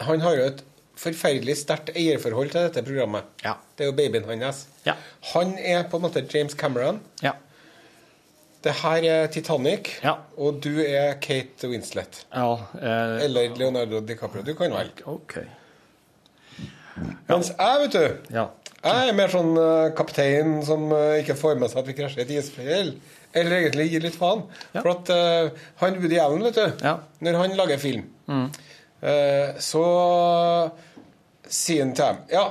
Han 0.00 0.20
har 0.22 0.36
jo 0.38 0.44
et 0.52 0.62
forferdelig 0.96 1.56
sterkt 1.58 1.90
eierforhold 1.98 2.52
til 2.54 2.68
dette 2.68 2.82
programmet. 2.86 3.26
Ja. 3.44 3.56
Det 3.76 3.84
er 3.84 3.90
jo 3.90 3.96
babyen 3.98 4.42
hans. 4.46 4.66
Ja. 4.86 4.94
Han 5.34 5.56
er 5.58 5.82
på 5.90 5.98
en 5.98 6.04
måte 6.06 6.22
James 6.30 6.54
Cameron. 6.54 7.00
Ja. 7.22 7.32
Det 8.64 8.72
her 8.80 9.04
er 9.10 9.26
Titanic, 9.28 9.90
Ja. 10.02 10.14
og 10.38 10.62
du 10.64 10.78
er 10.80 11.18
Kate 11.20 11.68
Winslet. 11.68 12.22
ja 12.32 12.52
eh, 12.80 13.24
Eller 13.26 13.50
Leonardo 13.58 14.00
DiCaprio. 14.00 14.42
Du 14.46 14.54
kan 14.54 14.72
velge. 14.72 15.04
Okay. 15.04 15.44
Mens 17.28 17.50
jeg, 17.50 17.80
vet 17.82 17.92
du 17.92 18.34
Ja. 18.38 18.46
Jeg 18.84 19.08
er 19.10 19.14
mer 19.16 19.30
sånn 19.32 19.54
eh, 19.56 19.90
kaptein 19.96 20.58
som 20.64 20.90
eh, 20.92 21.22
ikke 21.22 21.34
får 21.40 21.54
med 21.60 21.70
seg 21.72 21.78
at 21.80 21.86
vi 21.88 21.94
krasjer 21.96 22.20
i 22.20 22.24
et 22.26 22.32
isfjell. 22.38 22.90
Eller 23.34 23.56
egentlig 23.64 23.88
gir 23.90 24.00
litt 24.04 24.14
faen. 24.18 24.44
Ja. 24.72 24.80
For 24.84 24.90
at 24.94 25.10
uh, 25.10 25.64
han 25.82 25.96
Woody 26.00 26.18
Allen, 26.22 26.42
vet 26.46 26.54
du, 26.60 26.84
Ja. 26.86 26.98
når 27.20 27.40
han 27.42 27.56
lager 27.58 27.78
film 27.82 28.06
Eh, 29.04 29.50
så 29.60 29.80
sier 31.44 31.82
han 31.84 31.90
til 31.92 32.04
dem 32.06 32.20
Ja, 32.32 32.44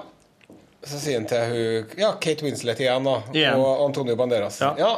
så 0.85 0.99
sier 1.01 1.17
han 1.17 1.25
til 1.29 1.47
hun 1.49 1.95
Ja, 1.97 2.11
Kate 2.21 2.45
Winslet 2.45 2.83
igjen, 2.83 3.07
da. 3.07 3.15
Igjen. 3.33 3.57
Og 3.57 3.85
Antonio 3.87 4.13
Banderas. 4.19 4.59
Ja. 4.61 4.73
Ja. 4.77 4.91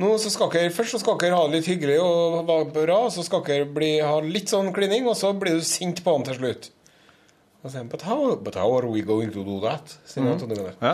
Nå 0.00 0.14
så 0.20 0.30
skal 0.32 0.50
dere, 0.52 0.70
Først 0.72 0.92
så 0.96 1.00
skal 1.02 1.18
dere 1.20 1.36
ha 1.36 1.44
det 1.48 1.58
litt 1.60 1.68
hyggelig 1.72 1.98
og 2.04 2.38
være 2.48 2.70
bra, 2.74 2.98
så 3.12 3.24
skal 3.24 3.44
dere 3.46 3.68
bli, 3.76 3.94
ha 4.04 4.18
litt 4.24 4.52
sånn 4.52 4.72
klining, 4.76 5.06
og 5.08 5.16
så 5.16 5.30
blir 5.36 5.56
du 5.60 5.64
sint 5.64 6.02
på 6.04 6.16
han 6.16 6.24
til 6.28 6.36
slutt. 6.40 6.70
Og 7.66 7.72
så 7.72 7.74
sier 7.74 7.82
han, 7.82 7.88
but 7.90 8.02
how, 8.06 8.36
but 8.38 8.54
how 8.54 8.70
are 8.76 8.86
we 8.86 9.00
going 9.02 9.32
to 9.34 9.42
do 9.42 9.56
that? 9.64 9.96
Banderas. 10.14 10.76
Ja. 10.78 10.92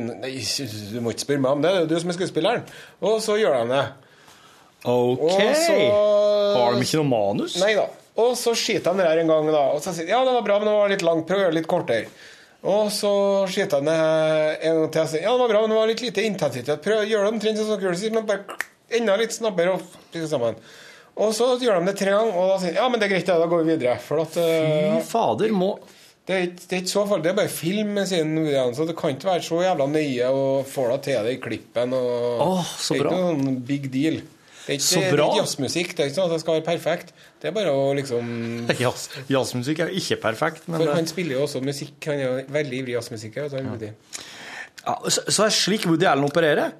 Nei, 0.00 0.38
du 0.40 1.02
må 1.04 1.12
ikke 1.12 1.26
spørre 1.26 1.42
meg 1.44 1.58
om 1.58 1.64
det, 1.64 1.72
det 1.74 1.76
er 1.76 1.84
jo 1.84 1.90
du 1.90 1.98
som 2.00 2.12
er 2.14 2.16
skuespilleren. 2.16 2.62
Og 3.04 3.18
så 3.20 3.36
gjør 3.36 3.58
han 3.58 3.72
det. 3.74 3.82
OK. 4.88 5.42
Så 5.60 5.74
Har 6.56 6.78
de 6.78 6.86
ikke 6.86 7.02
noe 7.02 7.10
manus? 7.10 7.58
Nei 7.60 7.74
da. 7.76 7.84
Og 8.24 8.32
så 8.40 8.54
skiter 8.56 8.94
han 8.94 9.02
det 9.02 9.08
her 9.10 9.20
en 9.20 9.32
gang, 9.34 9.50
da. 9.52 9.66
Og 9.74 9.82
så 9.84 9.92
sier 9.92 10.08
han 10.08 10.14
ja, 10.14 10.22
det 10.24 10.36
var 10.38 10.46
bra, 10.46 10.56
men 10.62 10.70
det 10.70 10.76
var 10.78 10.94
litt 10.94 11.04
langt. 11.04 11.26
Prøv 11.28 11.42
å 11.42 11.44
gjøre 11.44 11.52
det 11.52 11.58
litt 11.60 11.68
kortere. 11.68 12.30
Og 12.72 12.88
så 12.94 13.12
skiter 13.52 13.82
han 13.82 13.90
det 13.90 13.98
en 14.64 14.78
gang 14.80 14.94
til 14.94 15.02
og 15.02 15.10
sier 15.12 15.26
ja, 15.26 15.34
det 15.34 15.42
var 15.42 15.52
bra, 15.52 15.60
men 15.66 15.74
det 15.74 15.80
var 15.82 15.90
litt 15.92 16.04
lite 16.06 16.24
intensitet. 16.24 16.80
Prøv 16.86 17.02
å 17.02 17.08
gjøre 17.10 17.26
det 17.28 17.34
omtrent 17.34 17.60
sånn 17.60 17.68
som 17.74 17.98
sier, 18.00 18.14
men 18.16 18.24
bare 18.30 18.56
enda 18.96 19.18
litt 19.20 19.36
snabbere 19.36 19.76
og 19.76 19.84
liksom 20.14 20.30
sammen. 20.32 20.56
Og 21.20 21.34
så 21.36 21.50
gjør 21.60 21.82
de 21.82 21.92
det 21.92 21.98
tre 22.00 22.14
ganger, 22.16 22.32
og 22.32 22.54
da 22.54 22.56
sier 22.62 22.72
de 22.72 22.80
ja, 22.80 22.86
men 22.88 23.02
det 23.02 23.10
er 23.10 23.12
greit, 23.12 23.28
da 23.28 23.50
går 23.50 23.60
vi 23.60 23.74
videre. 23.74 23.98
At 24.00 24.38
uh, 24.40 24.96
Fy 24.96 25.04
fader, 25.12 25.52
må 25.54 25.74
det, 26.26 26.34
er 26.36 26.44
ikke, 26.46 26.62
det 26.70 26.76
er 26.76 26.82
ikke 26.82 26.92
så 26.94 27.02
farlig, 27.08 27.24
det 27.24 27.32
er 27.32 27.36
bare 27.36 27.52
film, 27.52 27.96
det 28.00 28.96
kan 28.96 29.10
ikke 29.16 29.28
være 29.28 29.42
så 29.44 29.58
jævla 29.64 29.86
nøye 29.92 30.28
og 30.32 30.66
få 30.70 30.86
deg 30.92 31.02
til 31.04 31.26
det 31.26 31.34
i 31.36 31.40
klippen. 31.42 31.92
Og, 31.98 32.40
Åh, 32.46 32.70
så 32.80 32.96
bra. 32.96 33.10
det 33.10 33.18
er 33.18 33.26
ikke 33.28 33.44
noen 33.44 33.58
big 33.68 33.90
deal. 33.92 34.22
Det 34.64 34.72
er 34.72 34.78
ikke, 34.78 34.88
det 34.88 35.04
er 35.04 35.12
ikke 35.12 35.40
jazzmusikk. 35.42 35.90
Det 35.92 36.00
er 36.00 36.08
ikke 36.08 36.16
sånn 36.16 36.30
at 36.30 36.32
det 36.32 36.40
skal 36.40 36.54
være 36.56 36.64
perfekt. 36.70 37.10
Det 37.42 37.50
er 37.50 37.56
bare 37.58 37.72
å 37.76 37.82
liksom 37.98 38.30
Jazz, 38.80 39.10
Jazzmusikk 39.28 39.82
er 39.84 39.90
jo 39.92 40.00
ikke 40.00 40.16
perfekt, 40.22 40.64
men 40.72 40.80
For 40.80 40.94
han 40.96 41.10
spiller 41.10 41.36
jo 41.36 41.42
også 41.44 41.60
musikk. 41.64 41.98
Han 42.08 42.22
er 42.22 42.24
jo 42.24 42.54
veldig 42.56 42.78
ivrig 42.80 42.96
jazzmusiker. 42.96 43.50
vet 43.52 43.84
du, 43.84 44.22
ja, 44.84 44.94
så, 45.08 45.22
så 45.32 45.44
er 45.46 45.52
det 45.52 45.56
slik 45.56 45.84
Woody 45.88 46.04
Allen 46.08 46.26
opererer? 46.28 46.72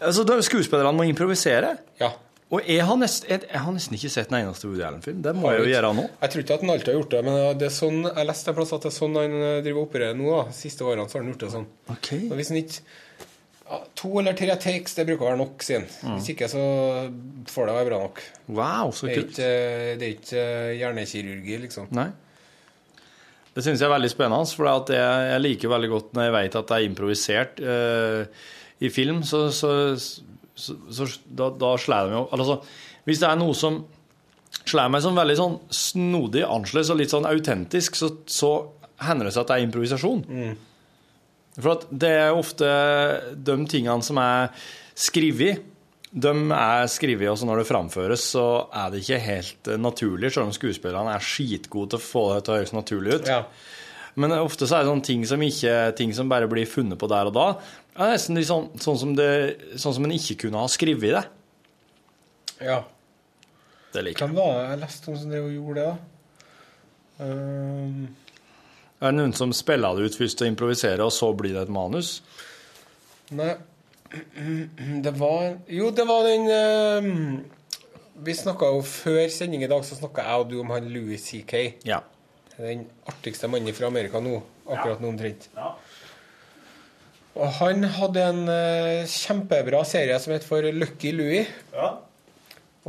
Altså, 0.00 0.24
da- 0.28 0.38
Skuespillerne 0.44 0.92
må 0.96 1.04
improvisere? 1.08 1.74
Ja. 2.00 2.12
Og 2.50 2.66
jeg 2.66 2.82
har, 2.82 2.96
nesten, 2.98 3.28
jeg, 3.30 3.44
jeg 3.46 3.62
har 3.62 3.74
nesten 3.76 3.94
ikke 3.94 4.08
sett 4.10 4.32
en 4.32 4.40
eneste 4.40 4.66
Woody 4.66 4.82
Allen-film. 4.82 5.20
Det 5.22 5.34
må 5.38 5.52
jeg 5.52 5.60
jo 5.62 5.68
gjøre 5.70 5.92
nå. 5.94 6.06
Jeg 6.18 6.32
tror 6.32 6.42
ikke 6.42 6.56
at 6.56 6.64
han 6.64 6.72
alltid 6.74 6.90
har 6.90 6.96
gjort 6.98 7.12
det, 7.14 7.20
men 7.28 7.36
det 7.60 7.68
er 7.68 7.76
sånn, 7.76 8.00
jeg 8.08 8.26
leste 8.26 8.50
en 8.50 8.56
plass 8.56 8.72
at 8.74 8.86
det 8.86 8.90
er 8.90 8.96
sånn 8.96 9.20
han 9.20 9.36
eh, 9.38 9.60
driver 9.62 9.78
og 9.78 9.86
opererer 9.86 10.18
nå. 10.18 10.32
da. 10.32 10.56
Siste 10.56 10.88
årene 10.88 11.06
så 11.06 11.18
har 11.18 11.22
han 11.22 11.30
gjort 11.30 11.44
det 11.44 11.52
sånn. 11.54 11.68
Okay. 11.94 12.24
Og 12.26 12.34
hvis 12.40 12.50
han 12.50 12.60
ikke 12.64 12.98
To 14.00 14.08
eller 14.18 14.34
tre 14.34 14.50
takes, 14.58 14.96
det 14.98 15.04
bruker 15.06 15.22
å 15.22 15.28
være 15.28 15.38
nok, 15.38 15.62
sier 15.62 15.84
han. 15.84 15.92
Mm. 16.02 16.14
Hvis 16.16 16.32
ikke, 16.32 16.48
så 16.50 16.62
får 17.52 17.68
det 17.68 17.74
være 17.76 17.86
bra 17.86 18.00
nok. 18.02 18.22
Wow, 18.48 18.90
så 18.90 19.06
Det 19.06 19.12
er 19.12 19.20
kult. 19.20 19.30
ikke, 19.30 19.50
det 20.00 20.08
er 20.08 20.14
ikke 20.16 20.40
eh, 20.42 20.72
hjernekirurgi, 20.80 21.58
liksom. 21.68 21.86
Nei. 21.94 22.08
Det 23.54 23.62
syns 23.62 23.78
jeg 23.78 23.86
er 23.86 23.94
veldig 23.94 24.10
spennende, 24.10 24.56
for 24.58 24.94
jeg, 24.94 25.28
jeg 25.30 25.44
liker 25.44 25.70
veldig 25.70 25.90
godt 25.90 26.18
når 26.18 26.26
jeg 26.26 26.34
vet 26.40 26.58
at 26.58 26.72
det 26.72 26.76
er 26.80 26.88
improvisert 26.88 27.62
eh, 27.62 28.42
i 28.80 28.90
film, 28.90 29.22
så, 29.26 29.44
så, 29.54 29.70
så, 30.60 30.76
så 30.92 31.08
da, 31.24 31.48
da 31.56 31.72
slår 31.80 32.10
de 32.10 32.18
jo 32.18 32.26
Altså, 32.36 32.60
hvis 33.08 33.22
det 33.22 33.30
er 33.30 33.40
noe 33.40 33.56
som 33.56 33.80
slår 34.66 34.90
meg 34.92 35.02
som 35.04 35.16
veldig 35.16 35.36
sånn 35.38 35.56
snodig, 35.72 36.42
annerledes 36.44 36.90
og 36.92 36.98
litt 37.00 37.12
sånn 37.12 37.28
autentisk, 37.28 37.96
så, 37.98 38.10
så 38.28 38.50
hender 39.00 39.28
det 39.28 39.34
seg 39.34 39.44
at 39.44 39.52
det 39.52 39.56
er 39.56 39.66
improvisasjon. 39.66 40.24
For 41.60 41.74
at 41.74 41.86
det 41.90 42.10
er 42.26 42.36
ofte 42.36 42.70
de 43.34 43.56
tingene 43.70 44.06
som 44.06 44.20
er 44.22 44.50
skrevet, 44.98 45.66
de 46.10 46.32
er 46.56 46.88
skrevet, 46.90 47.28
og 47.30 47.38
så 47.38 47.46
når 47.46 47.60
det 47.60 47.68
framføres, 47.68 48.24
så 48.32 48.46
er 48.74 48.90
det 48.90 49.04
ikke 49.04 49.20
helt 49.22 49.70
naturlig, 49.78 50.32
selv 50.34 50.48
om 50.48 50.54
skuespillerne 50.54 51.14
er 51.14 51.22
skitgode 51.22 51.92
til 51.92 52.00
å 52.00 52.02
få 52.02 52.24
det 52.34 52.40
til 52.44 52.54
å 52.54 52.58
høres 52.58 52.74
naturlig 52.74 53.20
ut. 53.20 53.30
Ja. 53.30 53.44
Men 54.18 54.34
ofte 54.34 54.66
så 54.66 54.76
er 54.76 54.82
det 54.82 54.90
sånne 54.90 55.06
ting 55.06 55.22
som, 55.28 55.42
ikke, 55.46 55.74
ting 55.98 56.10
som 56.16 56.30
bare 56.30 56.50
blir 56.50 56.66
funnet 56.68 56.98
på 56.98 57.08
der 57.10 57.30
og 57.30 57.36
da. 57.36 57.46
Det 58.00 58.06
er 58.06 58.14
nesten 58.14 58.38
litt 58.38 58.48
sånn, 58.48 58.70
sånn, 58.80 58.96
som 58.96 59.10
det, 59.12 59.26
sånn 59.76 59.92
som 59.92 60.06
en 60.06 60.12
ikke 60.16 60.38
kunne 60.46 60.62
ha 60.62 60.68
skrevet 60.72 61.12
det. 61.18 61.24
ja. 62.64 62.78
Det 63.92 64.04
liker 64.06 64.22
jeg. 64.22 64.30
Hvem 64.30 64.36
var 64.38 64.52
det 64.54 64.66
jeg 64.70 64.78
leste 64.84 65.10
om 65.10 65.16
som 65.18 65.32
drev 65.32 65.46
gjorde 65.50 65.82
det, 65.82 65.86
da? 65.90 67.24
Um, 67.26 68.04
Er 69.02 69.10
det 69.10 69.16
noen 69.18 69.32
som 69.34 69.50
spiller 69.52 69.98
det 69.98 70.06
ut 70.06 70.18
først 70.20 70.44
og 70.44 70.48
improviserer, 70.48 71.02
og 71.02 71.10
så 71.12 71.32
blir 71.34 71.56
det 71.56 71.64
et 71.66 71.72
manus? 71.74 72.12
nei 73.34 73.50
Det 75.04 75.12
var 75.18 75.58
Jo, 75.70 75.90
det 75.94 76.06
var 76.06 76.24
den 76.26 76.46
uh, 76.50 77.42
Vi 78.24 78.34
snakka 78.38 78.70
jo 78.76 78.80
før 78.86 79.26
sending 79.34 79.66
i 79.66 79.70
dag, 79.70 79.82
så 79.86 79.98
snakka 79.98 80.22
jeg 80.28 80.44
og 80.44 80.48
du 80.54 80.56
om 80.62 80.70
han 80.70 80.86
Louis 80.94 81.20
C.K. 81.26 81.64
Ja. 81.90 82.00
Den 82.56 82.86
artigste 83.10 83.50
mannen 83.50 83.74
fra 83.74 83.90
Amerika 83.90 84.22
nå, 84.22 84.38
akkurat 84.70 85.02
nå 85.02 85.10
omtrent. 85.12 85.50
Og 87.38 87.46
han 87.60 87.84
hadde 87.94 88.22
en 88.26 88.40
eh, 88.50 89.06
kjempebra 89.08 89.84
serie 89.86 90.16
som 90.20 90.32
het 90.34 90.46
for 90.46 90.66
Lucky 90.74 91.12
Louie. 91.14 91.44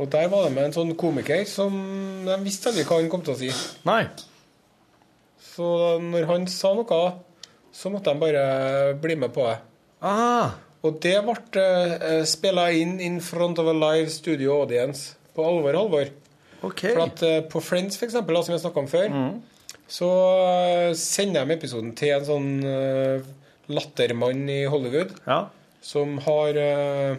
Og 0.00 0.08
der 0.10 0.26
var 0.32 0.46
det 0.48 0.54
med 0.56 0.70
en 0.70 0.74
sånn 0.74 0.94
komiker 0.98 1.44
som 1.46 1.74
de 2.26 2.36
visste 2.42 2.70
aldri 2.72 2.84
hva 2.88 2.98
han 2.98 3.10
kom 3.12 3.22
til 3.24 3.34
å 3.34 3.38
si. 3.38 3.50
Nei. 3.86 4.02
Så 5.52 5.66
når 6.02 6.26
han 6.30 6.46
sa 6.50 6.72
noe, 6.74 7.00
så 7.72 7.92
måtte 7.92 8.12
de 8.12 8.22
bare 8.22 8.44
bli 9.00 9.18
med 9.20 9.34
på 9.36 9.44
det. 9.46 9.58
Ah, 10.02 10.56
Og 10.82 10.96
det 11.04 11.14
ble 11.22 11.62
uh, 12.02 12.24
spilla 12.26 12.64
inn 12.74 12.96
in 13.04 13.20
front 13.22 13.60
of 13.62 13.68
a 13.70 13.74
live 13.76 14.10
studio 14.10 14.56
audience. 14.62 15.12
På 15.36 15.44
alvor, 15.46 15.76
alvor. 15.78 16.08
OK. 16.66 16.80
For 16.88 17.02
at 17.04 17.22
eh, 17.26 17.38
på 17.50 17.60
Friends, 17.62 17.96
for 17.98 18.06
eksempel, 18.08 18.36
som 18.42 18.52
vi 18.52 18.56
har 18.58 18.62
snakka 18.64 18.82
om 18.82 18.88
før, 18.90 19.14
så 19.90 20.08
eh, 20.48 20.90
sender 20.98 21.46
de 21.48 21.56
episoden 21.56 21.94
til 21.98 22.12
en 22.16 22.26
sånn 22.26 22.50
eh, 22.68 23.30
lattermann 23.76 24.44
i 24.52 24.64
Hollywood 24.70 25.14
Ja. 25.26 25.40
som 25.82 26.18
har 26.26 26.58
eh, 26.60 27.16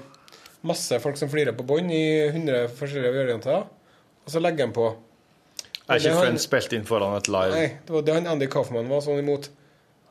masse 0.63 0.99
folk 1.03 1.17
som 1.19 1.29
flirer 1.31 1.55
på 1.57 1.65
bånd 1.67 1.91
i 1.91 2.03
100 2.29 2.69
forskjellige 2.79 3.15
varianter, 3.17 3.65
og 4.23 4.31
så 4.31 4.39
legger 4.39 4.67
han 4.69 4.75
på. 4.75 4.85
Er 5.89 5.99
ikke 5.99 6.13
Friends 6.21 6.45
spilt 6.47 6.71
inn 6.77 6.85
foran 6.87 7.17
et 7.17 7.27
live? 7.27 7.51
Nei, 7.57 7.65
det 7.83 7.91
var 7.97 8.05
det 8.07 8.13
han 8.15 8.27
Andy 8.37 8.47
Kaufman 8.47 8.87
var 8.87 9.01
sånn 9.03 9.19
imot. 9.19 9.49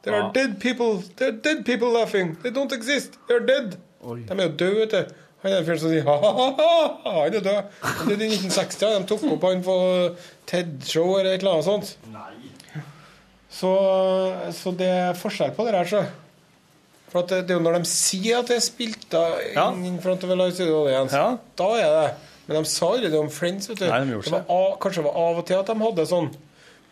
There 0.03 0.19
are 0.19 0.33
dead 0.35 0.59
people 0.61 0.99
There 1.17 1.31
are 1.31 1.39
dead 1.45 1.65
people 1.65 1.89
laughing. 1.95 2.35
They 2.43 2.51
don't 2.51 2.73
exist. 2.75 3.17
They 3.29 3.37
are 3.39 3.47
dead. 3.47 3.77
Oi. 4.03 4.19
De 4.27 4.35
er 4.35 4.49
jo 4.51 4.57
døde, 4.59 4.81
vet 4.83 4.91
du. 4.91 5.15
Han 5.43 5.53
er 5.53 5.59
en 5.63 5.67
fyr 5.67 5.79
som 5.81 5.91
sier 5.91 6.05
ha-ha-ha, 6.07 6.67
han 7.07 7.17
er 7.25 7.31
død. 7.39 7.47
Det 8.07 8.15
er 8.15 8.25
i 8.27 8.29
1960. 8.35 8.83
De 8.83 9.07
tok 9.11 9.25
opp 9.33 9.47
han 9.49 9.63
på 9.65 9.77
TED-show 10.51 11.17
eller 11.21 11.33
et 11.33 11.41
eller 11.43 11.57
annet 11.57 11.67
sånt. 11.71 11.97
Så, 13.53 13.71
så 14.57 14.73
det 14.79 14.89
er 14.89 15.19
forskjell 15.19 15.51
på 15.57 15.67
det 15.67 15.75
her, 15.77 15.89
så. 15.91 16.03
For 17.13 17.21
at 17.21 17.29
det, 17.29 17.43
det 17.47 17.53
er 17.55 17.59
jo 17.61 17.65
når 17.67 17.79
de 17.83 17.89
sier 17.93 18.39
at 18.41 18.49
det 18.49 18.57
er 18.57 18.65
spilt 18.65 19.03
da, 19.13 19.23
Ja. 19.53 19.67
in 19.77 19.99
front 20.01 20.25
of 20.25 20.31
a 20.33 20.35
live 20.35 20.55
studio 20.57 20.79
audience, 20.87 21.13
Ja. 21.15 21.37
da 21.61 21.69
er 21.77 21.91
det. 21.99 22.15
Men 22.49 22.63
de 22.65 22.71
sa 22.73 22.87
aldri 22.89 23.11
det 23.13 23.19
om 23.21 23.29
Friends, 23.31 23.69
vet 23.69 23.79
du. 23.79 23.85
Nei, 23.87 24.01
de 24.05 24.17
det 24.19 24.33
var 24.33 24.47
av, 24.49 24.79
kanskje 24.81 25.03
det 25.03 25.05
var 25.11 25.19
av 25.21 25.39
og 25.43 25.47
til 25.47 25.59
at 25.61 25.67
de 25.69 25.75
hadde 25.85 26.07
sånn. 26.09 26.31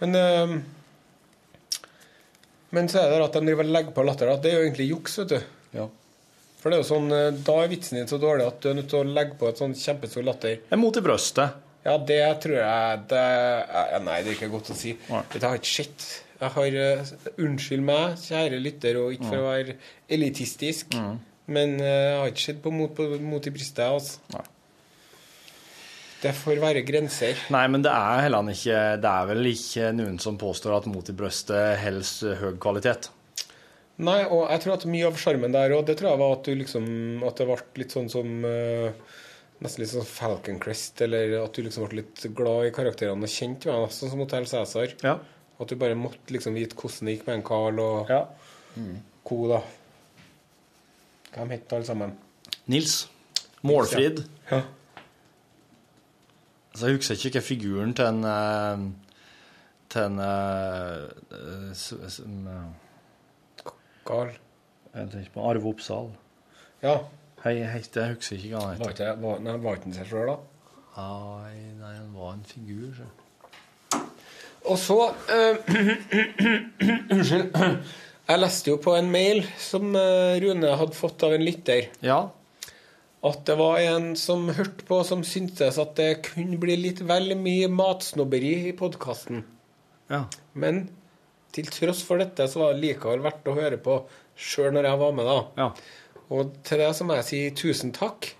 Men 0.00 0.14
øh, 0.20 0.60
Men 2.72 2.86
så 2.88 3.00
er 3.02 3.10
det 3.16 3.24
at 3.24 3.32
de 3.34 3.40
driver 3.48 3.66
og 3.66 3.72
legger 3.74 3.94
på 3.96 4.04
latter. 4.06 4.28
At 4.30 4.44
det 4.44 4.52
er 4.52 4.60
jo 4.60 4.66
egentlig 4.68 4.86
juks, 4.92 5.16
vet 5.18 5.32
du. 5.32 5.40
Ja. 5.74 5.88
For 6.60 6.70
det 6.70 6.78
er 6.78 6.82
jo 6.84 6.88
sånn, 6.92 7.08
eh, 7.16 7.30
Da 7.46 7.56
er 7.64 7.68
vitsen 7.72 7.96
din 7.98 8.06
så 8.06 8.18
dårlig 8.20 8.46
at 8.46 8.60
du 8.62 8.68
er 8.70 8.74
nødt 8.78 8.88
til 8.92 9.00
å 9.00 9.08
legge 9.16 9.34
på 9.40 9.48
et 9.48 9.58
sånn 9.58 9.74
kjempestor 9.74 10.22
latter. 10.26 10.60
En 10.70 10.78
mot 10.78 10.94
i 10.96 11.00
brøstet. 11.02 11.56
Ja, 11.84 11.96
det 11.96 12.20
tror 12.44 12.58
jeg 12.60 13.06
det 13.08 14.02
Nei, 14.04 14.18
det 14.22 14.28
er 14.30 14.36
ikke 14.36 14.50
godt 14.52 14.70
å 14.70 14.76
si. 14.76 14.92
Nei. 15.08 15.22
Vet 15.32 15.32
du, 15.32 15.38
Jeg 15.40 15.48
har 15.48 15.58
ikke 15.58 15.74
sett. 15.80 16.08
Jeg 16.40 16.54
har 16.54 16.78
eh, 16.82 17.10
Unnskyld 17.44 17.84
meg, 17.84 18.16
kjære 18.22 18.60
lytter, 18.64 18.96
og 19.00 19.12
ikke 19.16 19.28
for 19.28 19.42
å 19.42 19.50
være 19.50 19.76
elitistisk, 20.16 20.96
men 21.50 21.76
eh, 21.82 22.06
jeg 22.06 22.16
har 22.22 22.32
ikke 22.32 22.46
sett 22.46 22.62
på 22.64 22.72
Mot, 22.72 22.94
på, 22.96 23.06
mot 23.20 23.46
i 23.46 23.52
brystet. 23.52 23.84
Altså. 23.84 24.22
Nei. 24.32 24.46
Det 26.20 26.34
får 26.36 26.60
være 26.60 26.82
grenser. 26.84 27.38
Nei, 27.52 27.64
men 27.72 27.80
det 27.84 27.92
er 27.96 28.26
heller 28.26 28.50
ikke 28.52 28.80
Det 29.00 29.08
er 29.08 29.28
vel 29.30 29.46
ikke 29.48 29.86
noen 29.96 30.18
som 30.20 30.36
påstår 30.40 30.76
at 30.76 30.88
mot 30.92 31.08
i 31.08 31.14
brystet 31.16 31.80
holder 31.80 32.36
høy 32.42 32.58
kvalitet. 32.60 33.08
Nei, 34.00 34.20
og 34.26 34.46
jeg 34.48 34.62
tror 34.64 34.76
at 34.76 34.86
mye 34.88 35.08
av 35.08 35.16
sjarmen 35.20 35.52
der 35.52 35.72
òg, 35.76 35.86
det 35.88 35.98
tror 36.00 36.12
jeg 36.12 36.20
var 36.20 36.36
at 36.38 36.46
du 36.46 36.54
liksom 36.56 36.86
At 37.28 37.40
det 37.40 37.46
ble 37.48 37.56
litt 37.82 37.96
sånn 37.96 38.08
som 38.12 38.46
eh, 38.48 38.92
Nesten 39.60 39.82
litt 39.82 39.92
sånn 39.92 40.08
Falcon 40.08 40.60
Crest, 40.60 41.00
eller 41.04 41.34
at 41.42 41.56
du 41.56 41.66
liksom 41.66 41.84
ble 41.88 42.00
litt 42.00 42.22
glad 42.36 42.68
i 42.68 42.72
karakterene 42.72 43.28
og 43.28 43.32
kjent 43.32 43.66
med 43.68 43.76
dem, 43.76 43.90
sånn 43.92 44.12
som 44.14 44.22
Hotell 44.22 44.48
Cæsar. 44.48 44.94
Ja. 45.04 45.18
At 45.60 45.68
du 45.68 45.76
bare 45.76 45.98
måtte 45.98 46.32
liksom 46.32 46.56
vite 46.56 46.76
hvordan 46.78 47.08
det 47.08 47.18
gikk 47.18 47.26
med 47.28 47.38
en 47.38 47.46
Carl 47.46 47.80
og 47.84 48.10
ja. 48.10 48.24
co, 49.24 49.38
da. 49.50 49.60
Hvem 51.34 51.50
het 51.54 51.72
alle 51.76 51.86
sammen? 51.86 52.14
Nils. 52.66 53.02
Målfrid. 53.62 54.24
Ja. 54.50 54.62
Så 56.74 56.86
jeg 56.86 56.96
husker 56.96 57.18
ikke 57.18 57.40
hva 57.40 57.44
figuren 57.44 57.94
til 57.98 58.06
en 58.08 58.24
eh, 58.24 58.84
Til 59.90 60.06
en 60.06 60.20
eh, 60.22 61.08
eh, 61.34 62.10
eh, 62.54 63.72
Carl. 64.06 64.30
Jeg 64.94 65.10
tenker 65.12 65.32
på 65.34 65.48
Arve 65.50 65.68
Oppsal. 65.70 66.12
Ja. 66.82 66.96
Hei, 67.44 67.58
hei, 67.64 67.82
jeg 67.94 68.14
husker 68.14 68.36
ikke 68.36 68.54
hva 68.54 68.64
han 68.64 68.80
heter. 68.80 69.16
var, 69.20 69.74
ikke 69.76 69.84
han 69.84 69.98
seg 69.98 70.08
sjøl, 70.10 70.30
da? 70.30 70.38
Nei, 70.96 71.54
nei, 71.78 71.92
han 71.94 72.14
var 72.14 72.32
en 72.34 72.46
figur. 72.48 72.94
Så. 72.96 73.06
Og 74.68 74.76
så 74.78 74.96
eh, 75.32 75.56
Unnskyld. 77.12 77.54
Jeg 78.30 78.38
leste 78.44 78.70
jo 78.70 78.76
på 78.82 78.92
en 78.94 79.08
mail 79.10 79.40
som 79.58 79.94
eh, 79.98 80.36
Rune 80.44 80.74
hadde 80.78 80.94
fått 80.98 81.24
av 81.26 81.32
en 81.34 81.42
lytter, 81.44 81.88
Ja. 82.06 82.20
at 83.26 83.40
det 83.48 83.56
var 83.58 83.80
en 83.82 84.12
som 84.16 84.46
hørte 84.54 84.84
på, 84.88 85.00
som 85.04 85.24
syntes 85.26 85.78
at 85.82 85.96
det 85.98 86.22
kunne 86.30 86.58
bli 86.62 86.76
litt 86.78 87.00
vel 87.08 87.34
mye 87.36 87.66
matsnobberi 87.72 88.52
i 88.70 88.74
podkasten. 88.78 89.42
Ja. 90.12 90.22
Men 90.54 90.84
til 91.52 91.66
tross 91.72 92.04
for 92.06 92.22
dette, 92.22 92.46
så 92.48 92.62
var 92.62 92.76
det 92.76 92.84
likevel 92.84 93.24
verdt 93.24 93.48
å 93.50 93.56
høre 93.58 93.80
på 93.82 93.96
sjøl 94.40 94.70
når 94.76 94.86
jeg 94.92 95.00
var 95.02 95.16
med, 95.18 95.26
da. 95.26 95.40
Ja. 95.64 96.20
Og 96.30 96.52
til 96.64 96.78
det 96.84 96.92
så 96.94 97.04
må 97.08 97.16
jeg 97.18 97.26
si 97.26 97.40
tusen 97.58 97.90
takk 97.96 98.30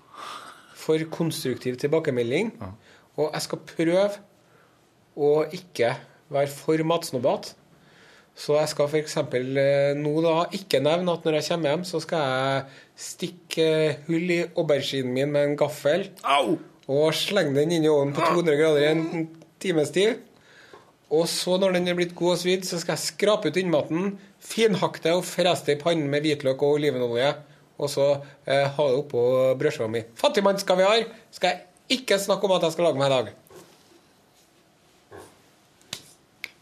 for 0.81 1.03
konstruktiv 1.13 1.75
tilbakemelding. 1.81 2.53
Og 3.19 3.27
jeg 3.35 3.43
skal 3.43 3.61
prøve 3.67 4.21
å 5.19 5.33
ikke 5.53 5.91
være 6.31 6.51
for 6.53 6.87
matsnobbete. 6.87 7.57
Så 8.37 8.55
jeg 8.55 8.71
skal 8.71 8.87
f.eks. 8.87 9.17
nå 9.99 10.13
da 10.23 10.35
ikke 10.55 10.79
nevne 10.81 11.13
at 11.13 11.25
når 11.27 11.37
jeg 11.37 11.47
kommer 11.51 11.73
hjem, 11.73 11.85
så 11.85 11.99
skal 12.01 12.21
jeg 12.23 12.61
stikke 13.05 13.65
eh, 13.67 14.01
hull 14.07 14.31
i 14.31 14.39
auberginen 14.55 15.13
min 15.13 15.33
med 15.33 15.49
en 15.49 15.57
gaffel. 15.59 16.07
Au! 16.23 16.55
Og 16.91 17.13
slenge 17.15 17.53
den 17.59 17.75
inn 17.75 17.85
i 17.85 17.91
ovnen 17.91 18.15
på 18.15 18.23
200 18.23 18.57
grader 18.59 18.85
i 18.85 18.91
en 18.95 19.27
times 19.61 19.91
tid. 19.93 20.23
Og 21.11 21.27
så, 21.27 21.57
når 21.59 21.75
den 21.75 21.91
er 21.91 21.97
blitt 21.97 22.15
god 22.15 22.37
og 22.37 22.39
svidd, 22.39 22.63
så 22.63 22.79
skal 22.79 22.95
jeg 22.95 23.03
skrape 23.03 23.51
ut 23.51 23.59
innmaten, 23.59 24.13
finhakke 24.39 25.03
det 25.03 25.15
og 25.17 25.25
frese 25.27 25.67
det 25.67 25.75
i 25.75 25.81
pannen 25.81 26.07
med 26.11 26.23
hvitløk 26.23 26.63
og 26.63 26.79
olivenolje. 26.79 27.33
Og 27.81 27.91
så 27.91 28.07
eh, 28.45 28.67
ha 28.71 28.87
det 28.87 28.99
oppå 29.03 29.21
brødskiva 29.59 29.89
mi. 29.91 30.05
Fattigmannskaviar 30.19 31.03
skal 31.35 31.51
jeg 31.51 31.99
ikke 31.99 32.19
snakke 32.21 32.47
om 32.47 32.55
at 32.55 32.67
jeg 32.67 32.77
skal 32.77 32.87
lage 32.87 33.01
meg 33.01 33.11
i 33.11 33.15
dag. 33.17 33.31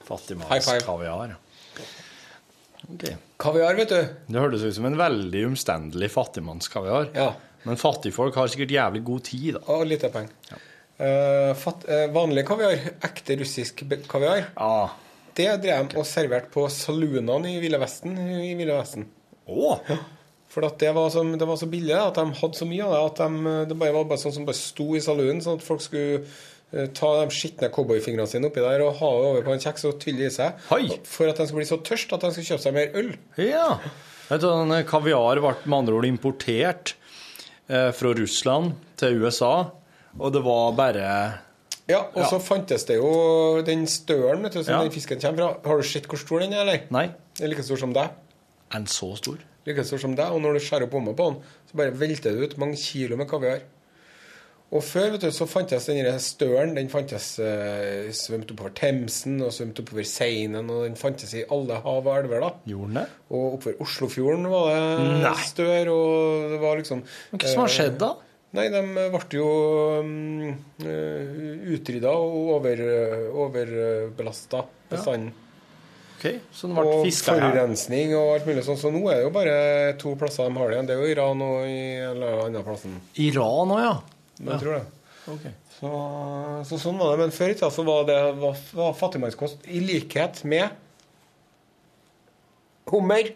Fattigmannskaviar. 0.10 1.38
Okay. 2.90 3.16
Kaviar, 3.40 3.76
vet 3.78 3.92
du. 3.92 4.16
Det 4.28 4.42
hørtes 4.42 4.64
ut 4.66 4.76
som 4.76 4.88
en 4.90 4.98
veldig 5.00 5.46
omstendelig 5.52 6.10
fattigmannskaviar. 6.16 7.12
Ja. 7.16 7.30
Men 7.68 7.80
fattigfolk 7.80 8.38
har 8.40 8.50
sikkert 8.52 8.74
jævlig 8.74 9.04
god 9.06 9.24
tid, 9.28 9.50
da. 9.58 9.64
Og 9.76 9.86
lite 9.88 10.10
penger. 10.14 10.34
Ja. 10.50 10.60
Uh, 11.00 11.52
fat, 11.56 11.86
uh, 11.88 12.08
vanlig 12.12 12.44
kaviar, 12.48 12.76
ekte 13.08 13.38
russisk 13.40 13.86
kaviar, 14.12 14.50
Ja. 14.58 14.90
det 15.38 15.48
drev 15.64 15.86
de 15.88 16.00
og 16.02 16.08
serverte 16.08 16.52
på 16.52 16.66
saloonene 16.68 17.54
i 17.54 17.60
Ville 17.64 17.80
Vesten. 17.80 18.18
I 18.20 18.52
Ville 18.60 18.76
Vesten. 18.76 19.06
Å! 19.48 19.78
For 20.50 20.66
at 20.66 20.80
det, 20.82 20.90
var 20.98 21.12
så, 21.14 21.22
det 21.24 21.46
var 21.46 21.60
så 21.62 21.70
billig 21.70 21.94
at 21.94 22.18
de 22.18 22.26
hadde 22.42 22.58
så 22.58 22.66
mye 22.68 22.84
av 22.84 22.96
det 22.96 23.02
at 23.06 23.20
de, 23.22 23.56
det 23.70 23.78
bare 23.78 23.94
var 23.96 24.10
bare 24.10 24.22
sånn 24.24 24.34
som 24.34 24.48
bare 24.48 24.58
sto 24.58 24.88
i 24.98 25.04
saloonen, 25.04 25.44
sånn 25.46 25.60
at 25.62 25.66
folk 25.66 25.84
skulle 25.86 26.24
ta 26.94 27.10
de 27.26 27.32
skitne 27.34 27.70
cowboyfingrene 27.74 28.28
sine 28.30 28.46
oppi 28.52 28.62
der 28.62 28.84
og 28.86 29.00
ha 29.00 29.10
det 29.16 29.26
over 29.32 29.42
på 29.48 29.54
en 29.56 29.64
kjeks 29.64 29.86
og 29.90 30.00
tylle 30.04 30.28
i 30.28 30.34
seg. 30.34 30.54
Hei. 30.70 31.00
For 31.10 31.28
at 31.32 31.38
de 31.42 31.48
skulle 31.50 31.64
bli 31.64 31.70
så 31.72 31.80
tørst 31.82 32.14
at 32.14 32.22
de 32.22 32.32
skulle 32.36 32.50
kjøpe 32.52 32.62
seg 32.68 32.76
mer 32.76 32.96
øl. 33.02 33.12
Ja. 33.42 33.80
Vet 34.30 34.42
du, 34.46 34.50
kaviar 34.86 35.42
ble 35.42 35.56
med 35.66 35.78
andre 35.80 35.96
ord 35.98 36.06
importert 36.06 36.94
eh, 37.70 37.90
fra 37.98 38.14
Russland 38.14 38.76
til 39.02 39.18
USA, 39.24 39.54
og 40.20 40.34
det 40.36 40.44
var 40.46 40.72
bare 40.78 41.10
Ja, 41.90 42.04
og 42.14 42.20
Ja. 42.22 42.28
så 42.30 42.38
fantes 42.40 42.84
det 42.86 43.00
jo 43.00 43.64
den 43.66 43.88
stølen 43.90 44.44
vet 44.46 44.54
du, 44.54 44.64
som 44.64 44.76
Ja. 44.76 44.82
den 44.84 44.92
fisken 44.94 45.20
kommer 45.20 45.38
fra. 45.64 45.70
Har 45.72 45.78
du 45.82 45.84
sett 45.90 46.06
hvor 46.06 46.18
stor 46.22 46.40
den 46.40 46.54
er, 46.54 46.62
eller? 46.62 46.82
Nei, 46.92 47.08
Den 47.38 47.46
er 47.46 47.50
like 47.50 47.64
stor 47.64 47.78
som 47.78 47.94
deg. 47.94 48.10
en 48.76 48.86
så 48.86 49.16
stor. 49.18 49.38
like 49.66 49.84
stor 49.84 49.98
som 49.98 50.14
deg, 50.16 50.30
og 50.32 50.40
når 50.42 50.54
du 50.54 50.60
skjærer 50.60 50.84
opp 50.84 50.92
bomma 50.92 51.14
på 51.14 51.32
den, 51.34 51.42
så 51.72 51.76
bare 51.78 51.92
velter 51.98 52.30
det 52.38 52.52
ut 52.54 52.58
mange 52.60 52.78
kilo 52.78 53.16
med 53.18 53.28
kaviar. 53.28 53.62
Og 54.70 54.84
før 54.86 55.16
vet 55.16 55.24
du, 55.26 55.32
så 55.34 55.48
fantes 55.50 55.88
den 55.90 56.06
støren. 56.22 56.76
Den 56.78 56.92
fantes 56.94 57.32
eh, 57.42 58.12
svømt 58.14 58.52
oppover 58.54 58.74
Themsen 58.78 59.40
og 59.42 59.50
svømt 59.56 59.80
oppover 59.82 60.06
Seinen, 60.06 60.70
og 60.70 60.84
den 60.86 60.98
fantes 61.00 61.34
i 61.34 61.42
alle 61.50 61.80
hav 61.82 62.06
og 62.06 62.12
elver. 62.14 62.44
da. 62.46 62.52
Gjorde 62.70 63.00
den? 63.00 63.16
Og 63.34 63.56
oppover 63.58 63.82
Oslofjorden 63.86 64.46
var 64.52 64.70
det 64.70 65.08
Nei. 65.24 65.36
stør, 65.50 65.90
og 65.96 66.54
det 66.54 66.60
var 66.62 66.82
liksom 66.84 67.02
Men 67.02 67.42
hva 67.42 67.54
som 67.54 67.64
har 67.66 67.74
skjedd 67.80 67.98
da? 68.04 68.12
Nei, 68.58 68.66
de 68.74 68.80
ble 69.14 69.38
jo 69.38 69.50
um, 70.02 70.54
utrydda 71.70 72.14
og 72.18 72.54
over, 72.56 72.80
overbelasta 73.46 74.64
bestanden. 74.90 75.34
Ok, 76.20 76.26
Så 76.52 76.68
den 76.68 76.76
ble 76.76 76.86
Og 77.00 77.06
forurensning 77.24 78.16
og 78.18 78.34
alt 78.36 78.48
mulig 78.50 78.66
sånn. 78.68 78.80
Så 78.82 78.90
nå 78.92 79.02
er 79.08 79.22
det 79.22 79.28
jo 79.28 79.34
bare 79.34 79.60
to 80.02 80.16
plasser 80.20 80.50
de 80.50 80.58
har 80.58 80.70
det 80.72 80.78
igjen. 80.78 80.90
Det 80.90 80.96
er 80.98 81.04
jo 81.04 81.12
Iran 81.14 81.44
og 81.46 81.60
i 81.70 81.84
eller 82.10 82.42
annen 82.46 82.66
plassen. 82.66 82.98
Iran 83.24 83.72
òg, 83.78 83.84
ja. 83.86 83.94
Men 84.40 84.56
jeg 84.56 84.64
tror 84.64 84.78
det. 84.80 84.86
Okay. 85.30 85.52
Så, 85.80 85.90
så 86.68 86.80
sånn 86.82 87.00
var 87.00 87.14
det. 87.14 87.26
Men 87.26 87.36
før 87.36 87.54
i 87.54 87.58
tida 87.58 87.70
så 87.74 87.86
var 87.88 88.08
det 88.10 88.20
var, 88.40 88.58
var 88.76 88.98
fattigmannskost 88.98 89.68
i 89.70 89.84
likhet 89.84 90.44
med 90.50 90.74
hummer. 92.90 93.32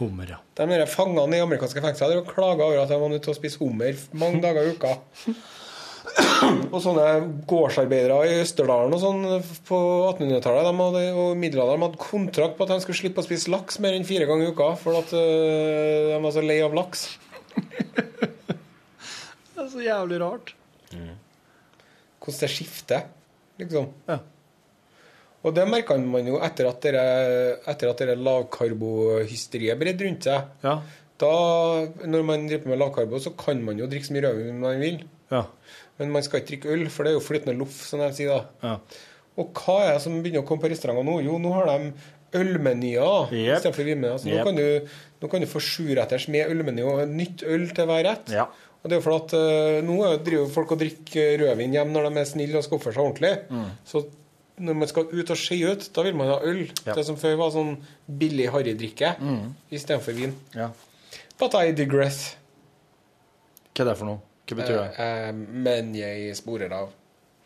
Hummer, 0.00 0.34
ja. 0.34 0.40
De 0.58 0.66
der 0.68 0.88
fangene 0.90 1.38
i 1.38 1.42
amerikanske 1.44 1.82
fengsler 1.84 2.16
de 2.16 2.24
klaga 2.28 2.66
over 2.66 2.82
at 2.82 2.90
de 2.90 3.00
var 3.00 3.12
nødt 3.12 3.24
til 3.24 3.34
å 3.34 3.38
spise 3.38 3.60
hummer 3.62 3.98
mange 4.18 4.42
dager 4.44 4.66
i 4.66 4.76
uka. 4.76 4.96
Og 6.72 6.80
sånne 6.82 7.06
gårdsarbeidere 7.48 8.16
i 8.26 8.40
Østerdalen 8.42 8.96
og 8.96 9.00
sånn 9.00 9.20
på 9.68 9.78
1800-tallet 10.10 10.66
de 10.66 10.72
hadde, 10.80 11.02
og 11.14 11.36
middelalderen 11.38 11.84
hadde 11.86 12.00
kontrakt 12.02 12.58
på 12.58 12.66
at 12.66 12.74
de 12.74 12.80
skulle 12.82 12.98
slippe 12.98 13.22
å 13.22 13.26
spise 13.26 13.52
laks 13.52 13.78
mer 13.84 13.94
enn 13.96 14.06
fire 14.08 14.26
ganger 14.28 14.50
i 14.50 14.52
uka, 14.52 14.72
for 14.80 14.98
at 14.98 15.14
øh, 15.14 16.10
de 16.10 16.18
var 16.24 16.34
så 16.34 16.42
lei 16.44 16.58
av 16.64 16.74
laks. 16.76 17.06
Så 19.72 19.82
jævlig 19.84 20.20
rart. 20.22 20.54
Hvordan 20.92 22.40
det 22.44 22.50
skifter, 22.52 23.06
liksom. 23.58 23.88
Ja. 24.08 24.18
Og 25.42 25.54
det 25.56 25.64
merka 25.66 25.96
man 25.98 26.28
jo 26.28 26.36
etter 26.44 26.68
at 26.70 26.84
dere, 26.84 27.04
etter 27.72 27.90
at 27.90 28.02
dere 28.02 28.18
lavkarbohysteriet 28.20 29.80
bredde 29.80 30.06
rundt 30.06 30.28
seg. 30.28 30.52
Ja. 30.62 30.76
Da, 31.22 31.32
når 32.06 32.26
man 32.26 32.46
driver 32.50 32.70
med 32.70 32.78
lavkarbo, 32.82 33.18
så 33.22 33.32
kan 33.38 33.62
man 33.64 33.80
jo 33.80 33.88
drikke 33.90 34.08
så 34.08 34.14
mye 34.14 34.26
rødvin 34.28 34.60
man 34.62 34.78
vil. 34.82 35.02
Ja. 35.32 35.46
Men 35.98 36.14
man 36.14 36.24
skal 36.26 36.42
ikke 36.42 36.52
drikke 36.52 36.76
øl, 36.76 36.86
for 36.92 37.06
det 37.06 37.12
er 37.12 37.18
jo 37.18 37.24
flytende 37.24 37.56
loff, 37.58 37.80
som 37.88 38.02
de 38.02 38.12
sier 38.16 38.36
da. 38.36 38.68
ja. 38.68 39.08
Og 39.40 39.48
hva 39.56 39.78
er 39.86 39.94
det 39.96 40.02
som 40.04 40.18
begynner 40.20 40.42
å 40.42 40.46
komme 40.48 40.60
på 40.60 40.68
restauranter 40.68 41.06
nå? 41.08 41.14
Jo, 41.24 41.38
nå 41.40 41.54
har 41.56 41.70
de 41.70 41.92
ølmenyer 42.36 43.30
yep. 43.32 43.56
istedenfor 43.56 43.86
vinmenyer. 43.88 44.18
Så 44.20 44.28
nå, 44.28 44.34
Jep. 44.36 44.44
kan 44.48 44.58
du, 44.58 44.98
nå 45.22 45.30
kan 45.32 45.44
du 45.44 45.48
få 45.48 45.62
sjuretters 45.64 46.26
med 46.32 46.52
ølmeny 46.52 46.84
og 46.84 47.00
nytt 47.08 47.44
øl 47.48 47.64
til 47.72 47.88
hver 47.88 48.04
rett. 48.08 48.32
Ja. 48.32 48.46
Og 48.82 48.90
det 48.90 48.96
er 48.96 49.00
jo 49.00 49.04
for 49.04 49.14
at 49.20 49.32
uh, 49.38 49.78
nå 49.86 49.96
er- 50.08 50.18
driver 50.26 50.48
folk 50.50 50.72
og 50.74 50.80
drikker 50.82 51.36
rødvin 51.44 51.72
hjem 51.76 51.92
når 51.94 52.08
de 52.10 52.20
er 52.20 52.24
snille 52.26 52.58
og 52.58 52.64
skal 52.66 52.78
oppføre 52.80 52.96
seg 52.96 53.04
ordentlig. 53.04 53.32
Mm. 53.50 53.68
Så 53.86 54.02
når 54.62 54.74
man 54.80 54.88
skal 54.90 55.06
ut 55.12 55.30
og 55.30 55.38
se 55.38 55.58
ut, 55.64 55.86
da 55.94 56.02
vil 56.02 56.16
man 56.18 56.28
ha 56.32 56.40
øl. 56.42 56.64
Ja. 56.86 56.94
Det 56.98 57.04
som 57.06 57.16
før 57.16 57.36
var 57.40 57.50
sånn 57.54 57.76
billig 58.06 58.48
harrydrikke 58.52 59.14
Mm. 59.20 59.54
istedenfor 59.70 60.12
vin. 60.18 60.34
ja. 60.54 60.70
But 61.38 61.54
I 61.58 61.72
digress. 61.72 62.36
Hva 63.74 63.82
er 63.82 63.88
det 63.88 63.96
for 63.98 64.06
noe? 64.06 64.20
Hva 64.46 64.56
betyr 64.58 64.76
det? 64.76 64.90
Uh, 64.98 65.30
uh, 65.30 65.32
men 65.64 65.94
jeg 65.96 66.34
sporer 66.36 66.72
av. 66.76 66.90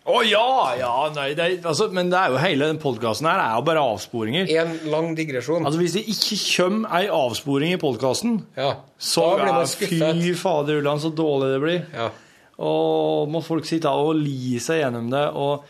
Å 0.06 0.20
ja! 0.22 0.48
Ja, 0.78 0.90
nei, 1.10 1.30
det 1.34 1.46
altså, 1.66 1.88
men 1.94 2.12
det 2.12 2.18
er 2.20 2.30
jo 2.30 2.38
hele 2.38 2.68
den 2.70 2.78
podkasten 2.82 3.26
her 3.26 3.40
er 3.42 3.56
jo 3.56 3.64
bare 3.66 3.82
avsporinger. 3.82 4.50
En 4.62 4.76
lang 4.92 5.08
digresjon. 5.18 5.66
Altså, 5.66 5.80
Hvis 5.82 5.96
det 5.98 6.04
ikke 6.12 6.38
kommer 6.44 6.94
ei 7.00 7.08
avsporing 7.10 7.74
i 7.74 7.80
podkasten, 7.82 8.36
ja. 8.54 8.76
så 8.98 9.24
blir 9.34 9.50
man 9.50 9.66
skuffet. 9.70 10.22
fy 10.22 10.36
fader 10.38 10.78
ullan 10.78 11.02
så 11.02 11.10
dårlig 11.10 11.50
det 11.56 11.58
blir. 11.64 11.82
Ja. 11.96 12.06
Og 12.62 13.26
må 13.34 13.42
folk 13.44 13.66
sitte 13.68 13.90
og 13.90 14.14
li 14.20 14.60
seg 14.62 14.84
gjennom 14.84 15.10
det. 15.12 15.26
og 15.34 15.66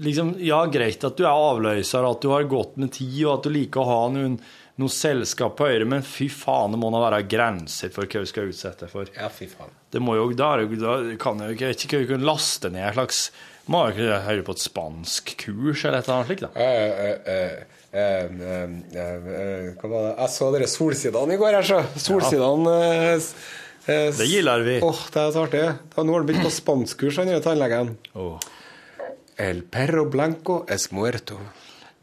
liksom, 0.00 0.34
Ja, 0.40 0.64
greit 0.66 1.04
at 1.04 1.20
du 1.20 1.26
er 1.26 1.36
avløser, 1.36 2.08
at 2.08 2.24
du 2.24 2.32
har 2.32 2.48
godt 2.50 2.80
med 2.80 2.96
tid, 2.96 3.20
og 3.26 3.36
at 3.38 3.46
du 3.46 3.52
liker 3.54 3.84
å 3.84 3.90
ha 3.90 4.02
noen, 4.16 4.40
noe 4.80 4.90
selskap 4.90 5.54
på 5.60 5.68
øret, 5.68 5.86
men 5.86 6.02
fy 6.02 6.26
faen, 6.32 6.72
det 6.74 6.80
må 6.82 6.88
da 6.90 7.04
være 7.04 7.26
grenser 7.30 7.92
for 7.94 8.08
hva 8.08 8.24
du 8.24 8.32
skal 8.32 8.48
utsette 8.50 8.88
for. 8.90 9.12
ja, 9.12 9.28
fy 9.30 9.46
faen. 9.52 9.70
Det 9.92 10.00
må 10.02 10.16
jo, 10.18 10.30
da, 10.34 10.56
da 10.80 10.96
kan 11.20 11.44
jeg 11.44 11.54
jo 11.54 11.74
ikke, 11.76 12.00
ikke 12.08 12.18
laste 12.24 12.72
ned 12.74 12.88
en 12.88 12.96
slags 12.96 13.28
Må 13.72 13.86
jo 13.86 13.94
ikke 13.94 14.16
høre 14.26 14.44
på 14.44 14.54
et 14.56 14.60
spansk 14.60 15.30
kurs 15.40 15.84
eller 15.86 16.02
et 16.02 16.08
eller 16.08 16.18
annet 16.18 16.28
slikt, 16.28 16.42
da. 16.44 16.50
Eh, 16.60 16.90
eh, 17.04 17.30
eh, 17.32 17.62
eh, 17.96 18.34
eh, 18.52 19.28
eh, 19.40 19.68
Hva 19.80 19.90
var 19.92 20.08
det? 20.08 20.14
Jeg 20.18 20.32
så 20.34 20.50
dere 20.52 20.68
Solsidene 20.68 21.36
i 21.36 21.40
går. 21.40 21.56
jeg, 21.58 21.68
så. 21.70 21.80
Solsidene 22.04 22.74
eh, 22.90 23.28
eh, 23.88 24.08
Det 24.18 24.28
gillar 24.28 24.66
vi. 24.66 24.78
Åh, 24.84 25.02
det 25.14 25.22
er 25.22 25.32
så 25.32 25.46
artig. 25.48 25.64
Da, 25.94 26.04
nå 26.04 26.12
har 26.12 26.24
han 26.24 26.28
begynt 26.28 26.48
på 26.48 26.52
spanskkurs, 26.58 27.22
han 27.22 27.32
tannlegen. 27.44 27.94
Oh. 28.12 28.36
El 29.40 29.64
perro 29.66 30.04
blanco 30.12 30.62
es 30.70 30.90
muerto. 30.92 31.40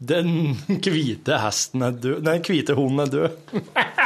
Den 0.02 0.56
hvite 0.66 1.38
hesten 1.38 1.84
er 1.86 1.94
død 1.94 2.24
den 2.26 2.42
hvite 2.42 2.74
hunden 2.74 3.04
er 3.04 3.12
død. 3.12 3.60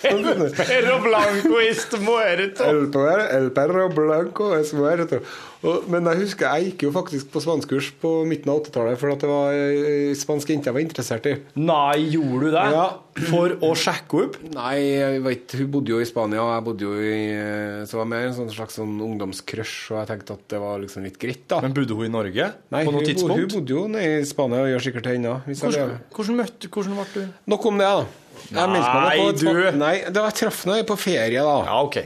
Perro 0.56 0.96
blanco 1.04 1.60
es 1.60 1.84
muerto. 2.00 2.64
El, 2.64 2.86
per- 2.94 3.28
el 3.36 3.50
perro 3.52 3.88
blanco 3.92 4.54
es 4.56 4.72
muerto. 4.72 5.20
Og, 5.60 5.84
men 5.92 6.06
jeg 6.08 6.22
husker 6.22 6.46
jeg 6.56 6.70
gikk 6.70 6.86
jo 6.86 6.90
faktisk 6.94 7.28
på 7.34 7.40
spanskkurs 7.44 7.90
på 8.00 8.10
midten 8.24 8.48
av 8.48 8.62
80-tallet, 8.62 8.96
for 8.96 9.12
det 9.12 9.28
var 9.28 9.52
eh, 9.52 10.14
spansk 10.16 10.48
jenter 10.54 10.70
jeg 10.70 10.76
var 10.78 10.84
interessert 10.86 11.26
i. 11.28 11.34
Nei, 11.60 11.98
gjorde 12.14 12.46
du 12.46 12.54
det? 12.54 12.62
Ja. 12.72 12.86
For 13.28 13.52
å 13.66 13.74
sjekke 13.76 14.22
opp? 14.22 14.38
Nei, 14.54 14.76
jeg 14.86 15.20
vet, 15.26 15.52
hun 15.60 15.68
bodde 15.74 15.92
jo 15.92 15.98
i 16.00 16.06
Spania, 16.08 16.40
og 16.46 16.54
jeg 16.54 16.64
bodde 16.70 16.86
jo 16.86 16.94
i 17.04 17.18
eh, 17.34 17.82
Så 17.84 17.98
det 17.98 18.00
var 18.00 18.08
mer 18.14 18.28
en 18.30 18.36
sånn 18.38 18.48
slags 18.54 18.78
sånn 18.80 18.94
ungdomscrush, 19.04 19.90
og 19.92 20.00
jeg 20.00 20.10
tenkte 20.14 20.38
at 20.38 20.46
det 20.54 20.62
var 20.64 20.80
liksom 20.80 21.04
litt 21.04 21.20
greit, 21.20 21.44
da. 21.52 21.60
Men 21.60 21.76
bodde 21.76 21.98
hun 21.98 22.08
i 22.08 22.14
Norge? 22.16 22.48
Nei, 22.72 22.82
på 22.88 22.96
noe 22.96 23.04
hun, 23.04 23.22
Nei, 23.28 23.38
hun 23.42 23.52
bodde 23.58 23.76
jo 23.76 23.84
nede 23.92 24.16
i 24.22 24.30
Spania 24.32 24.64
og 24.64 24.72
gjør 24.72 24.86
sikkert 24.88 25.10
det 25.10 25.18
ennå. 25.20 25.36
Hvordan, 25.50 25.94
hvordan 26.16 26.40
møtte 26.40 26.72
Hvordan 26.72 26.96
ble 27.02 27.06
du 27.12 27.52
Nok 27.52 27.68
om 27.68 27.82
det, 27.84 27.92
da. 28.00 28.29
Jeg 28.50 28.72
meldte 28.72 28.94
meg 29.00 29.18
på 29.20 29.28
et- 29.28 29.40
du. 29.40 29.78
Nei, 29.78 29.94
det 30.08 30.16
var, 30.16 30.30
jeg 30.30 30.38
traff 30.40 30.64
henne 30.64 30.84
på 30.88 30.96
ferie, 30.98 31.40
da. 31.42 31.56
Ja, 31.68 31.80
OK. 31.84 32.00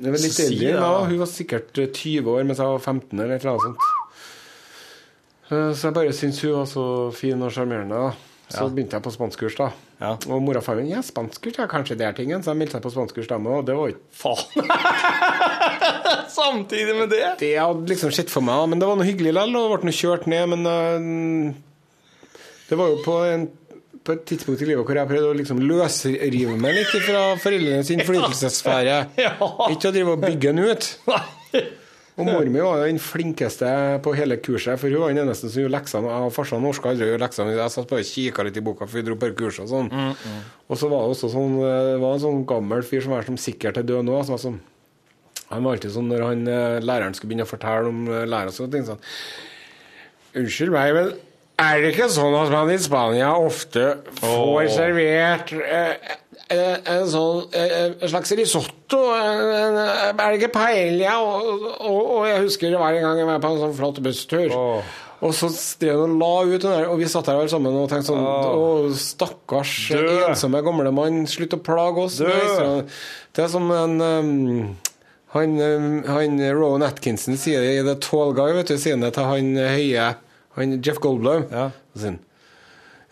Det 0.00 0.10
var 0.14 0.18
litt 0.22 0.40
eldre 0.46 0.72
da. 0.72 0.80
da. 0.80 1.04
Hun 1.10 1.18
var 1.20 1.26
sikkert 1.30 1.78
eh, 1.78 1.90
20 1.92 2.28
år 2.34 2.44
mens 2.48 2.58
jeg 2.62 2.66
var 2.72 2.78
15 2.80 3.20
eller 3.20 3.34
et 3.36 3.44
eller 3.44 3.52
annet 3.52 3.66
sånt. 3.68 3.78
Eh, 5.50 5.70
Så 5.74 5.88
jeg 5.88 5.94
bare 5.94 6.12
syntes 6.16 6.40
hun 6.46 6.52
var 6.60 6.66
så 6.70 6.84
fin 7.14 7.42
og 7.42 7.50
sjarmerende. 7.52 8.02
Så 8.50 8.64
Ja. 8.64 8.68
begynte 8.74 8.96
jeg 8.98 9.02
på 9.04 9.12
spanskkurs, 9.14 9.54
da. 9.60 9.68
Ja. 10.00 10.16
Og 10.26 10.40
mora 10.42 10.58
og 10.58 10.64
faren 10.66 10.82
min 10.82 10.90
ja, 10.90 11.02
spanskkurs 11.06 11.58
er 11.62 11.68
kanskje 11.70 11.94
det 12.00 12.06
er 12.08 12.12
tingen, 12.16 12.42
så 12.42 12.50
jeg 12.50 12.58
meldte 12.58 12.74
meg 12.80 12.82
på 12.82 12.90
spanskkurs 12.90 13.28
dem 13.30 13.44
òg, 13.46 13.58
og 13.60 13.66
det 13.68 13.76
var 13.76 13.92
ikke 13.92 14.00
Faen. 14.10 14.70
Samtidig 16.34 16.96
med 16.96 17.10
det? 17.12 17.26
det 17.38 17.52
hadde 17.60 17.86
liksom 17.90 18.10
sett 18.14 18.30
for 18.32 18.42
meg, 18.42 18.68
men 18.72 18.80
det 18.80 18.88
var 18.88 18.96
noe 18.98 19.06
hyggelig 19.06 19.32
likevel, 19.36 19.56
og 19.60 19.74
ble 19.82 19.90
noe 19.90 19.96
kjørt 20.00 20.26
ned, 20.30 20.48
men 20.50 20.66
uh, 20.66 21.54
det 22.70 22.78
var 22.80 22.90
jo 22.90 22.98
på, 23.04 23.16
en, 23.28 23.46
på 24.04 24.14
et 24.16 24.22
tidspunkt 24.28 24.62
i 24.64 24.70
livet 24.70 24.86
hvor 24.86 24.96
jeg 24.96 25.10
prøvde 25.10 25.32
å 25.32 25.36
liksom 25.36 25.60
løsrive 25.64 26.56
meg 26.60 26.78
litt 26.78 26.94
fra 27.04 27.24
foreldrenes 27.42 27.90
innflytelsessfære. 27.96 28.96
Ja. 29.20 29.34
Ikke 29.68 29.90
å 29.90 29.94
drive 29.94 30.16
og 30.16 30.24
bygge 30.24 30.54
den 30.54 30.64
ut. 30.70 30.90
Og 32.20 32.26
mor 32.26 32.44
mi 32.52 32.60
var 32.60 32.82
jo 32.82 32.88
den 32.90 32.98
flinkeste 33.00 33.68
på 34.04 34.12
hele 34.12 34.36
kurset, 34.44 34.76
for 34.76 34.92
hun 34.92 35.00
var 35.00 35.14
den 35.14 35.22
eneste 35.22 35.48
som 35.48 35.62
gjorde 35.62 35.72
leksene. 35.72 36.10
Jeg 36.10 36.26
og 36.28 36.34
farsan 36.36 36.66
orka 36.68 36.90
aldri 36.90 37.06
gjorde 37.08 37.22
leksene. 37.22 37.54
Jeg 37.56 37.72
satt 37.72 37.88
bare 37.88 38.04
og 38.04 38.10
kikka 38.10 38.44
litt 38.44 38.58
i 38.60 38.64
boka, 38.66 38.88
for 38.88 38.98
vi 38.98 39.04
dro 39.06 39.16
på 39.16 39.30
kurs 39.38 39.60
og 39.62 39.70
sånn. 39.70 39.88
Og 40.68 40.76
så 40.76 40.90
var 40.90 41.06
det 41.06 41.14
også 41.14 41.30
sånn 41.32 41.54
Det 41.62 41.94
var 42.02 42.18
en 42.18 42.24
sånn 42.26 42.42
gammel 42.50 42.84
fyr 42.84 43.06
som 43.06 43.14
var 43.14 43.24
som 43.24 43.38
sikkert 43.40 43.80
er 43.80 43.88
død 43.88 44.04
nå. 44.10 44.18
Som 44.26 44.36
var 44.36 44.42
sånn 44.42 44.60
han 45.50 45.64
var 45.66 45.74
alltid 45.74 45.90
sånn 45.90 46.06
når 46.06 46.20
han, 46.22 46.42
eh, 46.46 46.76
læreren 46.84 47.16
skulle 47.16 47.32
begynne 47.32 47.46
å 47.46 47.50
fortelle 47.50 47.90
om 47.90 48.04
læreren 48.06 48.30
lærer 48.30 48.54
og 48.54 48.70
ting 48.70 48.84
sånn 48.86 49.00
Unnskyld 50.38 50.70
meg, 50.70 50.94
men 50.94 51.08
er 51.60 51.82
det 51.82 51.92
ikke 51.92 52.08
sånn 52.12 52.34
at 52.38 52.50
man 52.52 52.70
i 52.72 52.78
Spania 52.80 53.34
ofte 53.36 53.84
får 54.20 54.70
servert 54.72 55.52
eh, 55.58 56.14
eh, 56.48 56.78
en 56.94 57.04
sånn 57.10 57.52
eh, 57.56 57.76
en 57.92 58.10
slags 58.12 58.32
risotto? 58.38 59.02
En, 59.16 59.78
er 59.80 60.16
det 60.16 60.40
ikke 60.40 60.54
paella? 60.56 61.18
Og, 61.20 61.68
og, 61.76 62.00
og 62.00 62.26
jeg 62.30 62.42
husker 62.46 62.72
det 62.72 62.80
var 62.80 62.96
en 62.96 63.06
gang 63.06 63.22
jeg 63.22 63.30
var 63.30 63.44
på 63.44 63.52
en 63.52 63.62
sånn 63.66 63.78
flott 63.78 64.02
busstur. 64.04 64.56
Og 65.20 65.34
så 65.36 65.50
drev 65.82 65.98
han 66.00 66.14
og 66.16 66.20
la 66.22 66.30
ut 66.48 66.62
den 66.62 66.72
der, 66.72 66.86
og 66.88 66.96
vi 66.96 67.08
satt 67.12 67.26
der 67.28 67.36
alle 67.36 67.52
sammen 67.52 67.74
og 67.76 67.90
tenkte 67.90 68.08
sånn 68.08 68.24
Å, 68.24 68.68
stakkars 68.96 69.74
Død. 69.92 70.12
ensomme 70.30 70.62
gamlemann, 70.64 71.26
slutt 71.28 71.58
å 71.58 71.60
plage 71.60 72.06
oss. 72.06 72.16
Død. 72.24 72.88
Det 73.36 73.44
er 73.44 73.50
som 73.52 73.68
en 73.68 74.00
um, 74.00 74.30
han, 75.34 75.60
han 76.08 76.40
Rowan 76.56 76.86
Atkinson 76.88 77.36
sier 77.38 77.60
det 77.62 77.76
i 77.76 77.84
The 77.86 77.98
Tall 78.00 78.32
Guy, 78.34 78.56
vet 78.56 78.72
du, 78.72 78.78
sier 78.80 78.96
det 78.98 79.12
til 79.14 79.28
han 79.28 79.52
høye 79.60 80.08
han 80.54 80.82
Jeff 80.82 80.98
Goldblum. 80.98 81.44
Ja. 81.50 81.70
Sin. 81.94 82.18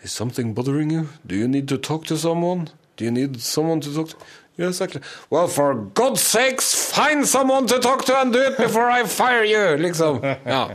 Is 0.03 0.12
something 0.12 0.55
bothering 0.55 0.93
you? 0.93 1.07
Do 1.26 1.34
you 1.34 1.49
need 1.49 1.68
to 1.68 1.76
talk 1.76 2.07
to 2.07 2.16
someone? 2.16 2.68
Do 2.97 3.05
you 3.05 3.11
need 3.11 3.41
someone 3.41 3.80
to 3.80 3.95
talk 3.95 4.09
to? 4.09 4.16
Yes, 4.57 4.80
exactly. 4.80 5.01
Well, 5.30 5.47
for 5.47 5.74
God's 5.95 6.20
sakes, 6.20 6.93
find 6.93 7.26
someone 7.26 7.66
to 7.68 7.78
talk 7.78 8.05
to 8.07 8.20
and 8.20 8.32
do 8.32 8.43
it 8.43 8.57
before 8.59 8.91
I 8.91 9.07
fire 9.07 9.45
you! 9.45 9.76
Liksom. 9.76 10.20
Ja. 10.45 10.70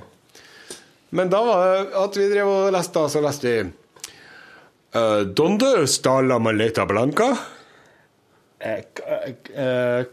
Men 1.10 1.30
da 1.30 1.44
var 1.46 1.66
det 1.66 1.96
at 2.00 2.18
vi 2.18 2.30
drev 2.32 2.48
og 2.50 2.72
leste, 2.74 3.00
og 3.00 3.12
så 3.12 3.22
leste 3.22 3.52
vi 3.52 3.58
uh, 4.98 5.20
Donde 5.38 5.86
stala 5.88 6.32
la 6.32 6.40
maleta 6.42 6.88
blanca? 6.90 7.28
Eh, 8.60 8.80
eh, 9.54 10.06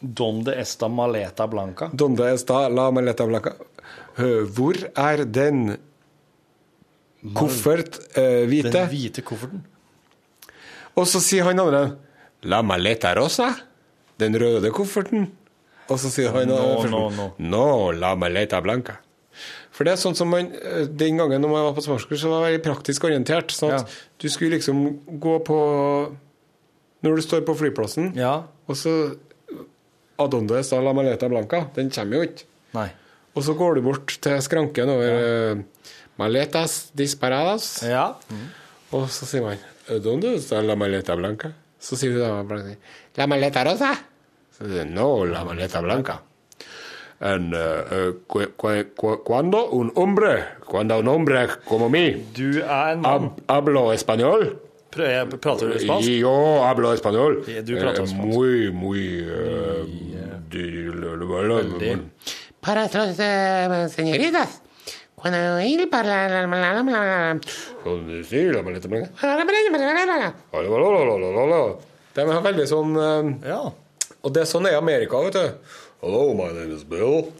Donde 0.00 0.54
esta 0.60 0.88
maleta 0.88 1.46
blanca? 1.46 1.88
Donde 1.92 2.26
esta 2.34 2.68
la 2.68 2.90
maleta 2.90 3.26
blanca? 3.26 3.54
Uh, 4.18 4.42
hvor 4.50 4.76
er 4.92 5.24
den 5.24 5.78
koffert 7.34 8.00
Eh, 8.18 8.44
hvite? 8.50 8.72
Den 8.74 8.88
hvite 8.90 9.22
kofferten? 9.22 9.62
Og 10.98 11.06
så 11.08 11.20
sier 11.24 11.44
han 11.48 11.60
andre 11.62 11.96
La 12.44 12.58
maleta 12.66 13.14
rosa? 13.16 13.52
Den 14.18 14.34
røde 14.38 14.70
kofferten? 14.74 15.28
Og 15.88 15.98
så 15.98 16.10
sier 16.12 16.32
han 16.34 16.48
No, 16.50 16.58
andre, 16.58 16.90
no, 16.90 17.08
no. 17.10 17.28
no, 17.38 17.64
la 17.92 18.14
maleta 18.18 18.60
blanca. 18.64 18.98
For 19.72 19.84
det 19.88 19.94
er 19.94 20.00
sånn 20.02 20.14
som 20.18 20.28
man 20.28 20.50
eh, 20.52 20.84
Den 20.90 21.16
gangen 21.20 21.40
når 21.42 21.48
man 21.52 21.64
var 21.68 21.76
på 21.78 21.84
småskole, 21.86 22.18
så 22.20 22.28
var 22.34 22.50
jeg 22.50 22.62
praktisk 22.64 23.04
orientert. 23.08 23.54
Sånn 23.54 23.72
at 23.78 23.86
Ja. 23.86 24.02
du 24.18 24.28
skulle 24.28 24.58
liksom 24.58 24.82
gå 25.20 25.38
på 25.46 25.58
Når 27.02 27.16
du 27.16 27.22
står 27.22 27.40
på 27.46 27.56
flyplassen, 27.58 28.12
Ja. 28.14 28.44
og 28.68 28.76
så 28.76 29.16
Adonde 30.18 30.54
está 30.60 30.78
la 30.84 30.92
maleta 30.92 31.28
blanca. 31.28 31.64
Den 31.74 31.90
kommer 31.90 32.16
jo 32.16 32.22
ikke. 32.28 32.44
Og 33.34 33.42
så 33.42 33.54
går 33.56 33.74
du 33.76 33.80
bort 33.82 34.06
til 34.20 34.36
skranken 34.44 34.88
over 34.92 35.08
eh, 35.08 35.62
Maletas 36.18 36.90
disparadas. 36.94 37.80
Ja. 37.82 38.16
Og 38.92 39.08
så 39.10 39.24
sier 39.26 39.42
man 39.42 39.58
¿Dónde 39.88 40.34
está 40.36 40.62
la 40.62 40.76
maleta 40.76 41.14
blanca? 41.16 41.52
Så 41.80 41.96
sier 41.96 42.12
La 43.16 43.26
maleta 43.26 43.64
rosa? 43.64 43.94
Så 44.56 44.68
sier 44.68 44.84
hun, 44.84 44.94
No, 44.94 45.24
la 45.24 45.44
maleta 45.44 45.80
blanca. 45.80 46.20
And, 47.20 47.54
uh, 47.54 47.58
uh, 47.58 48.12
cu- 48.26 48.50
cu- 48.56 48.84
cu- 48.96 49.22
cuando 49.22 49.70
un 49.70 49.92
hombre, 49.94 50.44
cuando 50.66 50.98
un 50.98 51.06
hombre 51.08 51.46
como 51.64 51.88
mí 51.88 52.10
Du 52.34 52.58
er 52.58 52.92
en 52.94 53.00
mann. 53.00 53.04
hab, 53.06 53.40
hablo 53.46 53.92
español 53.92 54.58
Prø- 54.90 55.38
Prater 55.38 55.68
du 55.68 55.78
spansk? 55.78 56.08
Yo 56.08 56.64
hablo 56.66 56.92
español. 56.92 57.44
Ja, 57.46 57.62
du 57.62 57.78
prater 57.78 58.02
Eh, 58.02 58.06
spansk. 58.08 58.14
Muy, 58.36 58.70
muy 58.72 59.22
uh, 59.22 59.86
Veldig. 60.50 61.98
Para 62.60 62.82
las 62.88 63.16
eh, 63.18 63.88
señoritas, 63.88 64.60
cuando 65.22 65.58
él 65.58 65.88
para 65.88 66.28
la, 66.28 67.38
Sånn, 67.84 68.08
De 72.12 72.24
har 72.28 72.42
veldig 72.44 72.66
sånn 72.68 72.98
eh, 72.98 73.48
Ja. 73.48 73.60
Og 74.22 74.34
det 74.34 74.42
er 74.42 74.50
sånn 74.50 74.66
i 74.68 74.74
Amerika, 74.76 75.22
vet 75.22 75.38
du. 75.38 75.78
Hello, 76.02 76.34
my 76.34 76.50
name 76.50 76.74
is 76.74 76.82
Bill. 76.84 77.32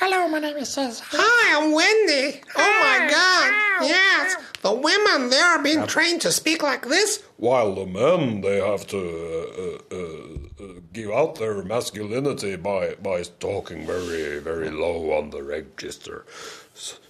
Hello, 0.00 0.26
my 0.28 0.40
name 0.40 0.56
is 0.56 0.68
Cesar. 0.68 1.04
Hi, 1.12 1.56
I'm 1.56 1.72
Wendy. 1.72 2.40
Oh 2.56 2.74
my 2.82 3.08
God. 3.10 3.48
Yes, 3.82 4.36
the 4.62 4.72
women 4.72 5.28
there 5.30 5.44
are 5.44 5.62
being 5.62 5.86
trained 5.86 6.20
to 6.22 6.32
speak 6.32 6.62
like 6.62 6.88
this. 6.88 7.22
While 7.36 7.74
the 7.74 7.86
men, 7.86 8.40
they 8.40 8.60
have 8.60 8.86
to 8.88 8.98
uh, 8.98 9.94
uh, 9.94 10.64
uh, 10.64 10.80
give 10.92 11.10
out 11.10 11.36
their 11.36 11.62
masculinity 11.62 12.56
by, 12.56 12.94
by 13.02 13.22
talking 13.38 13.86
very, 13.86 14.38
very 14.38 14.70
low 14.70 15.12
on 15.12 15.30
the 15.30 15.42
register. 15.42 16.24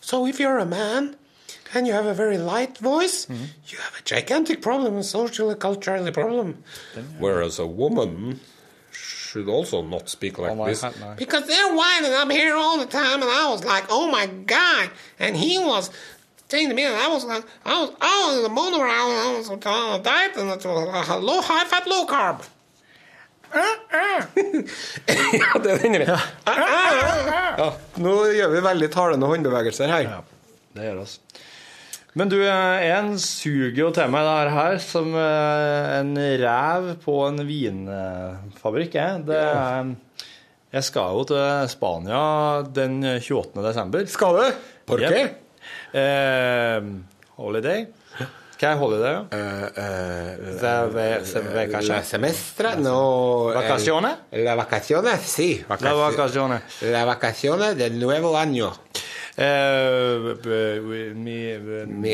So 0.01 0.27
if 0.27 0.41
you're 0.41 0.59
a 0.59 0.67
man 0.67 1.17
and 1.75 1.87
you 1.87 1.93
have 1.93 2.07
a 2.07 2.15
very 2.15 2.39
light 2.39 2.79
voice, 2.79 3.27
Mm-hmm. 3.27 3.45
you 3.67 3.79
have 3.79 3.95
a 3.99 4.03
gigantic 4.03 4.63
problem, 4.63 4.97
a 4.97 5.03
socially, 5.05 5.55
culturally 5.55 6.11
problem. 6.11 6.63
Whereas 7.19 7.59
a 7.59 7.67
woman 7.67 8.41
should 8.91 9.49
also 9.49 9.83
not 9.83 10.09
speak 10.09 10.39
like 10.39 10.57
this. 10.67 10.83
Because 11.17 11.47
they're 11.47 11.75
whining 11.75 12.13
up 12.15 12.31
here 12.31 12.55
all 12.57 12.79
the 12.79 12.87
time, 12.87 13.21
and 13.23 13.31
I 13.31 13.51
was 13.51 13.63
like, 13.65 13.85
oh 13.91 14.11
my 14.11 14.27
God. 14.27 14.91
And 15.19 15.37
he 15.37 15.59
was 15.59 15.91
saying 16.49 16.71
to 16.71 16.75
me, 16.75 16.85
and 16.85 16.95
I 16.97 17.09
was 17.09 17.25
like, 17.27 17.45
I 17.67 17.81
was, 17.83 17.91
I 18.01 18.25
was 18.27 18.37
in 18.39 18.43
the 18.45 18.49
moon 18.49 18.73
around, 18.81 19.11
I 19.11 19.35
was 19.37 19.51
on 19.51 20.01
a 20.01 20.03
diet, 20.03 20.33
and 20.37 20.49
it 20.49 20.65
was 20.65 21.09
a 21.09 21.19
low, 21.19 21.43
high 21.43 21.67
fat, 21.67 21.87
low 21.87 22.07
carb. 22.07 22.43
Ja, 25.39 25.59
det 25.63 25.73
er 25.73 25.83
den 25.83 25.99
der. 26.03 26.15
Ja, 27.59 27.69
nå 28.03 28.15
gjør 28.35 28.53
vi 28.55 28.65
veldig 28.65 28.89
talende 28.95 29.31
håndbevegelser 29.31 29.91
her. 29.93 30.11
Det 30.77 30.85
gjør 30.89 31.03
oss. 31.05 31.19
Men 32.19 32.31
du, 32.33 32.39
eh, 32.43 32.87
en 32.97 33.13
suger 33.21 33.77
jo 33.79 33.91
til 33.95 34.11
meg 34.11 34.25
det 34.27 34.55
her 34.57 34.79
som 34.83 35.13
eh, 35.15 35.99
en 36.01 36.15
ræv 36.43 36.89
på 37.05 37.19
en 37.29 37.43
vinfabrikk. 37.47 38.97
Jeg. 38.99 39.23
Det 39.29 39.39
er, 39.39 39.93
jeg 40.75 40.89
skal 40.89 41.19
jo 41.21 41.27
til 41.31 41.71
Spania 41.71 42.23
den 42.75 42.99
28. 43.05 43.63
desember. 43.63 44.09
Skal 44.11 44.41
du? 44.41 44.65
Por 44.89 45.05
qué? 45.05 45.23
Yep. 45.29 45.45
Eh, 46.01 46.91
holiday. 47.39 47.87
¿Qué 48.59 48.67
holiday? 48.67 49.29
Eh, 49.31 49.71
eh, 49.77 50.37
eh, 50.61 51.83
la 51.83 52.03
semestra, 52.03 52.75
no. 52.75 53.53
¿Vacaciones? 53.55 54.17
Las 54.33 54.57
vacaciones, 54.57 55.21
sí. 55.21 55.65
Las 55.69 55.81
vacaciones. 55.81 56.63
Las 56.81 57.07
vacaciones 57.07 57.77
del 57.77 58.01
nuevo 58.01 58.37
año. 58.37 58.73
mi, 59.37 59.45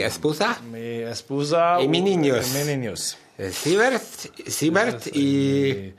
esposa. 0.02 0.60
Mi 0.70 0.98
esposa. 1.00 1.80
Y 1.80 1.88
mis 1.88 2.02
uh, 2.02 2.04
niños. 2.04 2.46
Mis 2.52 2.66
niños. 2.66 3.16
Sibert, 3.50 5.06
y... 5.14 5.94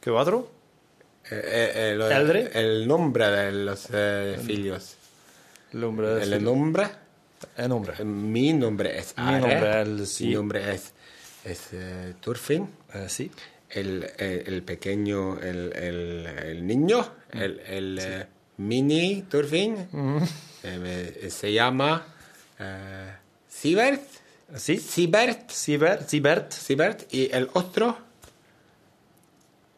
¿Qué 0.00 0.10
otro? 0.10 0.50
el 1.30 2.88
nombre 2.88 3.28
de 3.28 3.52
los 3.52 3.90
hijos. 4.48 4.96
¿El 5.74 5.80
nombre? 5.80 6.22
¿El 6.22 6.42
nombre? 6.42 7.02
El 7.56 7.68
nombre. 7.68 8.04
Mi 8.04 8.52
nombre 8.52 8.98
es 8.98 9.14
Mi 9.16 9.24
nombre 9.40 9.82
es- 10.02 10.08
sí. 10.10 10.26
Mi 10.28 10.34
nombre 10.34 10.74
es, 10.74 10.92
es 11.44 11.60
eh, 11.72 12.14
Turfin. 12.20 12.68
Eh, 12.94 13.06
sí. 13.08 13.30
El, 13.70 14.04
el, 14.18 14.42
el 14.46 14.62
pequeño, 14.62 15.38
el, 15.40 15.72
el, 15.74 16.26
el 16.26 16.66
niño, 16.66 17.06
el, 17.30 17.60
el 17.60 17.98
eh, 18.00 18.26
mini 18.58 19.22
Turfin, 19.30 19.76
eh, 20.62 20.78
me- 20.78 21.30
se 21.30 21.52
llama 21.52 22.04
eh, 22.58 23.12
Sivert. 23.48 24.02
Sí. 24.56 24.76
Sibert. 24.76 25.50
Sibert. 25.50 26.06
Sibert. 26.06 26.52
Sibert. 26.52 27.14
Y 27.14 27.30
el 27.32 27.48
otro, 27.54 27.96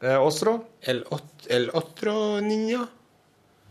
Eh, 0.03 0.09
ostro. 0.17 0.69
el, 0.83 1.05
el 1.49 1.71
otro 1.73 2.41
niño, 2.41 2.89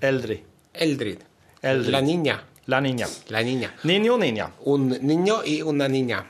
Eldri. 0.01 0.43
Eldrid. 0.73 1.19
Eldrid. 1.61 1.91
La 1.91 2.01
niña. 2.01 2.43
La 2.65 2.79
niña. 2.79 3.07
La 3.27 3.41
niña. 3.43 3.73
Niño 3.83 4.17
niña. 4.17 4.51
Un 4.61 4.89
niño 5.01 5.43
y 5.43 5.61
una 5.61 5.87
niña. 5.87 6.25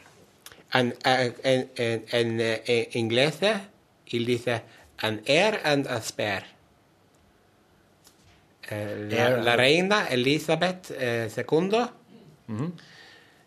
En, 0.74 0.96
en, 1.04 1.70
en, 1.76 2.42
eh, 2.42 2.90
en 2.92 3.00
inglés, 3.00 3.38
él 3.44 4.26
dice 4.26 4.64
an 4.98 5.22
heir 5.26 5.60
and 5.64 5.88
a 5.88 6.02
spare. 6.02 6.46
Eh, 8.70 9.38
la, 9.44 9.56
reina 9.56 10.08
Elizabeth 10.10 10.90
II 10.90 11.82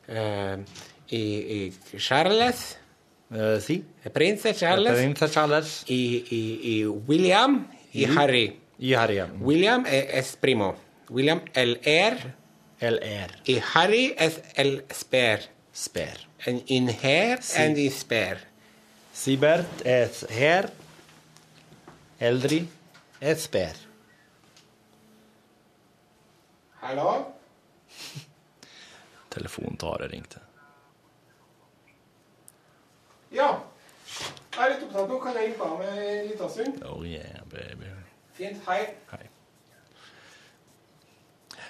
eh, 0.09 0.65
y, 1.09 1.17
y 1.17 1.75
Charles, 1.97 2.79
sí. 3.61 3.85
el 4.05 4.13
príncipe 4.13 4.55
Charles, 4.55 4.93
Princesa 4.93 5.33
Charles. 5.33 5.85
y, 5.89 6.25
y, 6.31 6.61
y 6.63 6.87
William 6.87 7.69
y, 7.93 8.05
Harry. 8.05 8.61
Y 8.79 8.95
Harry. 8.95 9.21
William 9.41 9.85
es 9.87 10.37
primo. 10.37 10.77
William 11.09 11.41
el 11.55 11.81
heir 11.83 12.37
El 12.81 12.99
er. 13.03 13.33
I 13.49 13.61
Harry 13.73 14.15
es 14.19 14.41
el 14.57 14.85
sper. 14.93 15.49
Sper. 15.73 16.19
En 16.47 16.63
in 16.67 16.89
hair 16.89 17.41
and 17.57 17.79
in 17.79 17.91
sper. 17.91 18.39
Sibert 19.13 19.85
es 19.85 20.27
her. 20.31 20.71
Eldri 22.21 22.69
es 23.21 23.45
sper. 23.45 23.77
Hallo? 26.83 27.35
Telefontare 29.31 30.09
ringte. 30.13 30.41
Ja. 33.33 33.49
Jeg 34.57 34.65
er 34.65 34.71
litt 34.73 34.85
opptatt 34.87 35.11
nå. 35.11 35.17
Kan 35.21 35.37
jeg 35.37 35.49
hjelpe 35.51 35.67
deg 35.69 35.81
med 35.81 36.05
en 36.05 36.29
liten 36.31 36.53
stund? 36.53 36.85
Oh 36.89 37.03
yeah, 37.05 37.41
baby. 37.53 37.91
Fint. 38.37 38.63
Hei. 38.69 38.85
Hei. 39.11 39.25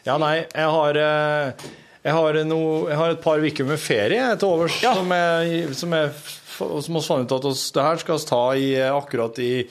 Ja, 0.07 0.17
nei, 0.23 0.37
jeg 0.45 0.71
har 0.71 0.99
eh, 1.03 1.69
Jeg 2.07 2.15
har, 2.15 2.37
no, 2.47 2.59
jeg 2.87 2.97
har 3.01 3.13
et 3.17 3.23
par 3.25 3.43
uker 3.43 3.67
med 3.67 3.81
ferie 3.83 4.27
til 4.39 4.47
overs 4.49 4.77
som 4.79 5.11
jeg, 5.11 5.63
som 5.75 5.95
jeg 5.97 6.11
som 6.57 6.95
vi 6.95 7.03
fant 7.05 7.27
ut 7.27 7.33
at 7.37 7.49
oss, 7.51 7.71
det 7.75 7.83
her 7.85 7.99
skal 8.01 8.19
vi 8.21 8.29
ta 8.31 8.43
i, 8.55 8.69
eh, 8.79 8.95
akkurat 8.95 9.39
i 9.43 9.69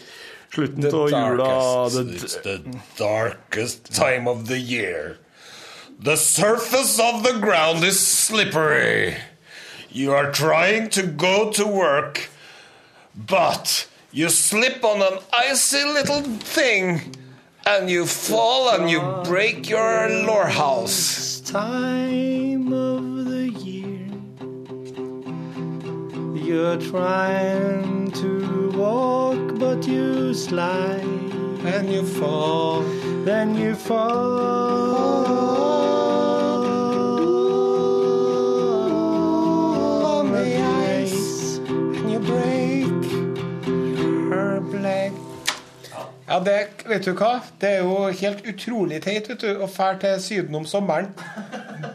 slutten 0.53 0.85
av 0.85 1.09
jula. 1.09 1.47
It's 1.87 2.35
the 2.43 2.59
darkest 2.97 3.93
time 3.93 4.27
of 4.27 4.47
the 4.47 4.59
year. 4.59 5.17
The 5.99 6.17
surface 6.17 6.99
of 6.99 7.23
the 7.23 7.39
ground 7.39 7.83
is 7.83 7.99
slippery. 7.99 9.15
You 9.89 10.13
are 10.13 10.31
trying 10.31 10.89
to 10.89 11.03
go 11.03 11.51
to 11.51 11.65
work, 11.65 12.29
but 13.15 13.87
you 14.11 14.29
slip 14.29 14.83
on 14.83 15.01
an 15.01 15.19
icy 15.31 15.83
little 15.85 16.21
thing 16.21 17.15
and 17.67 17.89
you 17.89 18.05
fall 18.05 18.69
and 18.69 18.89
you 18.89 19.01
break 19.23 19.67
your 19.67 20.09
lore 20.25 20.47
house. 20.47 21.41
time 21.41 22.71
of 22.73 23.25
the 23.25 23.49
year. 23.65 24.07
You're 26.35 26.77
trying 26.77 28.11
to 28.11 28.71
walk, 28.75 29.57
but 29.59 29.87
you 29.87 30.33
slide. 30.33 31.03
And 31.65 31.91
you 31.91 32.03
fall. 32.03 32.83
Then 33.25 33.55
you 33.55 33.73
fall 33.73 35.25
Ja, 46.35 46.41
det, 46.43 46.83
vet 46.83 47.05
du 47.07 47.13
hva? 47.15 47.37
Det 47.61 47.69
er 47.77 47.85
jo 47.85 48.09
helt 48.19 48.41
utrolig 48.49 48.97
teit 49.05 49.29
vet 49.31 49.39
du, 49.39 49.51
å 49.63 49.69
fære 49.71 49.99
til 50.01 50.15
Syden 50.19 50.57
om 50.59 50.65
sommeren. 50.67 51.13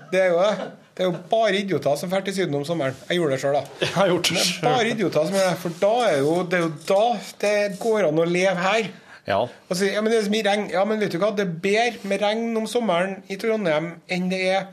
Det 0.09 0.23
er 0.23 0.31
jo 0.33 0.39
det. 0.41 0.69
Det 0.97 1.05
er 1.05 1.11
jo 1.11 1.19
bare 1.29 1.59
idioter 1.59 1.99
som 2.01 2.09
drar 2.13 2.25
til 2.25 2.35
Syden 2.39 2.57
om 2.57 2.65
sommeren. 2.65 2.97
Jeg 3.09 3.19
gjorde 3.19 3.37
det 3.37 3.41
sjøl, 3.43 3.59
da. 3.59 3.77
Jeg 3.83 3.93
har 3.99 4.09
gjort 4.11 4.31
det 4.31 4.37
Det 4.39 4.47
er 4.47 4.65
bare 4.65 4.95
idioter 4.95 5.27
som 5.29 5.37
gjør 5.37 5.47
det. 5.51 5.59
For 5.61 5.77
da 5.83 5.93
er 6.07 6.17
jo, 6.23 6.33
det 6.49 6.59
er 6.59 6.65
jo 6.65 6.71
da 6.89 7.05
det 7.43 7.53
går 7.83 8.09
an 8.09 8.21
å 8.21 8.27
leve 8.29 8.55
her. 8.65 8.89
Ja. 9.29 9.41
Og 9.45 9.75
så, 9.77 9.91
ja, 9.91 10.01
men 10.01 10.13
det 10.13 10.19
er 10.19 10.27
så 10.31 10.33
mye 10.33 10.47
regn. 10.49 10.67
Ja, 10.73 10.85
men 10.89 11.05
vet 11.05 11.13
du 11.13 11.19
hva? 11.21 11.31
Det 11.37 11.45
er 11.45 11.53
bedre 11.69 12.13
med 12.13 12.25
regn 12.25 12.61
om 12.63 12.69
sommeren 12.69 13.19
i 13.29 13.37
Trondheim 13.41 13.91
enn 14.09 14.31
det 14.33 14.41
er 14.55 14.71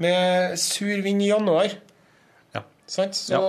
med 0.00 0.56
sur 0.60 1.04
vind 1.04 1.24
i 1.24 1.28
januar. 1.34 1.76
Ja. 2.56 2.64
Sant? 2.96 3.20
Så 3.20 3.42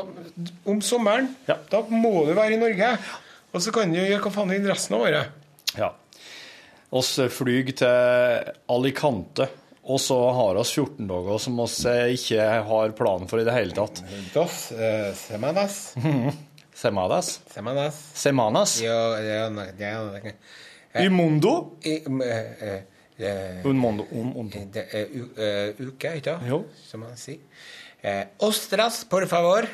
om 0.68 0.84
sommeren, 0.84 1.32
da 1.48 1.86
må 1.88 2.18
du 2.28 2.36
være 2.36 2.58
i 2.58 2.60
Norge. 2.60 2.98
Og 3.54 3.64
så 3.64 3.72
kan 3.72 3.96
du 3.96 4.02
gjøre 4.02 4.20
hva 4.26 4.36
faen 4.36 4.52
du 4.52 4.58
vil 4.58 4.72
resten 4.72 5.00
av 5.00 5.08
året. 5.08 5.40
Ja. 5.78 5.92
Oss 6.94 7.16
flyr 7.34 7.72
til 7.74 8.52
Alicante, 8.70 9.48
og 9.84 10.00
så 10.00 10.18
har 10.38 10.60
oss 10.62 10.72
14 10.78 11.08
dager 11.10 11.40
som 11.42 11.58
oss 11.64 11.80
eh, 11.90 12.12
ikke 12.14 12.46
har 12.70 12.94
planen 12.98 13.28
for 13.32 13.42
i 13.42 13.46
det 13.48 13.56
hele 13.56 13.74
tatt. 13.76 14.04
Dos 14.36 14.72
eh, 14.78 15.10
semanas. 15.18 15.80
Semanas. 16.84 17.40
Semanas. 17.54 17.98
Semanas. 18.18 18.72
Ja, 18.82 18.96
ja, 19.22 19.48
ja, 19.50 19.72
ja. 19.78 20.00
Un 20.02 20.32
Eh, 20.94 21.06
I, 21.06 21.10
mondo? 21.10 21.52
I, 21.82 21.96
eh, 22.06 22.74
eh, 23.18 23.66
Un 23.66 23.78
mondo. 23.82 24.06
Un 24.12 24.28
mondo. 24.34 24.58
Eh, 24.78 25.74
uke, 25.80 26.12
ikke 26.20 26.36
sant? 26.38 26.76
Som 26.86 27.02
man 27.02 27.16
sier. 27.18 27.40
Eh, 28.04 28.26
ostras, 28.46 29.04
por 29.10 29.26
favor. 29.28 29.66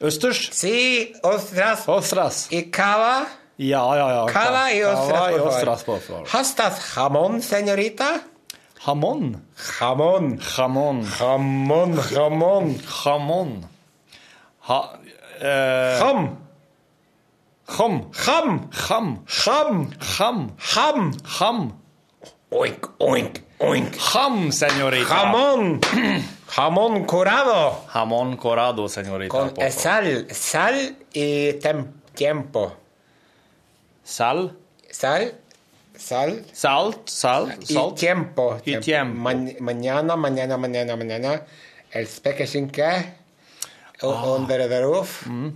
Østers? 0.00 0.46
Si 0.56 1.12
ostras. 1.24 1.84
Ostras. 1.92 2.46
I 2.52 2.62
cava. 2.72 3.26
Ja, 3.56 3.80
ja, 3.96 4.26
ja. 4.26 4.32
Cava 4.32 4.72
y 4.72 4.82
ostras, 4.82 5.12
Cava 5.12 5.30
y 5.30 5.34
por 5.34 5.38
favor. 5.42 5.54
ostras, 5.54 5.84
por 5.84 6.00
favor. 6.00 6.28
Hastas 6.32 6.80
jamón, 6.80 7.40
señorita. 7.42 8.22
Jamón. 8.84 9.42
Jamón. 9.56 10.38
Jamón. 10.38 11.04
Jamón, 11.04 11.96
jamón. 11.96 12.78
Jamón. 12.82 13.68
Ha, 14.68 14.98
eh, 15.40 15.98
Ham. 16.02 16.38
Ham. 17.78 18.10
Ham. 18.26 18.70
Ham. 18.88 19.24
Ham. 19.38 19.96
Ham. 20.18 20.56
Ham. 20.76 21.12
Ham. 21.40 21.72
Oink, 22.50 22.86
oink, 22.98 23.38
oink. 23.58 23.96
Ham, 24.14 24.52
señorita. 24.52 25.06
Jamón. 25.08 25.80
Jamón 26.48 27.04
curado. 27.04 27.84
Jamón 27.88 28.36
corado, 28.36 28.88
señorita. 28.88 29.30
Con 29.30 29.52
eh, 29.56 29.70
sal, 29.70 30.26
sal 30.30 30.96
y 31.12 31.52
tem- 31.54 31.86
tiempo. 32.14 32.76
Sal. 34.04 34.56
Sal, 34.90 35.32
sal 35.96 36.44
Salt. 36.52 37.08
Salt. 37.08 37.70
y 37.70 37.74
I 37.74 37.94
tiempo. 37.94 38.60
Y 38.64 38.76
tiempo. 38.80 39.18
Ma- 39.20 39.52
mañana, 39.60 40.16
mañana, 40.16 40.56
mañana, 40.56 40.96
mañana. 40.96 41.42
El 41.90 42.06
spekeskinke 42.06 43.14
Ah. 44.02 44.34
under 44.36 44.68
the 44.68 44.80
roof. 44.82 45.26
Mm. 45.26 45.50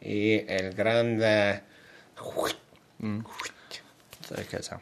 Y 0.00 0.44
el 0.48 0.72
grande... 0.74 1.60
Si. 2.20 2.54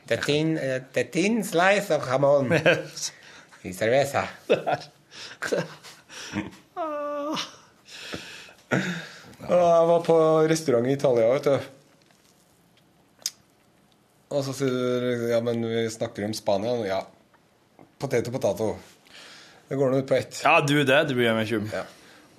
The 0.07 0.17
thin, 0.19 0.57
uh, 0.59 0.81
the 0.93 1.05
thin 1.05 1.43
slice 1.43 1.91
of 1.91 2.05
jamón. 2.07 2.51
y 3.65 3.73
cerveza. 3.73 4.29
Jeg 9.51 9.87
var 9.89 10.03
på 10.07 10.17
restaurant 10.49 10.87
i 10.87 10.93
Italia, 10.93 11.27
vet 11.33 11.45
du. 11.45 11.59
Og 14.31 14.45
så 14.47 14.55
sier 14.55 14.71
du 14.71 15.29
Ja, 15.33 15.41
men 15.45 15.63
vi 15.67 15.87
snakker 15.91 16.27
om 16.27 16.35
Spania. 16.37 16.75
Ja. 16.87 17.01
Potet 18.01 18.29
og 18.31 18.37
potato. 18.37 18.75
Det 19.69 19.79
går 19.79 19.91
nå 19.93 20.03
ut 20.03 20.11
på 20.11 20.19
ett. 20.19 20.43
Ja, 20.45 20.59
du, 20.67 20.77
det 20.83 21.01
det 21.11 21.17
bryr 21.17 21.29
jeg 21.31 21.39
meg 21.39 21.49
ikke 21.49 21.63
om. 21.63 21.73
Ja. 21.75 21.87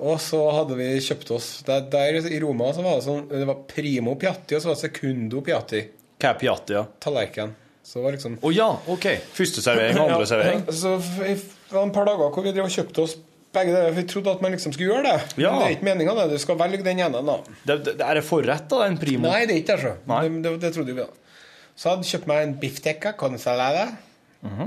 Og 0.01 0.17
så 0.23 0.39
hadde 0.55 0.75
vi 0.79 0.87
kjøpt 1.03 1.29
oss 1.35 1.47
Der, 1.67 1.83
der 1.91 2.15
i 2.25 2.39
Roma 2.41 2.71
så 2.73 2.81
var 2.81 2.95
det 2.97 3.03
sånn 3.05 3.27
Det 3.29 3.43
var 3.45 3.59
primo 3.69 4.15
piatti, 4.17 4.55
og 4.57 4.63
så 4.63 4.71
var 4.71 4.79
det 4.79 4.87
secundo 4.87 5.43
piatti. 5.45 5.81
Hva 6.21 6.31
er 6.31 6.39
piatti, 6.41 6.77
ja? 6.77 6.85
Tallerken. 7.03 7.53
Så 7.85 7.99
det 7.99 8.05
var 8.05 8.15
liksom 8.17 8.37
Å 8.41 8.53
ja, 8.53 8.69
OK. 8.93 9.07
Første 9.37 9.63
servering, 9.63 9.99
andre 10.01 10.27
servering. 10.31 10.63
Ja, 10.67 10.77
så 10.77 10.95
det 11.01 11.75
var 11.75 11.85
en 11.85 11.93
par 11.95 12.09
dager 12.09 12.33
hvor 12.33 12.45
vi 12.45 12.55
drev 12.55 12.67
og 12.67 12.73
kjøpte 12.73 13.05
oss 13.05 13.15
begge 13.51 13.73
deler. 13.75 13.95
Vi 13.95 14.03
trodde 14.07 14.31
at 14.31 14.43
man 14.43 14.53
liksom 14.55 14.73
skulle 14.75 14.93
gjøre 14.93 15.07
det. 15.07 15.39
Ja. 15.43 15.51
Men 15.51 15.61
det 15.61 15.65
er 15.67 15.73
ikke 15.75 15.87
meninga, 15.89 16.13
det. 16.21 16.27
Du 16.37 16.43
skal 16.43 16.59
velge 16.59 16.83
den 16.85 17.01
ene, 17.03 17.23
da. 17.27 17.37
Det, 17.67 17.79
det, 17.87 17.95
er 17.99 18.19
det 18.19 18.23
forrett, 18.23 18.67
da, 18.71 18.83
den 18.85 18.99
primo? 19.01 19.27
Nei, 19.27 19.41
det 19.49 19.57
er 19.57 19.63
ikke 19.63 19.75
det, 19.75 19.81
så. 19.83 19.95
Det, 20.07 20.29
det, 20.45 20.53
det 20.63 20.71
trodde 20.77 20.95
vi, 20.95 21.03
da. 21.03 21.30
Så 21.75 21.87
jeg 21.87 21.95
hadde 21.95 22.09
kjøpt 22.11 22.29
meg 22.29 22.45
en 22.45 22.55
bifftekka 22.61 23.13
con 23.19 23.37
salada. 23.41 23.87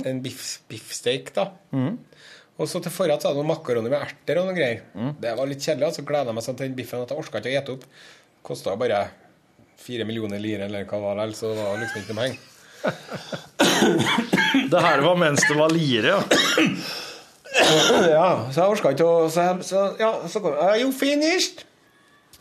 En 0.07 0.20
biff, 0.22 0.61
biffsteak, 0.70 1.32
da. 1.34 1.48
Mhm. 1.74 1.98
Og 2.55 2.68
så 2.70 2.78
til 2.78 2.92
forrett 2.94 3.18
så 3.22 3.28
hadde 3.28 3.40
jeg 3.40 3.42
noen 3.42 3.50
makaroner 3.50 3.90
med 3.90 3.98
erter 3.98 4.38
og 4.38 4.44
noen 4.46 4.55
greier. 4.55 4.82
Mm. 4.94 5.14
Det 5.18 5.32
var 5.34 5.48
litt 5.50 5.64
kjedelig, 5.64 5.88
og 5.88 5.96
så 5.96 6.05
gleda 6.07 6.30
jeg 6.30 6.36
meg 6.36 6.44
sånn 6.46 6.59
til 6.61 6.68
den 6.68 6.76
biffen 6.78 7.02
at 7.02 7.11
jeg 7.11 7.18
orka 7.18 7.40
ikke 7.40 7.50
å 7.50 7.57
ete 7.59 7.74
opp. 7.74 7.86
Kosta 8.46 8.76
bare 8.78 9.00
fire 9.82 10.07
millioner 10.07 10.38
lire, 10.38 10.68
eller 10.68 10.86
hva 10.86 11.00
det 11.00 11.09
var, 11.18 11.32
så 11.34 11.50
det 11.50 11.64
var 11.64 11.80
liksom 11.82 12.05
ikke 12.05 12.14
noe 12.14 12.28
heng. 12.28 12.38
Det 14.70 14.80
her 14.84 15.00
var 15.02 15.16
mens 15.18 15.42
det 15.48 15.57
var 15.59 15.72
lire, 15.74 16.12
ja. 16.14 16.20
ja, 18.14 18.28
så 18.52 18.61
jeg 18.61 18.70
orka 18.76 18.92
ikke 18.94 19.07
å 19.07 19.26
Så, 19.32 19.44
så 19.66 19.82
ja, 19.98 20.11
så 20.30 20.40
kom 20.42 20.55
Are 20.59 20.76
you 20.78 20.92
finished? 20.94 21.64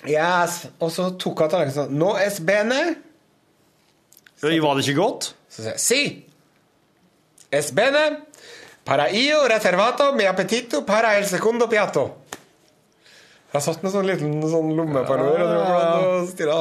Yes. 0.06 0.68
Og 0.78 0.92
så 0.94 1.10
tok 1.22 1.42
jeg 1.42 1.54
tallerkenen 1.54 1.76
sånn 1.78 1.98
No 1.98 2.14
es 2.20 2.38
bene. 2.44 2.80
Var 4.44 4.76
det 4.76 4.84
ikke 4.88 5.00
godt? 5.00 5.34
Så 5.50 5.62
sier 5.64 5.72
jeg 5.72 5.80
Si. 5.80 6.26
Es 7.54 7.72
bene. 7.72 8.04
Para 8.84 9.06
io 9.16 9.44
reservato 9.48 10.10
mi 10.18 10.26
appetito 10.28 10.82
para 10.86 11.14
el 11.18 11.26
secondo 11.30 11.68
piatto. 11.72 12.10
Jeg 13.54 13.62
satt 13.62 13.84
med 13.86 13.94
sånn 13.94 14.08
liten 14.10 14.34
sånn 14.50 14.74
lomme 14.76 15.04
på 15.08 15.16
lår 15.20 15.44
og, 15.46 16.28
stirra. 16.32 16.58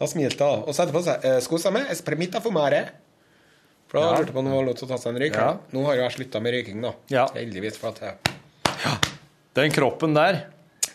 Da 0.00 0.06
smilte 0.08 0.46
jeg. 0.48 0.62
Og 0.64 0.72
så 0.74 0.86
etterpå 0.86 1.02
sa 1.04 1.18
jeg 1.22 1.42
Scusami, 1.44 1.82
es 1.92 2.00
permita 2.02 2.40
fumare. 2.40 2.86
For 3.90 4.00
da 4.00 4.06
Ja. 4.06 4.12
lurte 4.16 4.30
jeg 4.30 4.34
på 4.34 4.38
om 4.40 4.44
det 4.48 4.54
var 4.54 4.64
lov 4.64 4.76
til 4.78 4.86
å 4.86 4.90
ta 4.90 4.96
seg 5.02 5.12
en 5.14 5.20
røyk. 5.20 5.34
Ja. 5.36 5.50
Nå 5.72 5.84
har 5.84 5.94
jeg 5.96 6.12
slutta 6.16 6.40
med 6.42 6.54
røyking, 6.54 6.80
da. 6.82 6.92
Ja. 7.10 7.26
Heldigvis. 7.34 7.76
for 7.76 7.88
at 7.88 8.00
jeg 8.00 8.16
Ja. 8.84 8.96
Den 9.54 9.70
kroppen 9.70 10.14
der 10.14 10.46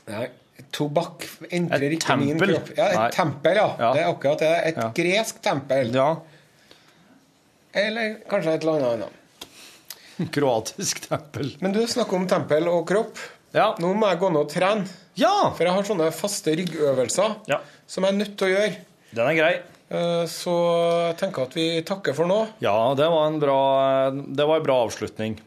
Nei, 0.07 0.29
tobakk 0.71 1.25
entrer 1.51 1.83
Et 1.91 1.97
ikke 1.99 2.17
min 2.17 2.33
tempel? 2.37 2.53
kropp. 2.55 2.69
Ja, 2.77 2.85
et 2.89 2.95
Nei. 2.99 3.09
tempel, 3.11 3.55
ja. 3.55 3.67
Ja. 3.79 3.91
Det 3.93 4.01
er 4.03 4.09
akkurat 4.13 4.39
det. 4.39 4.53
Et 4.71 4.75
Ja. 4.77 4.89
gresk 4.95 5.41
tempel. 5.41 5.93
Ja. 5.95 6.09
Eller 7.75 8.15
kanskje 8.29 8.53
et 8.55 8.63
eller 8.63 8.85
annet. 8.93 9.21
Kroatisk 10.35 11.01
tempel. 11.09 11.55
Men 11.59 11.73
du 11.75 11.81
snakker 11.87 12.15
om 12.15 12.27
tempel 12.31 12.67
og 12.71 12.85
kropp. 12.87 13.17
Ja. 13.55 13.73
Nå 13.79 13.93
må 13.95 14.07
jeg 14.11 14.19
gå 14.21 14.29
ned 14.31 14.41
og 14.45 14.51
trene. 14.51 14.87
Ja! 15.19 15.51
For 15.55 15.63
jeg 15.67 15.73
har 15.75 15.87
sånne 15.87 16.09
faste 16.15 16.55
ryggøvelser 16.59 17.35
Ja. 17.51 17.59
som 17.87 18.03
jeg 18.03 18.13
er 18.13 18.17
nødt 18.19 18.37
til 18.39 18.47
å 18.47 18.53
gjøre. 18.55 18.75
Den 19.15 19.27
er 19.31 19.35
grei. 19.39 19.53
Eh, 19.91 20.25
Så 20.27 20.51
jeg 21.11 21.17
tenker 21.21 21.43
at 21.43 21.53
vi 21.55 21.81
takker 21.87 22.15
for 22.17 22.25
nå. 22.27 22.39
Ja, 22.63 22.93
det 22.95 23.07
var 23.11 23.27
en 23.27 23.39
bra, 23.39 23.59
det 24.11 24.47
var 24.47 24.57
en 24.59 24.63
bra 24.65 24.79
avslutning. 24.87 25.37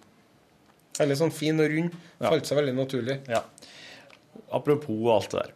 Veldig 0.99 1.17
sånn 1.21 1.33
fin 1.33 1.61
og 1.61 1.69
rund. 1.71 1.93
Falt 2.21 2.47
seg 2.49 2.59
veldig 2.59 2.75
naturlig. 2.77 3.19
Ja. 3.29 3.43
Apropos 4.53 5.09
alt 5.15 5.31
det 5.35 5.41
der. 5.43 5.55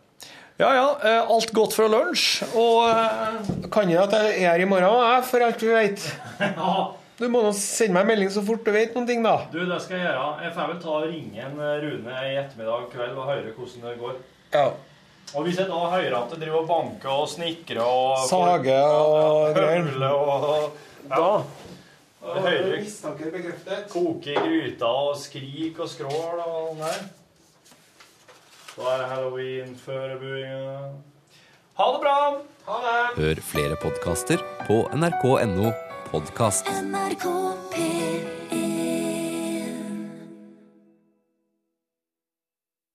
Ja, 0.61 0.69
ja. 0.77 0.89
eh, 1.03 1.31
Alt 1.33 1.53
godt 1.57 1.73
fra 1.75 1.87
lunsj. 1.91 2.43
Og 2.55 2.83
eh, 2.89 3.69
Kan 3.73 3.91
jo 3.91 4.03
at 4.03 4.13
jeg 4.13 4.35
er 4.45 4.51
her 4.53 4.61
i 4.63 4.69
morgen, 4.69 4.85
jeg, 5.01 5.25
for 5.31 5.47
alt 5.47 5.61
du 5.63 5.71
vet. 5.73 6.09
Du 7.23 7.29
må 7.31 7.39
nå 7.45 7.51
sende 7.55 7.93
meg 7.95 8.03
en 8.03 8.09
melding 8.09 8.31
så 8.35 8.41
fort 8.43 8.65
du 8.67 8.71
vet 8.75 8.95
noen 8.97 9.05
ting, 9.07 9.21
da. 9.23 9.45
Du, 9.53 9.61
det 9.69 9.77
skal 9.85 9.99
jeg 10.01 10.07
gjøre. 10.09 10.23
Jeg 10.43 10.55
får 10.57 10.71
vel 10.73 10.79
ta 10.83 10.95
og 10.97 11.05
ringe 11.07 11.45
en 11.45 11.61
eh, 11.61 11.75
Rune 11.85 12.15
i 12.27 12.33
ettermiddag 12.41 12.87
kveld 12.91 13.19
og 13.21 13.29
høre 13.29 13.53
hvordan 13.55 13.85
det 13.87 13.93
går. 14.01 14.17
Ja. 14.57 14.65
Og 15.37 15.45
hvis 15.47 15.61
jeg 15.61 15.69
da 15.71 15.83
hører 15.93 16.17
at 16.19 16.33
det 16.33 16.41
driver 16.43 16.65
og 16.65 16.71
banker 16.73 17.13
og 17.23 17.29
snikrer 17.31 17.79
og 17.85 18.25
Sage 18.27 18.75
og 18.81 19.53
greier. 19.57 19.87
og 20.09 20.73
Da 21.13 21.29
Og 22.23 22.43
hører 22.43 22.77
Mistanker 22.81 23.31
bekreftet. 23.35 23.87
koke 23.93 24.33
i 24.35 24.43
gryta 24.43 24.91
og 25.07 25.17
skrik 25.21 25.79
og 25.83 25.89
skrål 25.93 26.43
og 26.43 26.73
sånn 26.73 26.83
der. 26.83 27.01
Da 28.73 28.93
er 28.97 29.03
halloween 29.11 29.75
førebuinga. 29.77 30.77
Ha 31.77 31.89
det 31.93 32.01
bra! 32.05 32.17
Ha 32.69 32.79
det! 32.87 33.01
Hør 33.19 33.43
flere 33.53 33.77
podkaster 33.83 34.41
på 34.65 34.79
nrk.no 34.97 35.73
podkast. 36.09 36.73
NRK 36.89 37.27
P1 37.75 38.42